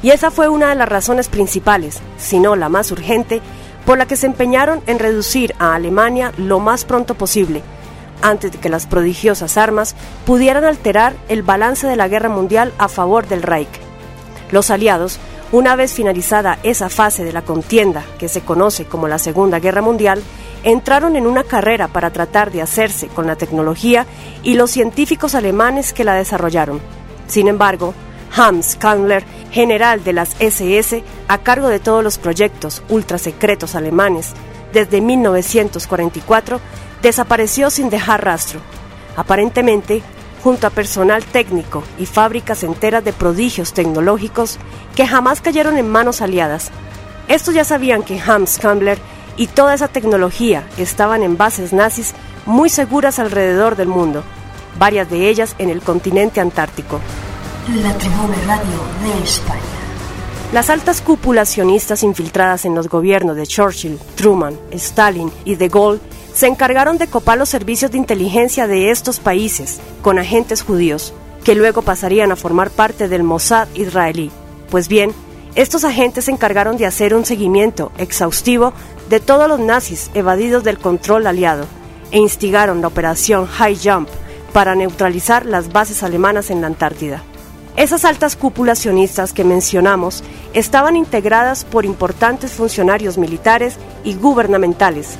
Y 0.00 0.10
esa 0.10 0.30
fue 0.30 0.48
una 0.48 0.68
de 0.68 0.76
las 0.76 0.88
razones 0.88 1.28
principales, 1.28 1.98
si 2.18 2.38
no 2.38 2.54
la 2.54 2.68
más 2.68 2.92
urgente, 2.92 3.42
por 3.88 3.96
la 3.96 4.04
que 4.04 4.16
se 4.16 4.26
empeñaron 4.26 4.82
en 4.86 4.98
reducir 4.98 5.54
a 5.58 5.74
Alemania 5.74 6.34
lo 6.36 6.60
más 6.60 6.84
pronto 6.84 7.14
posible, 7.14 7.62
antes 8.20 8.52
de 8.52 8.58
que 8.58 8.68
las 8.68 8.86
prodigiosas 8.86 9.56
armas 9.56 9.96
pudieran 10.26 10.64
alterar 10.64 11.14
el 11.30 11.42
balance 11.42 11.86
de 11.86 11.96
la 11.96 12.06
guerra 12.06 12.28
mundial 12.28 12.74
a 12.76 12.88
favor 12.88 13.26
del 13.28 13.42
Reich. 13.42 13.80
Los 14.50 14.70
aliados, 14.70 15.18
una 15.52 15.74
vez 15.74 15.94
finalizada 15.94 16.58
esa 16.64 16.90
fase 16.90 17.24
de 17.24 17.32
la 17.32 17.40
contienda 17.40 18.04
que 18.18 18.28
se 18.28 18.42
conoce 18.42 18.84
como 18.84 19.08
la 19.08 19.18
Segunda 19.18 19.58
Guerra 19.58 19.80
Mundial, 19.80 20.22
entraron 20.64 21.16
en 21.16 21.26
una 21.26 21.44
carrera 21.44 21.88
para 21.88 22.10
tratar 22.10 22.52
de 22.52 22.60
hacerse 22.60 23.08
con 23.08 23.26
la 23.26 23.36
tecnología 23.36 24.04
y 24.42 24.52
los 24.52 24.70
científicos 24.70 25.34
alemanes 25.34 25.94
que 25.94 26.04
la 26.04 26.12
desarrollaron. 26.12 26.82
Sin 27.26 27.48
embargo, 27.48 27.94
Hans 28.34 28.76
Kangler, 28.76 29.24
general 29.50 30.04
de 30.04 30.12
las 30.12 30.36
SS, 30.40 31.02
a 31.28 31.38
cargo 31.38 31.68
de 31.68 31.80
todos 31.80 32.04
los 32.04 32.18
proyectos 32.18 32.82
ultrasecretos 32.88 33.74
alemanes 33.74 34.32
desde 34.72 35.00
1944, 35.00 36.60
desapareció 37.02 37.70
sin 37.70 37.90
dejar 37.90 38.24
rastro. 38.24 38.60
Aparentemente, 39.16 40.02
junto 40.42 40.66
a 40.66 40.70
personal 40.70 41.24
técnico 41.24 41.82
y 41.98 42.06
fábricas 42.06 42.62
enteras 42.62 43.04
de 43.04 43.12
prodigios 43.12 43.72
tecnológicos 43.72 44.58
que 44.94 45.06
jamás 45.06 45.40
cayeron 45.40 45.76
en 45.76 45.88
manos 45.88 46.20
aliadas. 46.22 46.70
Estos 47.28 47.54
ya 47.54 47.64
sabían 47.64 48.02
que 48.02 48.20
Hans 48.20 48.58
Kangler 48.58 48.98
y 49.36 49.46
toda 49.46 49.74
esa 49.74 49.88
tecnología 49.88 50.64
estaban 50.78 51.22
en 51.22 51.36
bases 51.36 51.72
nazis 51.72 52.14
muy 52.46 52.70
seguras 52.70 53.18
alrededor 53.18 53.76
del 53.76 53.88
mundo, 53.88 54.22
varias 54.78 55.10
de 55.10 55.28
ellas 55.28 55.54
en 55.58 55.70
el 55.70 55.82
continente 55.82 56.40
antártico. 56.40 57.00
La 57.76 57.92
Tribuna 57.98 58.34
Radio 58.46 58.80
de 59.02 59.22
España. 59.22 59.60
Las 60.54 60.70
altas 60.70 61.02
cúpulas 61.02 61.50
sionistas 61.50 62.02
infiltradas 62.02 62.64
en 62.64 62.74
los 62.74 62.88
gobiernos 62.88 63.36
de 63.36 63.46
Churchill, 63.46 63.98
Truman, 64.14 64.58
Stalin 64.70 65.30
y 65.44 65.56
De 65.56 65.68
Gaulle 65.68 66.00
se 66.32 66.46
encargaron 66.46 66.96
de 66.96 67.08
copar 67.08 67.36
los 67.36 67.50
servicios 67.50 67.90
de 67.90 67.98
inteligencia 67.98 68.66
de 68.66 68.90
estos 68.90 69.20
países 69.20 69.80
con 70.00 70.18
agentes 70.18 70.62
judíos, 70.62 71.12
que 71.44 71.54
luego 71.54 71.82
pasarían 71.82 72.32
a 72.32 72.36
formar 72.36 72.70
parte 72.70 73.06
del 73.06 73.22
Mossad 73.22 73.68
israelí. 73.74 74.30
Pues 74.70 74.88
bien, 74.88 75.12
estos 75.54 75.84
agentes 75.84 76.24
se 76.24 76.30
encargaron 76.30 76.78
de 76.78 76.86
hacer 76.86 77.14
un 77.14 77.26
seguimiento 77.26 77.92
exhaustivo 77.98 78.72
de 79.10 79.20
todos 79.20 79.46
los 79.46 79.60
nazis 79.60 80.10
evadidos 80.14 80.64
del 80.64 80.78
control 80.78 81.26
aliado 81.26 81.66
e 82.12 82.18
instigaron 82.18 82.80
la 82.80 82.88
operación 82.88 83.46
High 83.46 83.76
Jump 83.76 84.08
para 84.54 84.74
neutralizar 84.74 85.44
las 85.44 85.70
bases 85.70 86.02
alemanas 86.02 86.48
en 86.48 86.62
la 86.62 86.68
Antártida. 86.68 87.22
Esas 87.78 88.04
altas 88.04 88.34
cúpulas 88.34 88.80
sionistas 88.80 89.32
que 89.32 89.44
mencionamos 89.44 90.24
estaban 90.52 90.96
integradas 90.96 91.64
por 91.64 91.84
importantes 91.84 92.50
funcionarios 92.50 93.18
militares 93.18 93.76
y 94.02 94.14
gubernamentales, 94.14 95.10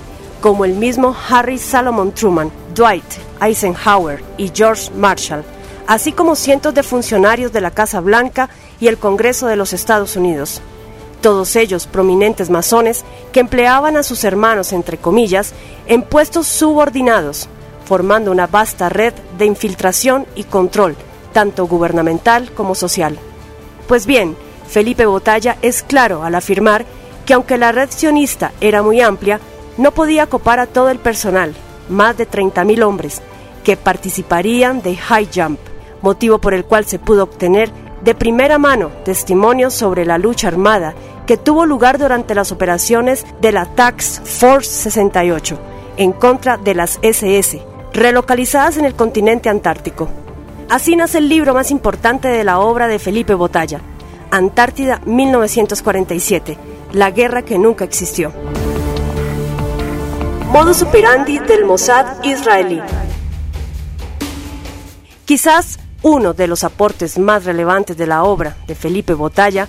como 0.40 0.64
el 0.64 0.72
mismo 0.72 1.14
Harry 1.30 1.58
Salomon 1.58 2.10
Truman, 2.10 2.50
Dwight 2.74 3.04
Eisenhower 3.40 4.24
y 4.36 4.50
George 4.52 4.90
Marshall, 4.96 5.44
así 5.86 6.10
como 6.10 6.34
cientos 6.34 6.74
de 6.74 6.82
funcionarios 6.82 7.52
de 7.52 7.60
la 7.60 7.70
Casa 7.70 8.00
Blanca 8.00 8.48
y 8.80 8.88
el 8.88 8.98
Congreso 8.98 9.46
de 9.46 9.54
los 9.54 9.72
Estados 9.72 10.16
Unidos. 10.16 10.60
Todos 11.20 11.54
ellos 11.54 11.86
prominentes 11.86 12.50
masones 12.50 13.04
que 13.30 13.38
empleaban 13.38 13.96
a 13.96 14.02
sus 14.02 14.24
hermanos, 14.24 14.72
entre 14.72 14.98
comillas, 14.98 15.52
en 15.86 16.02
puestos 16.02 16.48
subordinados, 16.48 17.48
formando 17.84 18.32
una 18.32 18.48
vasta 18.48 18.88
red 18.88 19.14
de 19.38 19.46
infiltración 19.46 20.26
y 20.34 20.42
control, 20.42 20.96
tanto 21.38 21.68
gubernamental 21.68 22.50
como 22.50 22.74
social. 22.74 23.16
Pues 23.86 24.06
bien, 24.06 24.34
Felipe 24.66 25.06
Botalla 25.06 25.56
es 25.62 25.84
claro 25.84 26.24
al 26.24 26.34
afirmar 26.34 26.84
que 27.26 27.32
aunque 27.32 27.58
la 27.58 27.70
red 27.70 27.90
sionista 27.92 28.50
era 28.60 28.82
muy 28.82 29.00
amplia, 29.00 29.38
no 29.76 29.92
podía 29.92 30.26
copar 30.26 30.58
a 30.58 30.66
todo 30.66 30.90
el 30.90 30.98
personal, 30.98 31.54
más 31.88 32.16
de 32.16 32.28
30.000 32.28 32.82
hombres, 32.82 33.22
que 33.62 33.76
participarían 33.76 34.82
de 34.82 34.96
High 34.96 35.28
Jump, 35.32 35.60
motivo 36.02 36.40
por 36.40 36.54
el 36.54 36.64
cual 36.64 36.86
se 36.86 36.98
pudo 36.98 37.22
obtener 37.22 37.70
de 38.02 38.16
primera 38.16 38.58
mano 38.58 38.90
testimonios 39.04 39.74
sobre 39.74 40.04
la 40.04 40.18
lucha 40.18 40.48
armada 40.48 40.96
que 41.24 41.36
tuvo 41.36 41.66
lugar 41.66 41.98
durante 41.98 42.34
las 42.34 42.50
operaciones 42.50 43.24
de 43.40 43.52
la 43.52 43.64
Tax 43.76 44.22
Force 44.24 44.90
68 44.90 45.56
en 45.98 46.10
contra 46.10 46.56
de 46.56 46.74
las 46.74 46.98
SS, 47.02 47.62
relocalizadas 47.92 48.76
en 48.76 48.86
el 48.86 48.96
continente 48.96 49.48
antártico. 49.48 50.08
Así 50.68 50.96
nace 50.96 51.16
el 51.16 51.30
libro 51.30 51.54
más 51.54 51.70
importante 51.70 52.28
de 52.28 52.44
la 52.44 52.58
obra 52.58 52.88
de 52.88 52.98
Felipe 52.98 53.32
Botalla, 53.32 53.80
Antártida 54.30 55.00
1947, 55.06 56.58
la 56.92 57.10
guerra 57.10 57.40
que 57.40 57.58
nunca 57.58 57.86
existió. 57.86 58.32
Modus 60.52 60.82
operandi 60.82 61.38
del 61.38 61.64
Mossad 61.64 62.22
israelí. 62.22 62.82
Quizás 65.24 65.78
uno 66.02 66.34
de 66.34 66.46
los 66.46 66.64
aportes 66.64 67.18
más 67.18 67.46
relevantes 67.46 67.96
de 67.96 68.06
la 68.06 68.24
obra 68.24 68.58
de 68.66 68.74
Felipe 68.74 69.14
Botalla 69.14 69.68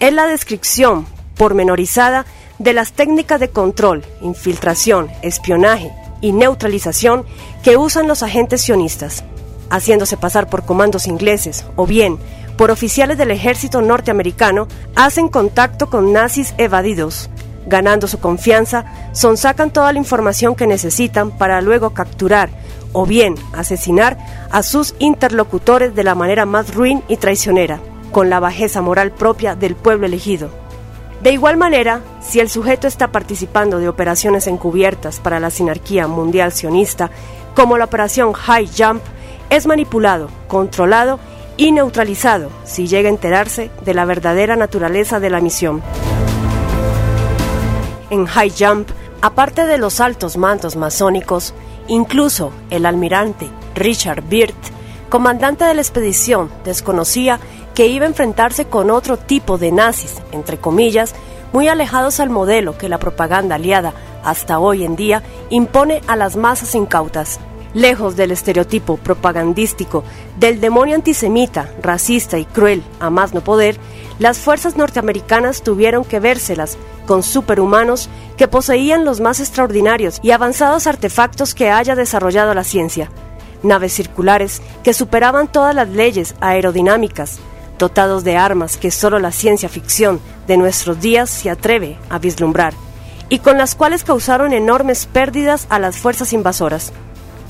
es 0.00 0.12
la 0.12 0.26
descripción 0.26 1.06
pormenorizada 1.36 2.26
de 2.58 2.72
las 2.72 2.92
técnicas 2.92 3.38
de 3.38 3.50
control, 3.50 4.04
infiltración, 4.20 5.10
espionaje 5.22 5.92
y 6.20 6.32
neutralización 6.32 7.24
que 7.62 7.76
usan 7.76 8.08
los 8.08 8.24
agentes 8.24 8.62
sionistas, 8.62 9.24
haciéndose 9.70 10.16
pasar 10.16 10.48
por 10.48 10.64
comandos 10.64 11.06
ingleses 11.06 11.64
o 11.76 11.86
bien 11.86 12.18
por 12.60 12.70
oficiales 12.70 13.16
del 13.16 13.30
ejército 13.30 13.80
norteamericano, 13.80 14.68
hacen 14.94 15.28
contacto 15.28 15.88
con 15.88 16.12
nazis 16.12 16.52
evadidos. 16.58 17.30
Ganando 17.66 18.06
su 18.06 18.18
confianza, 18.20 18.84
sonsacan 19.12 19.70
toda 19.70 19.94
la 19.94 19.98
información 19.98 20.54
que 20.54 20.66
necesitan 20.66 21.30
para 21.30 21.62
luego 21.62 21.94
capturar 21.94 22.50
o 22.92 23.06
bien 23.06 23.34
asesinar 23.54 24.18
a 24.50 24.62
sus 24.62 24.94
interlocutores 24.98 25.94
de 25.94 26.04
la 26.04 26.14
manera 26.14 26.44
más 26.44 26.74
ruin 26.74 27.02
y 27.08 27.16
traicionera, 27.16 27.80
con 28.12 28.28
la 28.28 28.40
bajeza 28.40 28.82
moral 28.82 29.12
propia 29.12 29.54
del 29.54 29.74
pueblo 29.74 30.04
elegido. 30.04 30.50
De 31.22 31.32
igual 31.32 31.56
manera, 31.56 32.00
si 32.20 32.40
el 32.40 32.50
sujeto 32.50 32.86
está 32.86 33.12
participando 33.12 33.78
de 33.78 33.88
operaciones 33.88 34.46
encubiertas 34.46 35.18
para 35.18 35.40
la 35.40 35.48
sinarquía 35.48 36.06
mundial 36.08 36.52
sionista, 36.52 37.10
como 37.54 37.78
la 37.78 37.84
operación 37.86 38.34
High 38.34 38.68
Jump, 38.76 39.02
es 39.50 39.66
manipulado, 39.66 40.28
controlado 40.48 41.20
y 41.56 41.72
neutralizado 41.72 42.50
si 42.64 42.86
llega 42.86 43.08
a 43.08 43.12
enterarse 43.12 43.70
de 43.84 43.94
la 43.94 44.04
verdadera 44.04 44.56
naturaleza 44.56 45.20
de 45.20 45.30
la 45.30 45.40
misión. 45.40 45.82
En 48.08 48.26
High 48.26 48.52
Jump, 48.58 48.88
aparte 49.20 49.66
de 49.66 49.78
los 49.78 50.00
altos 50.00 50.36
mantos 50.36 50.76
masónicos, 50.76 51.54
Incluso 51.90 52.52
el 52.70 52.86
almirante 52.86 53.48
Richard 53.74 54.22
Byrd, 54.22 54.54
comandante 55.08 55.64
de 55.64 55.74
la 55.74 55.80
expedición, 55.80 56.48
desconocía 56.64 57.40
que 57.74 57.88
iba 57.88 58.04
a 58.04 58.08
enfrentarse 58.08 58.66
con 58.66 58.90
otro 58.90 59.16
tipo 59.16 59.58
de 59.58 59.72
nazis, 59.72 60.22
entre 60.30 60.58
comillas, 60.58 61.16
muy 61.52 61.66
alejados 61.66 62.20
al 62.20 62.30
modelo 62.30 62.78
que 62.78 62.88
la 62.88 62.98
propaganda 62.98 63.56
aliada 63.56 63.92
hasta 64.22 64.60
hoy 64.60 64.84
en 64.84 64.94
día 64.94 65.24
impone 65.50 66.00
a 66.06 66.14
las 66.14 66.36
masas 66.36 66.76
incautas. 66.76 67.40
Lejos 67.72 68.16
del 68.16 68.32
estereotipo 68.32 68.96
propagandístico 68.96 70.02
del 70.38 70.60
demonio 70.60 70.96
antisemita, 70.96 71.70
racista 71.80 72.36
y 72.36 72.44
cruel 72.44 72.82
a 72.98 73.10
más 73.10 73.32
no 73.32 73.42
poder, 73.42 73.76
las 74.18 74.38
fuerzas 74.38 74.76
norteamericanas 74.76 75.62
tuvieron 75.62 76.04
que 76.04 76.18
vérselas 76.18 76.76
con 77.06 77.22
superhumanos 77.22 78.08
que 78.36 78.48
poseían 78.48 79.04
los 79.04 79.20
más 79.20 79.38
extraordinarios 79.38 80.18
y 80.20 80.32
avanzados 80.32 80.88
artefactos 80.88 81.54
que 81.54 81.70
haya 81.70 81.94
desarrollado 81.94 82.54
la 82.54 82.64
ciencia. 82.64 83.08
Naves 83.62 83.92
circulares 83.92 84.62
que 84.82 84.92
superaban 84.92 85.46
todas 85.46 85.74
las 85.74 85.88
leyes 85.90 86.34
aerodinámicas, 86.40 87.38
dotados 87.78 88.24
de 88.24 88.36
armas 88.36 88.78
que 88.78 88.90
solo 88.90 89.20
la 89.20 89.30
ciencia 89.30 89.68
ficción 89.68 90.20
de 90.48 90.56
nuestros 90.56 91.00
días 91.00 91.30
se 91.30 91.50
atreve 91.50 91.98
a 92.08 92.18
vislumbrar, 92.18 92.74
y 93.28 93.38
con 93.38 93.58
las 93.58 93.76
cuales 93.76 94.02
causaron 94.02 94.52
enormes 94.52 95.06
pérdidas 95.06 95.66
a 95.70 95.78
las 95.78 95.98
fuerzas 95.98 96.32
invasoras 96.32 96.92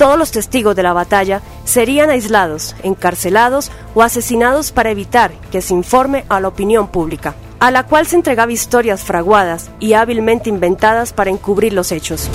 todos 0.00 0.18
los 0.18 0.30
testigos 0.30 0.74
de 0.74 0.82
la 0.82 0.94
batalla 0.94 1.42
serían 1.66 2.08
aislados, 2.08 2.74
encarcelados 2.82 3.70
o 3.94 4.00
asesinados 4.00 4.72
para 4.72 4.88
evitar 4.88 5.30
que 5.52 5.60
se 5.60 5.74
informe 5.74 6.24
a 6.30 6.40
la 6.40 6.48
opinión 6.48 6.88
pública, 6.88 7.34
a 7.58 7.70
la 7.70 7.84
cual 7.84 8.06
se 8.06 8.16
entregaba 8.16 8.50
historias 8.50 9.04
fraguadas 9.04 9.70
y 9.78 9.92
hábilmente 9.92 10.48
inventadas 10.48 11.12
para 11.12 11.28
encubrir 11.28 11.74
los 11.74 11.92
hechos. 11.92 12.30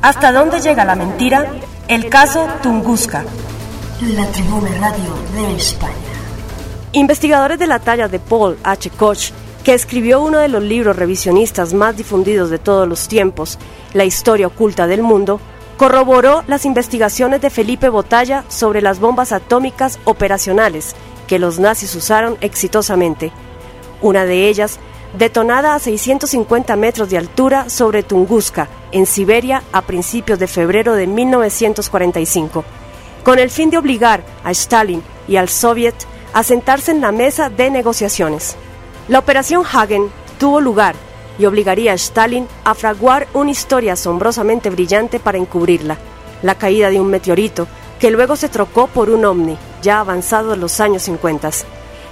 ¿Hasta 0.00 0.32
dónde 0.32 0.62
llega 0.62 0.86
la 0.86 0.94
mentira? 0.94 1.52
El 1.86 2.08
caso 2.08 2.48
Tunguska. 2.62 3.26
La 4.00 4.26
Tribuna 4.28 4.70
Radio 4.80 5.18
de 5.34 5.54
España. 5.54 5.92
Investigadores 6.92 7.58
de 7.58 7.66
la 7.66 7.78
talla 7.78 8.08
de 8.08 8.20
Paul 8.20 8.56
H. 8.64 8.88
Koch 8.88 9.32
que 9.64 9.72
escribió 9.72 10.20
uno 10.20 10.38
de 10.38 10.48
los 10.48 10.62
libros 10.62 10.94
revisionistas 10.94 11.72
más 11.72 11.96
difundidos 11.96 12.50
de 12.50 12.58
todos 12.58 12.86
los 12.86 13.08
tiempos, 13.08 13.58
La 13.94 14.04
historia 14.04 14.46
oculta 14.46 14.86
del 14.86 15.02
mundo, 15.02 15.40
corroboró 15.78 16.44
las 16.46 16.66
investigaciones 16.66 17.40
de 17.40 17.50
Felipe 17.50 17.88
Botalla 17.88 18.44
sobre 18.48 18.82
las 18.82 19.00
bombas 19.00 19.32
atómicas 19.32 19.98
operacionales 20.04 20.94
que 21.26 21.38
los 21.38 21.58
nazis 21.58 21.94
usaron 21.94 22.36
exitosamente. 22.42 23.32
Una 24.02 24.26
de 24.26 24.48
ellas, 24.48 24.78
detonada 25.18 25.74
a 25.74 25.78
650 25.78 26.76
metros 26.76 27.08
de 27.08 27.18
altura 27.18 27.70
sobre 27.70 28.02
Tunguska, 28.02 28.68
en 28.92 29.06
Siberia, 29.06 29.62
a 29.72 29.82
principios 29.82 30.38
de 30.38 30.46
febrero 30.46 30.94
de 30.94 31.06
1945, 31.06 32.64
con 33.24 33.38
el 33.38 33.50
fin 33.50 33.70
de 33.70 33.78
obligar 33.78 34.22
a 34.44 34.50
Stalin 34.50 35.02
y 35.26 35.36
al 35.36 35.48
Soviet 35.48 35.94
a 36.34 36.42
sentarse 36.42 36.90
en 36.90 37.00
la 37.00 37.12
mesa 37.12 37.48
de 37.48 37.70
negociaciones. 37.70 38.56
La 39.06 39.18
operación 39.18 39.64
Hagen 39.70 40.08
tuvo 40.38 40.62
lugar 40.62 40.94
y 41.38 41.44
obligaría 41.44 41.92
a 41.92 41.94
Stalin 41.94 42.48
a 42.64 42.74
fraguar 42.74 43.28
una 43.34 43.50
historia 43.50 43.92
asombrosamente 43.92 44.70
brillante 44.70 45.20
para 45.20 45.36
encubrirla, 45.36 45.98
la 46.42 46.54
caída 46.54 46.88
de 46.88 47.00
un 47.00 47.08
meteorito 47.08 47.68
que 47.98 48.10
luego 48.10 48.34
se 48.36 48.48
trocó 48.48 48.86
por 48.86 49.10
un 49.10 49.26
ovni, 49.26 49.58
ya 49.82 50.00
avanzado 50.00 50.54
en 50.54 50.60
los 50.60 50.80
años 50.80 51.02
50, 51.02 51.50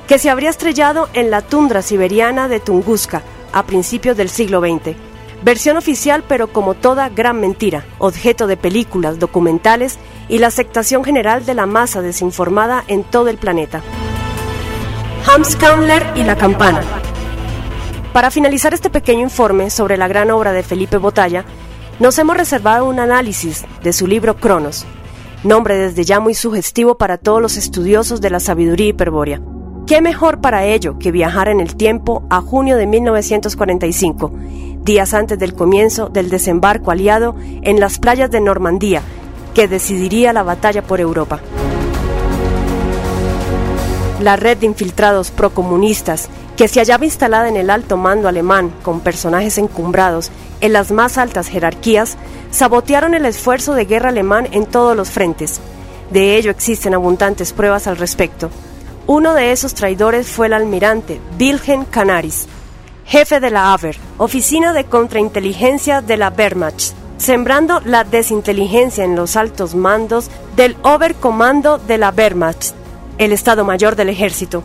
que 0.06 0.18
se 0.18 0.28
habría 0.28 0.50
estrellado 0.50 1.08
en 1.14 1.30
la 1.30 1.40
tundra 1.40 1.80
siberiana 1.80 2.46
de 2.48 2.60
Tunguska 2.60 3.22
a 3.54 3.64
principios 3.64 4.16
del 4.18 4.28
siglo 4.28 4.60
XX. 4.60 4.94
Versión 5.42 5.78
oficial, 5.78 6.22
pero 6.28 6.52
como 6.52 6.74
toda 6.74 7.08
gran 7.08 7.40
mentira, 7.40 7.86
objeto 7.98 8.46
de 8.46 8.58
películas, 8.58 9.18
documentales 9.18 9.98
y 10.28 10.38
la 10.38 10.48
aceptación 10.48 11.04
general 11.04 11.46
de 11.46 11.54
la 11.54 11.64
masa 11.64 12.02
desinformada 12.02 12.84
en 12.86 13.02
todo 13.02 13.28
el 13.28 13.38
planeta. 13.38 13.82
Hans 15.26 15.56
Kammler 15.56 16.04
y 16.16 16.24
la 16.24 16.36
campana. 16.36 16.82
Para 18.12 18.30
finalizar 18.30 18.74
este 18.74 18.90
pequeño 18.90 19.22
informe 19.22 19.70
sobre 19.70 19.96
la 19.96 20.08
gran 20.08 20.30
obra 20.30 20.52
de 20.52 20.62
Felipe 20.62 20.96
Botalla, 20.96 21.44
nos 22.00 22.18
hemos 22.18 22.36
reservado 22.36 22.86
un 22.86 22.98
análisis 22.98 23.64
de 23.82 23.92
su 23.92 24.06
libro 24.06 24.36
Cronos, 24.36 24.84
nombre 25.44 25.76
desde 25.76 26.04
ya 26.04 26.20
muy 26.20 26.34
sugestivo 26.34 26.98
para 26.98 27.18
todos 27.18 27.40
los 27.40 27.56
estudiosos 27.56 28.20
de 28.20 28.30
la 28.30 28.40
sabiduría 28.40 28.88
hiperbórea. 28.88 29.40
¿Qué 29.86 30.00
mejor 30.00 30.40
para 30.40 30.64
ello 30.64 30.98
que 30.98 31.12
viajar 31.12 31.48
en 31.48 31.60
el 31.60 31.76
tiempo 31.76 32.24
a 32.28 32.40
junio 32.40 32.76
de 32.76 32.86
1945, 32.86 34.32
días 34.82 35.14
antes 35.14 35.38
del 35.38 35.54
comienzo 35.54 36.08
del 36.08 36.30
desembarco 36.30 36.90
aliado 36.90 37.36
en 37.62 37.80
las 37.80 37.98
playas 37.98 38.30
de 38.30 38.40
Normandía, 38.40 39.02
que 39.54 39.68
decidiría 39.68 40.32
la 40.32 40.42
batalla 40.42 40.82
por 40.82 41.00
Europa? 41.00 41.40
La 44.22 44.36
red 44.36 44.58
de 44.58 44.66
infiltrados 44.66 45.30
procomunistas 45.30 46.28
que 46.56 46.68
se 46.68 46.80
hallaba 46.80 47.04
instalada 47.04 47.48
en 47.48 47.56
el 47.56 47.70
alto 47.70 47.96
mando 47.96 48.28
alemán 48.28 48.72
con 48.82 49.00
personajes 49.00 49.58
encumbrados 49.58 50.30
en 50.60 50.72
las 50.72 50.92
más 50.92 51.18
altas 51.18 51.48
jerarquías, 51.48 52.16
sabotearon 52.50 53.14
el 53.14 53.26
esfuerzo 53.26 53.74
de 53.74 53.84
guerra 53.84 54.10
alemán 54.10 54.48
en 54.52 54.66
todos 54.66 54.96
los 54.96 55.10
frentes. 55.10 55.60
De 56.10 56.36
ello 56.36 56.50
existen 56.50 56.94
abundantes 56.94 57.52
pruebas 57.52 57.86
al 57.86 57.96
respecto. 57.96 58.50
Uno 59.06 59.34
de 59.34 59.52
esos 59.52 59.74
traidores 59.74 60.28
fue 60.28 60.46
el 60.46 60.52
almirante 60.52 61.20
Wilhelm 61.40 61.84
Canaris, 61.84 62.46
jefe 63.04 63.40
de 63.40 63.50
la 63.50 63.72
Abwehr, 63.72 63.96
oficina 64.18 64.72
de 64.72 64.84
contrainteligencia 64.84 66.00
de 66.00 66.16
la 66.16 66.28
Wehrmacht, 66.28 66.92
sembrando 67.16 67.80
la 67.84 68.04
desinteligencia 68.04 69.04
en 69.04 69.16
los 69.16 69.36
altos 69.36 69.74
mandos 69.74 70.30
del 70.54 70.76
Oberkommando 70.82 71.78
de 71.78 71.98
la 71.98 72.10
Wehrmacht 72.10 72.81
el 73.24 73.32
Estado 73.32 73.64
Mayor 73.64 73.96
del 73.96 74.08
Ejército. 74.08 74.64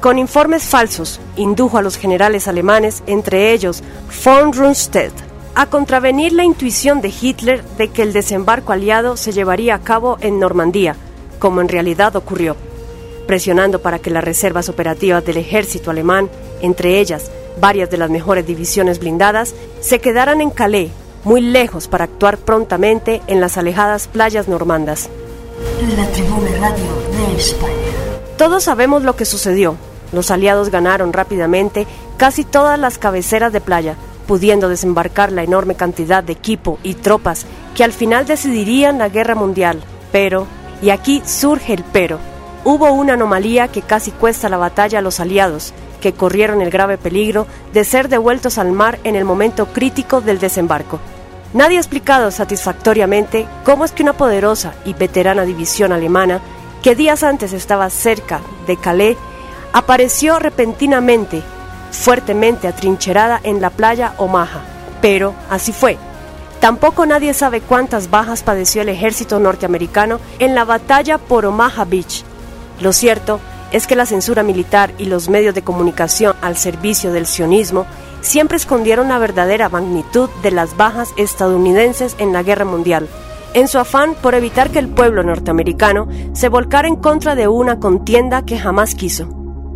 Con 0.00 0.18
informes 0.18 0.64
falsos, 0.64 1.20
indujo 1.36 1.78
a 1.78 1.82
los 1.82 1.96
generales 1.96 2.48
alemanes, 2.48 3.02
entre 3.06 3.52
ellos 3.52 3.82
von 4.24 4.52
Rundstedt, 4.52 5.12
a 5.54 5.66
contravenir 5.66 6.32
la 6.32 6.44
intuición 6.44 7.00
de 7.00 7.12
Hitler 7.18 7.64
de 7.78 7.88
que 7.88 8.02
el 8.02 8.12
desembarco 8.12 8.72
aliado 8.72 9.16
se 9.16 9.32
llevaría 9.32 9.74
a 9.74 9.80
cabo 9.80 10.18
en 10.20 10.38
Normandía, 10.38 10.96
como 11.38 11.60
en 11.60 11.68
realidad 11.68 12.16
ocurrió, 12.16 12.56
presionando 13.26 13.80
para 13.80 13.98
que 13.98 14.10
las 14.10 14.24
reservas 14.24 14.68
operativas 14.68 15.24
del 15.24 15.38
ejército 15.38 15.90
alemán, 15.90 16.28
entre 16.60 17.00
ellas 17.00 17.30
varias 17.60 17.88
de 17.88 17.96
las 17.96 18.10
mejores 18.10 18.46
divisiones 18.46 18.98
blindadas, 18.98 19.54
se 19.80 20.00
quedaran 20.00 20.40
en 20.40 20.50
Calais, 20.50 20.90
muy 21.22 21.40
lejos 21.40 21.88
para 21.88 22.04
actuar 22.04 22.36
prontamente 22.36 23.22
en 23.28 23.40
las 23.40 23.56
alejadas 23.56 24.08
playas 24.08 24.48
normandas. 24.48 25.08
La 25.96 26.06
Tribuna 26.08 26.50
Radio 26.58 26.84
de 27.12 27.36
España. 27.38 27.83
Todos 28.36 28.64
sabemos 28.64 29.02
lo 29.02 29.14
que 29.14 29.24
sucedió. 29.24 29.76
Los 30.12 30.30
aliados 30.30 30.70
ganaron 30.70 31.12
rápidamente 31.12 31.86
casi 32.16 32.44
todas 32.44 32.78
las 32.78 32.98
cabeceras 32.98 33.52
de 33.52 33.60
playa, 33.60 33.96
pudiendo 34.26 34.68
desembarcar 34.68 35.30
la 35.32 35.42
enorme 35.42 35.74
cantidad 35.76 36.24
de 36.24 36.32
equipo 36.32 36.78
y 36.82 36.94
tropas 36.94 37.46
que 37.74 37.84
al 37.84 37.92
final 37.92 38.26
decidirían 38.26 38.98
la 38.98 39.08
guerra 39.08 39.34
mundial. 39.34 39.80
Pero, 40.10 40.46
y 40.82 40.90
aquí 40.90 41.22
surge 41.24 41.74
el 41.74 41.84
pero, 41.92 42.18
hubo 42.64 42.90
una 42.92 43.14
anomalía 43.14 43.68
que 43.68 43.82
casi 43.82 44.10
cuesta 44.10 44.48
la 44.48 44.56
batalla 44.56 44.98
a 44.98 45.02
los 45.02 45.20
aliados, 45.20 45.72
que 46.00 46.12
corrieron 46.12 46.60
el 46.60 46.70
grave 46.70 46.98
peligro 46.98 47.46
de 47.72 47.84
ser 47.84 48.08
devueltos 48.08 48.58
al 48.58 48.72
mar 48.72 48.98
en 49.04 49.16
el 49.16 49.24
momento 49.24 49.66
crítico 49.66 50.20
del 50.20 50.38
desembarco. 50.38 50.98
Nadie 51.52 51.76
ha 51.76 51.80
explicado 51.80 52.30
satisfactoriamente 52.32 53.46
cómo 53.64 53.84
es 53.84 53.92
que 53.92 54.02
una 54.02 54.12
poderosa 54.12 54.74
y 54.84 54.92
veterana 54.92 55.44
división 55.44 55.92
alemana, 55.92 56.40
que 56.84 56.94
días 56.94 57.22
antes 57.22 57.54
estaba 57.54 57.88
cerca 57.88 58.42
de 58.66 58.76
Calais, 58.76 59.16
apareció 59.72 60.38
repentinamente, 60.38 61.42
fuertemente 61.90 62.68
atrincherada 62.68 63.40
en 63.42 63.62
la 63.62 63.70
playa 63.70 64.12
Omaha. 64.18 64.60
Pero 65.00 65.32
así 65.48 65.72
fue. 65.72 65.96
Tampoco 66.60 67.06
nadie 67.06 67.32
sabe 67.32 67.62
cuántas 67.62 68.10
bajas 68.10 68.42
padeció 68.42 68.82
el 68.82 68.90
ejército 68.90 69.40
norteamericano 69.40 70.20
en 70.38 70.54
la 70.54 70.66
batalla 70.66 71.16
por 71.16 71.46
Omaha 71.46 71.86
Beach. 71.86 72.22
Lo 72.82 72.92
cierto 72.92 73.40
es 73.72 73.86
que 73.86 73.96
la 73.96 74.04
censura 74.04 74.42
militar 74.42 74.92
y 74.98 75.06
los 75.06 75.30
medios 75.30 75.54
de 75.54 75.62
comunicación 75.62 76.36
al 76.42 76.58
servicio 76.58 77.12
del 77.12 77.24
sionismo 77.24 77.86
siempre 78.20 78.58
escondieron 78.58 79.08
la 79.08 79.18
verdadera 79.18 79.70
magnitud 79.70 80.28
de 80.42 80.50
las 80.50 80.76
bajas 80.76 81.14
estadounidenses 81.16 82.14
en 82.18 82.34
la 82.34 82.42
guerra 82.42 82.66
mundial, 82.66 83.08
en 83.54 83.68
su 83.68 83.78
afán 83.78 84.14
por 84.20 84.34
evitar 84.34 84.70
que 84.70 84.80
el 84.80 84.88
pueblo 84.88 85.22
norteamericano 85.22 86.08
se 86.34 86.48
volcara 86.48 86.88
en 86.88 86.96
contra 86.96 87.34
de 87.34 87.48
una 87.48 87.78
contienda 87.78 88.44
que 88.44 88.58
jamás 88.58 88.94
quiso. 88.94 89.28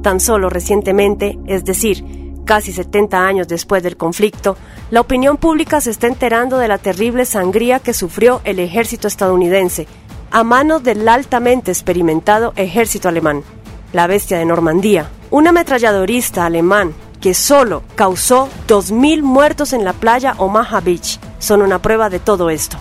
Tan 0.03 0.21
solo 0.21 0.51
recientemente, 0.51 1.39
es 1.47 1.65
decir, 1.65 2.05
casi 2.45 2.73
70 2.73 3.27
años 3.27 3.49
después 3.49 3.83
del 3.83 3.97
conflicto, 3.97 4.57
la 4.91 5.01
opinión 5.01 5.37
pública 5.37 5.81
se 5.81 5.91
está 5.91 6.07
enterando 6.07 6.59
de 6.59 6.69
la 6.69 6.79
terrible 6.79 7.25
sangría 7.25 7.79
que 7.79 7.95
sufrió 7.95 8.41
el 8.45 8.59
ejército 8.59 9.07
estadounidense 9.07 9.87
a 10.31 10.45
manos 10.45 10.83
del 10.83 11.09
altamente 11.09 11.71
experimentado 11.71 12.53
ejército 12.57 13.09
alemán. 13.09 13.43
La 13.93 14.07
bestia 14.07 14.39
de 14.39 14.45
Normandía, 14.45 15.09
un 15.31 15.47
ametralladorista 15.47 16.45
alemán 16.45 16.93
que 17.21 17.35
solo 17.35 17.83
causó 17.95 18.49
2.000 18.67 19.23
muertos 19.23 19.73
en 19.73 19.85
la 19.85 19.93
playa 19.93 20.35
Omaha 20.39 20.81
Beach, 20.81 21.19
son 21.39 21.63
una 21.63 21.81
prueba 21.81 22.11
de 22.11 22.19
todo 22.19 22.51
esto. 22.51 22.77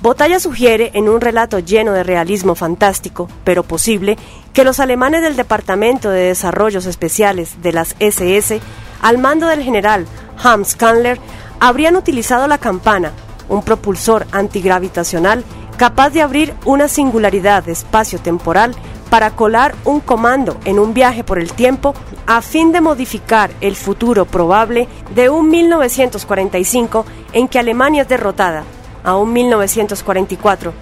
Botalla 0.00 0.38
sugiere, 0.38 0.92
en 0.94 1.08
un 1.08 1.20
relato 1.20 1.58
lleno 1.58 1.92
de 1.92 2.04
realismo 2.04 2.54
fantástico, 2.54 3.28
pero 3.42 3.64
posible, 3.64 4.16
que 4.52 4.62
los 4.62 4.78
alemanes 4.78 5.22
del 5.22 5.34
Departamento 5.34 6.10
de 6.10 6.22
Desarrollos 6.22 6.86
Especiales 6.86 7.60
de 7.62 7.72
las 7.72 7.96
SS, 7.98 8.60
al 9.02 9.18
mando 9.18 9.48
del 9.48 9.64
general 9.64 10.06
Hans 10.40 10.76
Kandler, 10.76 11.18
habrían 11.58 11.96
utilizado 11.96 12.46
la 12.46 12.58
campana, 12.58 13.10
un 13.48 13.62
propulsor 13.62 14.24
antigravitacional 14.30 15.42
capaz 15.76 16.10
de 16.10 16.22
abrir 16.22 16.54
una 16.64 16.86
singularidad 16.86 17.68
espacio-temporal 17.68 18.76
para 19.10 19.32
colar 19.32 19.74
un 19.84 19.98
comando 19.98 20.58
en 20.64 20.78
un 20.78 20.94
viaje 20.94 21.24
por 21.24 21.40
el 21.40 21.52
tiempo 21.52 21.94
a 22.26 22.40
fin 22.40 22.70
de 22.70 22.80
modificar 22.80 23.50
el 23.60 23.74
futuro 23.74 24.26
probable 24.26 24.86
de 25.16 25.28
un 25.28 25.48
1945 25.48 27.04
en 27.32 27.48
que 27.48 27.58
Alemania 27.58 28.02
es 28.02 28.08
derrotada, 28.08 28.64
a 29.04 29.16
un 29.16 29.32
1944, 29.32 30.72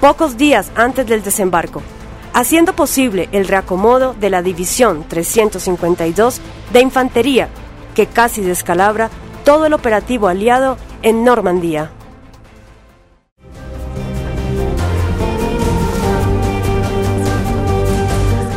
pocos 0.00 0.36
días 0.36 0.70
antes 0.74 1.06
del 1.06 1.22
desembarco, 1.22 1.82
haciendo 2.32 2.74
posible 2.74 3.28
el 3.32 3.46
reacomodo 3.48 4.14
de 4.14 4.30
la 4.30 4.42
División 4.42 5.04
352 5.08 6.40
de 6.72 6.80
Infantería, 6.80 7.48
que 7.94 8.06
casi 8.06 8.40
descalabra 8.40 9.10
todo 9.44 9.66
el 9.66 9.72
operativo 9.72 10.28
aliado 10.28 10.76
en 11.02 11.24
Normandía. 11.24 11.90